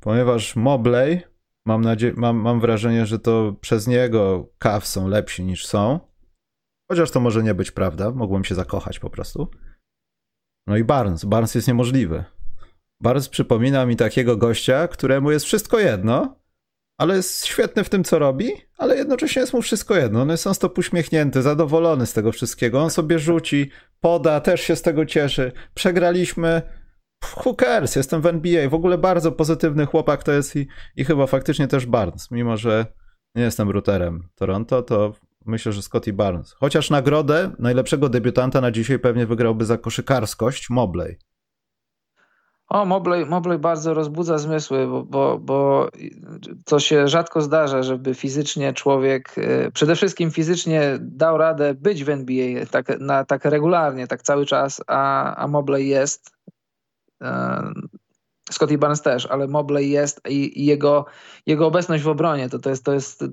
[0.00, 1.22] ponieważ Mobley
[1.68, 6.00] Mam, nadzie- mam, mam wrażenie, że to przez niego kaw są lepsi niż są.
[6.90, 8.10] Chociaż to może nie być prawda.
[8.10, 9.50] Mogłem się zakochać po prostu.
[10.66, 11.24] No i Barnes.
[11.24, 12.24] Barnes jest niemożliwy.
[13.00, 16.36] Barnes przypomina mi takiego gościa, któremu jest wszystko jedno,
[16.98, 20.22] ale jest świetny w tym, co robi, ale jednocześnie jest mu wszystko jedno.
[20.22, 22.82] On jest on stop uśmiechnięty, zadowolony z tego wszystkiego.
[22.82, 25.52] On sobie rzuci, poda, też się z tego cieszy.
[25.74, 26.62] Przegraliśmy,
[27.46, 28.68] who cares, jestem w NBA.
[28.68, 30.66] W ogóle bardzo pozytywny chłopak to jest i,
[30.96, 32.86] i chyba faktycznie też Barnes, mimo że
[33.34, 35.12] nie jestem routerem Toronto, to
[35.46, 36.52] myślę, że Scotty Barnes.
[36.52, 41.18] Chociaż nagrodę najlepszego debiutanta na dzisiaj pewnie wygrałby za koszykarskość Mobley.
[42.68, 45.88] O, Mobley, Mobley bardzo rozbudza zmysły, bo, bo, bo
[46.64, 52.08] to się rzadko zdarza, żeby fizycznie człowiek, e, przede wszystkim fizycznie dał radę być w
[52.08, 56.30] NBA tak, na, tak regularnie, tak cały czas, a, a Mobley jest
[57.20, 57.97] 嗯。
[58.50, 61.04] Scotty Barnes też, ale Mobley jest i, jego,
[61.46, 63.24] jego obecność w obronie, to, to jest, to jest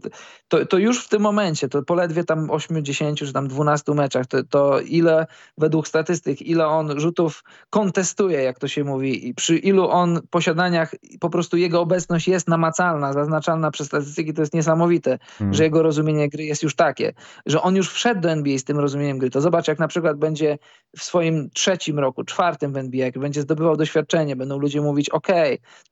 [0.48, 4.26] to, to już w tym momencie, to poledwie tam 8, 10 czy tam 12 meczach,
[4.26, 9.58] to, to ile według statystyk, ile on rzutów kontestuje, jak to się mówi, i przy
[9.58, 15.20] ilu on posiadaniach po prostu jego obecność jest namacalna, zaznaczalna przez statystyki, to jest niesamowite,
[15.38, 15.54] hmm.
[15.54, 17.14] że jego rozumienie gry jest już takie,
[17.46, 19.30] że on już wszedł do NBA z tym rozumieniem gry.
[19.30, 20.58] To zobacz, jak na przykład będzie
[20.98, 25.28] w swoim trzecim roku, czwartym w NBA, jak będzie zdobywał doświadczenie, będą ludzie mówić, ok,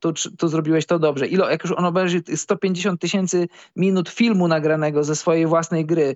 [0.00, 1.26] tu, tu zrobiłeś to dobrze.
[1.26, 6.14] Ilo, jak już on obejrzy 150 tysięcy minut filmu nagranego ze swojej własnej gry,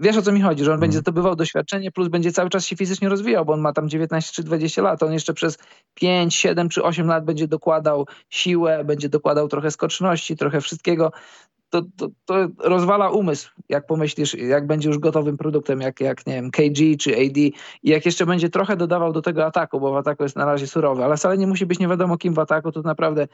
[0.00, 0.80] wiesz o co mi chodzi, że on hmm.
[0.80, 4.32] będzie zdobywał doświadczenie, plus będzie cały czas się fizycznie rozwijał, bo on ma tam 19
[4.32, 5.58] czy 20 lat, on jeszcze przez
[5.94, 11.12] 5, 7 czy 8 lat będzie dokładał siłę, będzie dokładał trochę skoczności, trochę wszystkiego
[11.70, 16.34] to, to, to, rozwala umysł, jak pomyślisz, jak będzie już gotowym produktem, jak, jak nie
[16.34, 17.52] wiem, KG czy AD i
[17.82, 21.04] jak jeszcze będzie trochę dodawał do tego ataku, bo w ataku jest na razie surowy,
[21.04, 23.28] ale wcale nie musi być nie wiadomo kim w ataku, to naprawdę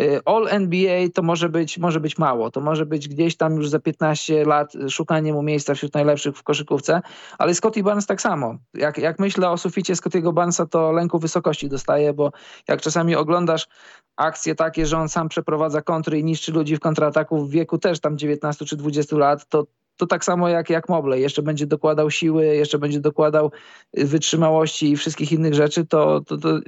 [0.00, 3.68] y, All NBA to może być, może być mało, to może być gdzieś tam już
[3.68, 7.00] za 15 lat szukanie mu miejsca wśród najlepszych w koszykówce,
[7.38, 8.54] ale Scotty Barnes tak samo.
[8.74, 12.32] Jak, jak myślę o suficie Scottiego Barnesa, to lęku wysokości dostaje, bo
[12.68, 13.68] jak czasami oglądasz
[14.16, 18.00] akcje takie, że on sam przeprowadza kontry i niszczy ludzi w kontrataku w wieku też
[18.00, 22.10] tam 19 czy 20 lat, to, to tak samo jak, jak Mobley, jeszcze będzie dokładał
[22.10, 23.52] siły, jeszcze będzie dokładał
[23.94, 26.58] wytrzymałości i wszystkich innych rzeczy, to, to, to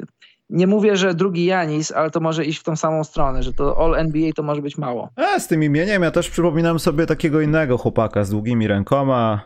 [0.51, 3.85] nie mówię, że drugi Janis, ale to może iść w tą samą stronę, że to
[3.85, 5.09] All NBA to może być mało.
[5.17, 9.41] A z tym imieniem ja też przypominam sobie takiego innego chłopaka z długimi rękoma,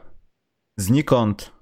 [0.77, 1.58] znikąd.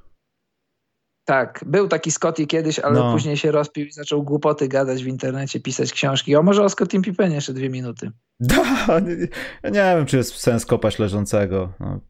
[1.26, 3.12] Tak, był taki Scotty kiedyś, ale no.
[3.12, 6.36] później się rozpił i zaczął głupoty gadać w internecie, pisać książki.
[6.36, 8.10] O, może o Scottie Pippenie jeszcze dwie minuty.
[8.40, 9.16] Da, nie,
[9.64, 11.72] nie wiem, czy jest sens kopać leżącego.
[11.80, 12.00] No.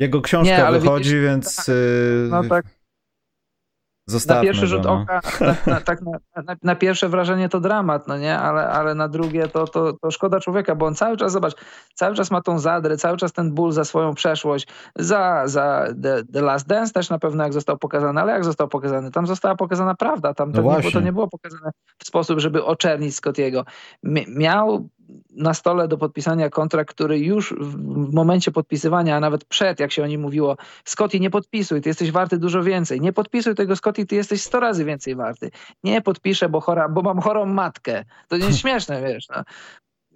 [0.00, 1.56] Jego książka nie, wychodzi, widzisz, więc...
[1.56, 1.66] Tak,
[2.30, 2.79] no tak
[4.10, 4.92] Zostawmy na pierwszy rzut no.
[4.92, 9.08] oka, na, na, tak na, na, pierwsze wrażenie to dramat, no nie, ale, ale na
[9.08, 11.54] drugie to, to, to szkoda człowieka, bo on cały czas, zobacz,
[11.94, 16.22] cały czas ma tą zadrę, cały czas ten ból za swoją przeszłość, za, za The,
[16.32, 19.10] The Last Dance też na pewno jak został pokazany, ale jak został pokazany?
[19.10, 22.64] Tam została pokazana prawda, tam to, no nie, to nie było pokazane w sposób, żeby
[22.64, 23.64] oczernić Scottiego.
[24.28, 24.88] Miał
[25.30, 30.02] na stole do podpisania kontrakt, który już w momencie podpisywania, a nawet przed, jak się
[30.02, 33.00] o nim mówiło, Scotty nie podpisuj, ty jesteś warty dużo więcej.
[33.00, 35.50] Nie podpisuj tego Scotty, ty jesteś 100 razy więcej warty.
[35.84, 38.04] Nie podpiszę, bo, chora, bo mam chorą matkę.
[38.28, 39.28] To nie jest śmieszne, wiesz.
[39.28, 39.44] No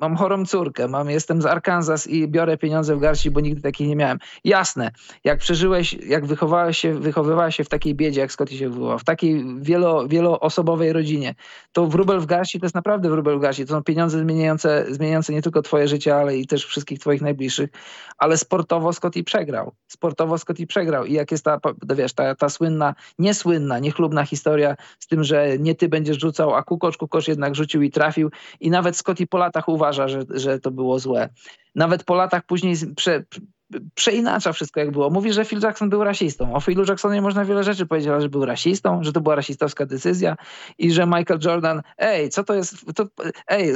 [0.09, 3.89] mam chorą córkę, mam, jestem z Arkansas i biorę pieniądze w garści, bo nigdy takiej
[3.89, 4.19] nie miałem.
[4.45, 4.91] Jasne,
[5.25, 9.05] jak przeżyłeś, jak wychowałeś się, wychowywałeś się w takiej biedzie, jak Scotty się wychowywał, w
[9.05, 11.35] takiej wielo, wieloosobowej rodzinie,
[11.73, 13.67] to wróbel w garści to jest naprawdę wróbel w garści.
[13.67, 17.71] To są pieniądze zmieniające, zmieniające nie tylko twoje życie, ale i też wszystkich twoich najbliższych.
[18.19, 19.73] Ale sportowo Scotty przegrał.
[19.87, 21.05] Sportowo Scotty przegrał.
[21.05, 21.59] I jak jest ta,
[21.97, 26.63] wiesz, ta, ta słynna, niesłynna, niechlubna historia z tym, że nie ty będziesz rzucał, a
[26.63, 28.31] Kukosz, Kukosz jednak rzucił i trafił.
[28.61, 31.29] I nawet Scotty po latach uważa, uważa, że, że to było złe.
[31.75, 33.25] Nawet po latach później prze,
[33.95, 35.11] przeinacza wszystko jak było.
[35.11, 36.55] Mówi, że Phil Jackson był rasistą.
[36.55, 39.87] O Philu Jacksonie można wiele rzeczy powiedzieć, ale że był rasistą, że to była rasistowska
[39.87, 40.37] decyzja
[40.79, 43.07] i że Michael Jordan, ej, co to jest, to,
[43.49, 43.73] ej,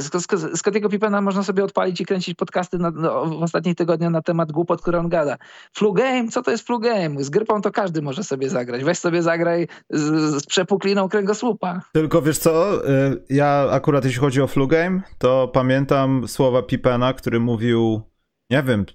[0.55, 4.51] Scottiego Pippena można sobie odpalić i kręcić podcasty na, no, w ostatnich tygodniach na temat
[4.51, 5.37] głupot, które on gada.
[5.73, 6.27] Flu game?
[6.27, 7.23] Co to jest flu game?
[7.23, 8.83] Z grypą to każdy może sobie zagrać.
[8.83, 10.01] Weź sobie zagraj z,
[10.41, 11.81] z przepukliną kręgosłupa.
[11.93, 17.13] Tylko wiesz co, y, ja akurat jeśli chodzi o flu game, to pamiętam słowa Pippena,
[17.13, 18.08] który mówił
[18.49, 18.85] nie wiem,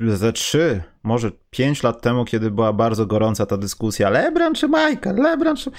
[0.00, 5.16] ze trzy, może pięć lat temu, kiedy była bardzo gorąca ta dyskusja, LeBron czy Michael,
[5.16, 5.70] LeBron czy...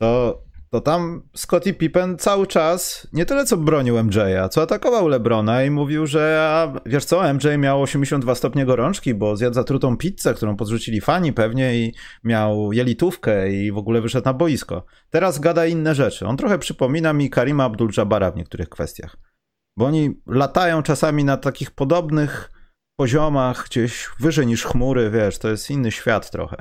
[0.00, 5.64] To, to tam Scottie Pippen cały czas nie tyle co bronił MJ'a, co atakował LeBrona
[5.64, 10.34] i mówił, że a, wiesz co, MJ miał 82 stopnie gorączki, bo zjadł zatrutą pizzę,
[10.34, 11.94] którą podrzucili fani pewnie i
[12.24, 14.84] miał jelitówkę i w ogóle wyszedł na boisko.
[15.10, 16.26] Teraz gada inne rzeczy.
[16.26, 19.16] On trochę przypomina mi Karima Abdul-Jabara w niektórych kwestiach.
[19.76, 22.53] Bo oni latają czasami na takich podobnych
[22.96, 26.56] poziomach, gdzieś wyżej niż chmury, wiesz, to jest inny świat trochę.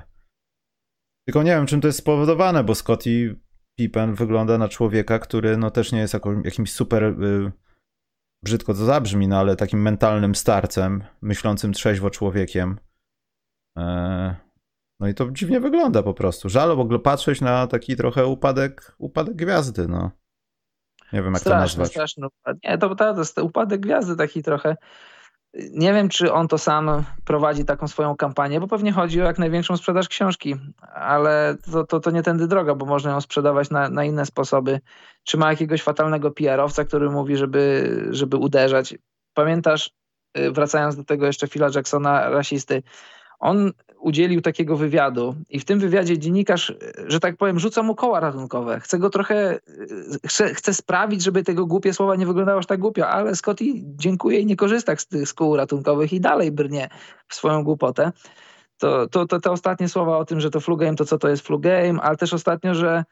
[1.27, 3.39] Tylko nie wiem, czym to jest spowodowane, bo Scotty
[3.77, 7.51] Pippen wygląda na człowieka, który no też nie jest jako, jakimś super, y,
[8.43, 12.79] brzydko to zabrzmi, no ale takim mentalnym starcem, myślącym trzeźwo człowiekiem.
[13.77, 14.35] E,
[14.99, 16.49] no i to dziwnie wygląda po prostu.
[16.49, 20.11] Żal w ogóle patrzeć na taki trochę upadek, upadek gwiazdy, no.
[21.13, 21.89] Nie wiem, jak straszny, to nazwać.
[21.89, 22.63] Straszny upadek.
[22.63, 24.75] Nie, to, to jest upadek gwiazdy taki trochę.
[25.53, 29.39] Nie wiem, czy on to sam prowadzi taką swoją kampanię, bo pewnie chodzi o jak
[29.39, 30.55] największą sprzedaż książki,
[30.93, 34.79] ale to, to, to nie tędy droga, bo można ją sprzedawać na, na inne sposoby.
[35.23, 38.95] Czy ma jakiegoś fatalnego PR-owca, który mówi, żeby, żeby uderzać?
[39.33, 39.91] Pamiętasz,
[40.37, 42.83] y, wracając do tego jeszcze Phila Jacksona, rasisty,
[43.39, 43.71] on
[44.03, 46.73] udzielił takiego wywiadu i w tym wywiadzie dziennikarz,
[47.07, 48.79] że tak powiem, rzuca mu koła ratunkowe.
[48.79, 49.59] Chce go trochę,
[50.25, 54.39] chce, chce sprawić, żeby tego głupie słowa nie wyglądało aż tak głupio, ale Scotty dziękuję
[54.39, 56.89] i nie korzysta z tych kół ratunkowych i dalej brnie
[57.27, 58.11] w swoją głupotę.
[58.77, 61.47] To, to, to te ostatnie słowa o tym, że to flu to co to jest
[61.47, 61.61] flu
[62.01, 63.03] ale też ostatnio, że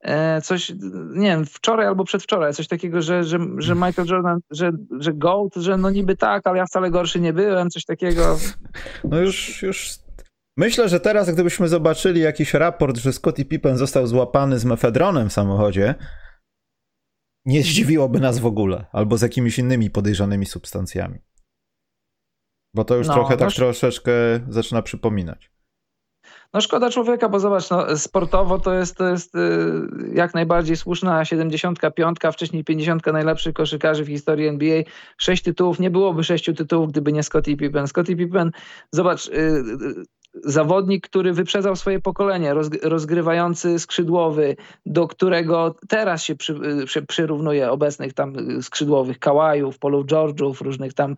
[0.00, 0.72] E, coś,
[1.14, 5.54] nie wiem, wczoraj albo przedwczoraj, coś takiego, że, że, że Michael Jordan, że, że GOAT,
[5.56, 8.38] że no niby tak, ale ja wcale gorszy nie byłem, coś takiego.
[9.04, 10.05] No już, już
[10.56, 15.32] myślę, że teraz gdybyśmy zobaczyli jakiś raport, że Scottie Pippen został złapany z mefedronem w
[15.32, 15.94] samochodzie,
[17.44, 21.18] nie zdziwiłoby nas w ogóle, albo z jakimiś innymi podejrzanymi substancjami.
[22.74, 24.12] Bo to już no, trochę tak troszeczkę
[24.48, 25.50] zaczyna przypominać.
[26.54, 29.38] No szkoda człowieka, bo zobacz, no, sportowo to jest, to jest y,
[30.14, 34.82] jak najbardziej słuszna 75, wcześniej 50 najlepszych koszykarzy w historii NBA.
[35.18, 37.88] Sześć tytułów, nie byłoby sześciu tytułów, gdyby nie Scottie Pippen.
[37.88, 38.50] Scottie Pippen,
[38.92, 40.04] zobacz, y, y,
[40.44, 44.56] zawodnik, który wyprzedzał swoje pokolenie, rozgrywający skrzydłowy,
[44.86, 51.16] do którego teraz się przy, przy, przyrównuje obecnych tam skrzydłowych Kałajów, Polów George'ów, różnych tam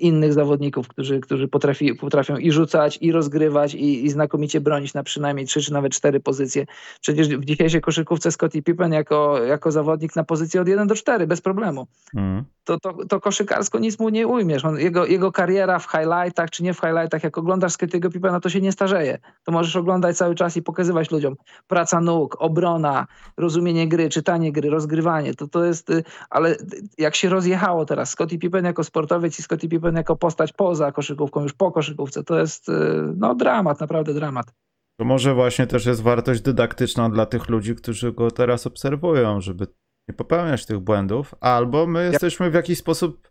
[0.00, 5.02] innych zawodników, którzy, którzy potrafi, potrafią i rzucać, i rozgrywać, i, i znakomicie bronić na
[5.02, 6.66] przynajmniej trzy czy nawet cztery pozycje.
[7.00, 11.26] Przecież w dzisiejszej koszykówce Scottie Pippen jako, jako zawodnik na pozycji od 1 do 4
[11.26, 11.86] bez problemu.
[12.16, 12.44] Mm.
[12.64, 14.64] To, to, to koszykarsko nic mu nie ujmiesz.
[14.64, 18.50] On, jego, jego kariera w highlightach czy nie w highlightach, jak oglądasz Scottiego Pippena, to
[18.50, 19.18] się nie starzeje.
[19.44, 21.34] To możesz oglądać cały czas i pokazywać ludziom.
[21.66, 23.06] Praca nóg, obrona,
[23.36, 25.34] rozumienie gry, czytanie gry, rozgrywanie.
[25.34, 26.56] To, to jest, y, ale
[26.98, 31.42] jak się rozjechało teraz Scottie Pippen jako sportowiec i Scottie Pippen jako postać poza koszykówką,
[31.42, 32.72] już po koszykówce, to jest y,
[33.16, 34.52] no dramat, naprawdę dramat.
[35.00, 39.66] To może właśnie też jest wartość dydaktyczna dla tych ludzi, którzy go teraz obserwują, żeby
[40.08, 43.28] nie popełniać tych błędów, albo my jesteśmy w jakiś sposób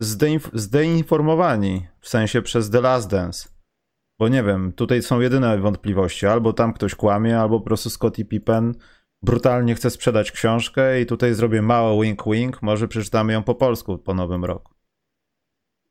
[0.00, 3.59] zdeinf zdeinformowani, w sensie przez The Last Dance.
[4.20, 6.26] Bo nie wiem, tutaj są jedyne wątpliwości.
[6.26, 8.74] Albo tam ktoś kłamie, albo po prostu Scottie Pippen
[9.22, 14.14] brutalnie chce sprzedać książkę i tutaj zrobię mały wink-wink, może przeczytamy ją po polsku po
[14.14, 14.79] nowym roku.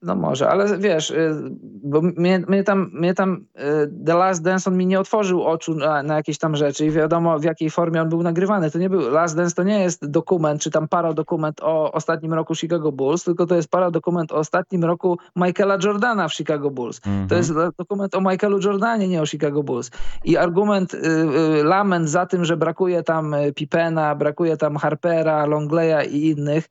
[0.01, 1.35] No może, ale wiesz, y,
[1.83, 5.75] bo mnie, mnie, tam, mnie tam y, The Last Dance on mi nie otworzył oczu
[5.75, 8.71] na, na, jakieś tam rzeczy i wiadomo w jakiej formie on był nagrywany.
[8.71, 12.55] To nie był, Last Dance to nie jest dokument, czy tam paradokument o ostatnim roku
[12.55, 16.99] Chicago Bulls, tylko to jest paradokument o ostatnim roku Michaela Jordana w Chicago Bulls.
[16.99, 17.37] To mhm.
[17.37, 19.91] jest dokument o Michaelu Jordanie, nie o Chicago Bulls.
[20.25, 26.29] I argument, y, lament za tym, że brakuje tam Pippena, brakuje tam Harpera, Longleya i
[26.29, 26.69] innych,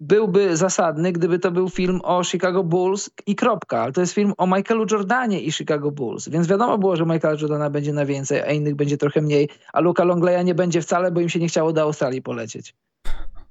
[0.00, 3.82] byłby zasadny, gdyby to był film o Chicago Bulls i kropka.
[3.82, 6.28] Ale to jest film o Michaelu Jordanie i Chicago Bulls.
[6.28, 9.80] Więc wiadomo było, że Michaela Jordana będzie na więcej, a innych będzie trochę mniej, a
[9.80, 12.74] Luka Longleya nie będzie wcale, bo im się nie chciało do Australii polecieć.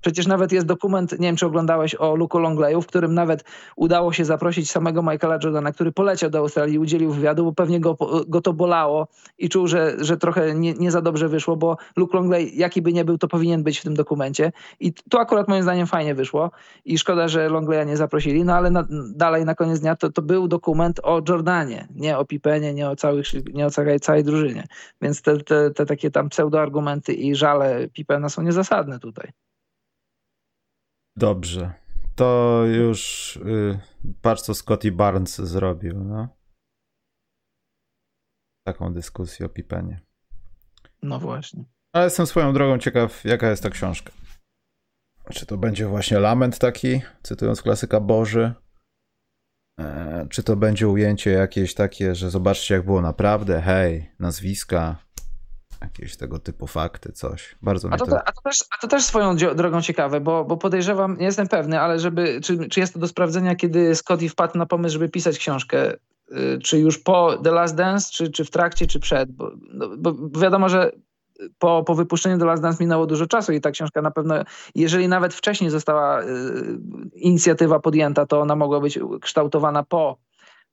[0.02, 3.44] Przecież nawet jest dokument, nie wiem czy oglądałeś o Luku Longleyu, w którym nawet
[3.76, 7.80] udało się zaprosić samego Michaela Jordana, który poleciał do Australii i udzielił wywiadu, bo pewnie
[7.80, 7.98] go,
[8.28, 9.08] go to bolało
[9.38, 12.94] i czuł, że, że trochę nie, nie za dobrze wyszło, bo Luke Longley, jaki by
[12.94, 14.52] nie był, to powinien być w tym dokumencie.
[14.80, 16.52] I to akurat moim zdaniem fajnie wyszło
[16.86, 20.22] i szkoda, że Longleya nie zaprosili, no ale na, dalej na koniec dnia to, to
[20.22, 24.64] był dokument o Jordanie, nie o Pipenie, nie o, całych, nie o całej, całej drużynie.
[25.02, 29.32] Więc te, te, te takie tam pseudoargumenty i żale Pipena są niezasadne tutaj.
[31.20, 31.74] Dobrze.
[32.16, 33.80] To już y,
[34.22, 36.28] patrz, co Scotty Barnes zrobił, no.
[38.68, 40.02] Taką dyskusję o Pipenie.
[41.04, 41.64] No właśnie.
[41.94, 44.12] Ale jestem swoją drogą ciekaw, jaka jest ta książka.
[45.34, 48.54] Czy to będzie właśnie lament taki, cytując klasyka Boży?
[49.80, 54.98] E, czy to będzie ujęcie jakieś takie, że zobaczcie, jak było naprawdę, hej, nazwiska,
[55.82, 57.56] jakieś tego typu fakty, coś.
[57.62, 58.28] Bardzo a to, to...
[58.28, 61.80] A, to też, a to też swoją drogą ciekawe, bo, bo podejrzewam, nie jestem pewny,
[61.80, 65.38] ale żeby, czy, czy jest to do sprawdzenia, kiedy Scotty wpadł na pomysł, żeby pisać
[65.38, 69.52] książkę, y, czy już po The Last Dance, czy, czy w trakcie, czy przed, bo,
[69.74, 70.92] no, bo wiadomo, że
[71.60, 74.36] po, po wypuszczeniu The Last Dance minęło dużo czasu i ta książka na pewno,
[74.76, 76.26] jeżeli nawet wcześniej została y,
[77.16, 80.18] inicjatywa podjęta, to ona mogła być kształtowana po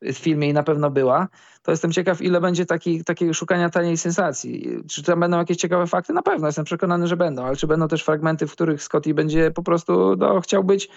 [0.03, 1.29] w filmie i na pewno była,
[1.63, 4.83] to jestem ciekaw, ile będzie taki, takiego szukania taniej sensacji.
[4.89, 6.13] Czy tam będą jakieś ciekawe fakty?
[6.13, 9.51] Na pewno, jestem przekonany, że będą, ale czy będą też fragmenty, w których Scotty będzie
[9.51, 10.89] po prostu no, chciał być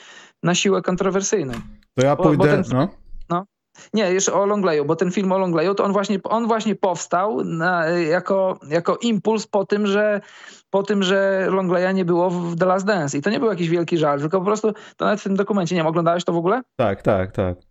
[0.44, 1.54] na siłę kontrowersyjny?
[1.96, 2.88] To ja pójdę, bo, bo ten, no.
[3.30, 3.46] no.
[3.94, 7.44] Nie, jeszcze o Longleyu, bo ten film o Longleyu, to on właśnie, on właśnie powstał
[7.44, 10.22] na, jako, jako impuls po tym, że
[10.70, 13.18] po tym, że Longleya nie było w The Last Dance.
[13.18, 15.76] I to nie był jakiś wielki żal, tylko po prostu to nawet w tym dokumencie,
[15.76, 16.62] nie wiem, oglądałeś to w ogóle?
[16.76, 17.69] Tak, tak, tak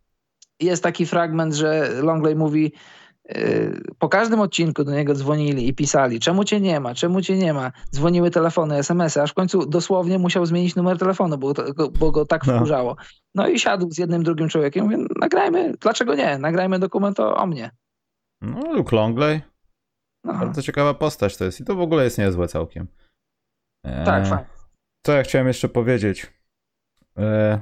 [0.60, 2.72] jest taki fragment, że Longley mówi,
[3.36, 7.36] y, po każdym odcinku do niego dzwonili i pisali, czemu cię nie ma, czemu cię
[7.36, 7.72] nie ma.
[7.94, 11.52] Dzwoniły telefony, smsy, aż w końcu dosłownie musiał zmienić numer telefonu, bo,
[11.98, 12.56] bo go tak no.
[12.56, 12.96] wkurzało.
[13.34, 17.46] No i siadł z jednym, drugim człowiekiem, mówię, nagrajmy, dlaczego nie, nagrajmy dokument o, o
[17.46, 17.70] mnie.
[18.40, 19.40] No, Luke Longley.
[20.24, 20.32] No.
[20.32, 22.86] Bardzo ciekawa postać to jest i to w ogóle jest niezłe całkiem.
[23.84, 24.44] Eee, tak, fajnie.
[25.06, 26.32] Co ja chciałem jeszcze powiedzieć?
[27.16, 27.58] Eee,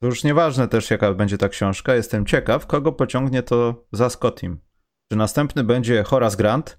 [0.00, 1.94] to już nieważne też, jaka będzie ta książka.
[1.94, 4.60] Jestem ciekaw, kogo pociągnie to za Scottim.
[5.12, 6.78] Czy następny będzie Horace Grant?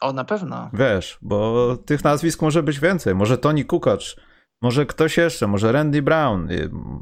[0.00, 0.70] O, na pewno.
[0.72, 3.14] Wiesz, bo tych nazwisk może być więcej.
[3.14, 4.16] Może Tony Kukoc,
[4.62, 6.48] może ktoś jeszcze, może Randy Brown,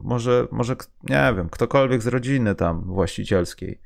[0.02, 3.80] może, może nie wiem, ktokolwiek z rodziny tam właścicielskiej.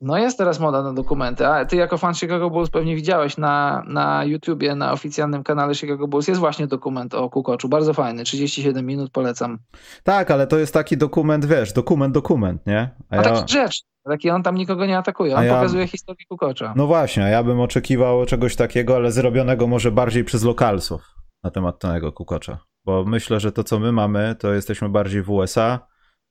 [0.00, 3.82] No jest teraz moda na dokumenty, a ty jako fan Chicago Bulls pewnie widziałeś na,
[3.86, 8.86] na YouTubie, na oficjalnym kanale Chicago Bulls jest właśnie dokument o Kukoczu, bardzo fajny, 37
[8.86, 9.58] minut, polecam.
[10.02, 12.90] Tak, ale to jest taki dokument, wiesz, dokument, dokument, nie?
[13.10, 13.22] A, a ja...
[13.22, 15.54] taki rzecz, taki on tam nikogo nie atakuje, on ja...
[15.54, 16.74] pokazuje historię Kukocza.
[16.76, 21.02] No właśnie, ja bym oczekiwał czegoś takiego, ale zrobionego może bardziej przez lokalsów
[21.44, 25.30] na temat tego Kukocza, bo myślę, że to co my mamy, to jesteśmy bardziej w
[25.30, 25.89] USA,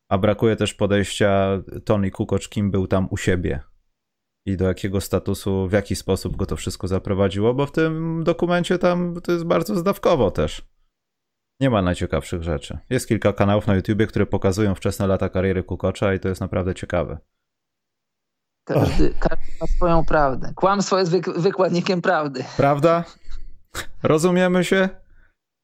[0.10, 3.60] A brakuje też podejścia Tony Kukoc, kim był tam u siebie
[4.46, 8.80] i do jakiego statusu, w jaki sposób go to wszystko zaprowadziło, bo w tym dokumencie
[8.80, 10.70] tam to jest bardzo zdawkowo też.
[11.62, 12.78] Nie ma najciekawszych rzeczy.
[12.90, 16.76] Jest kilka kanałów na YouTubie, które pokazują wczesne lata kariery Kukocza i to jest naprawdę
[16.76, 17.18] ciekawe.
[18.68, 20.54] Każdy, każdy ma swoją prawdę.
[20.56, 22.44] Kłamstwo jest wyk wykładnikiem prawdy.
[22.58, 23.04] Prawda?
[24.04, 24.90] Rozumiemy się?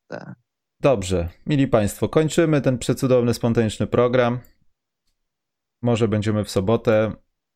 [0.08, 0.45] Tak.
[0.86, 4.40] Dobrze, mili Państwo, kończymy ten przecudowny, spontaniczny program.
[5.82, 7.12] Może będziemy w sobotę.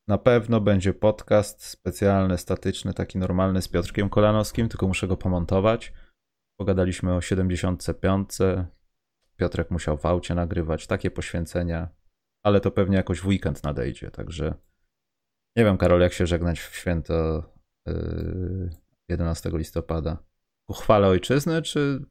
[0.07, 5.93] Na pewno będzie podcast specjalny, statyczny, taki normalny z Piotrkiem Kolanowskim, tylko muszę go pomontować.
[6.59, 8.29] Pogadaliśmy o 75.
[9.35, 11.89] Piotrek musiał w aucie nagrywać takie poświęcenia,
[12.43, 14.53] ale to pewnie jakoś w weekend nadejdzie, także
[15.55, 17.43] nie wiem, Karol, jak się żegnać w święto
[17.87, 18.69] yy,
[19.09, 20.17] 11 listopada.
[20.67, 22.05] Ku chwale ojczyzny, czy,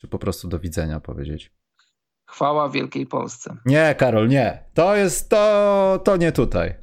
[0.00, 1.52] czy po prostu do widzenia powiedzieć?
[2.28, 3.56] Chwała Wielkiej Polsce.
[3.66, 4.64] Nie, Karol, nie.
[4.74, 6.74] To jest to, to nie tutaj.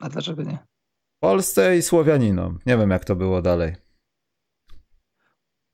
[0.00, 0.58] A dlaczego nie?
[1.20, 2.58] Polsce i Słowianinom.
[2.66, 3.76] Nie wiem, jak to było dalej.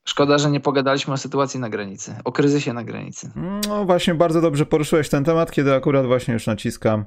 [0.09, 3.31] Szkoda, że nie pogadaliśmy o sytuacji na granicy, o kryzysie na granicy.
[3.69, 7.05] No właśnie, bardzo dobrze poruszyłeś ten temat, kiedy akurat właśnie już naciskam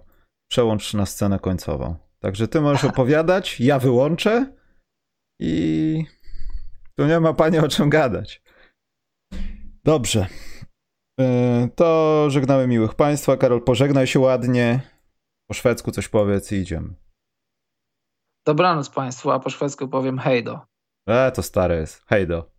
[0.47, 1.95] przełącz na scenę końcową.
[2.19, 4.55] Także ty możesz opowiadać, ja wyłączę
[5.39, 6.05] i
[6.97, 8.41] tu nie ma pani o czym gadać.
[9.83, 10.27] Dobrze.
[11.19, 13.37] E, to żegnamy miłych państwa.
[13.37, 14.81] Karol, pożegnaj się ładnie.
[15.47, 16.95] Po szwedzku coś powiedz i idziemy.
[18.45, 20.65] Dobranoc państwu, a po szwedzku powiem hejdo.
[21.07, 22.03] E, to stare jest.
[22.07, 22.50] Hejdo.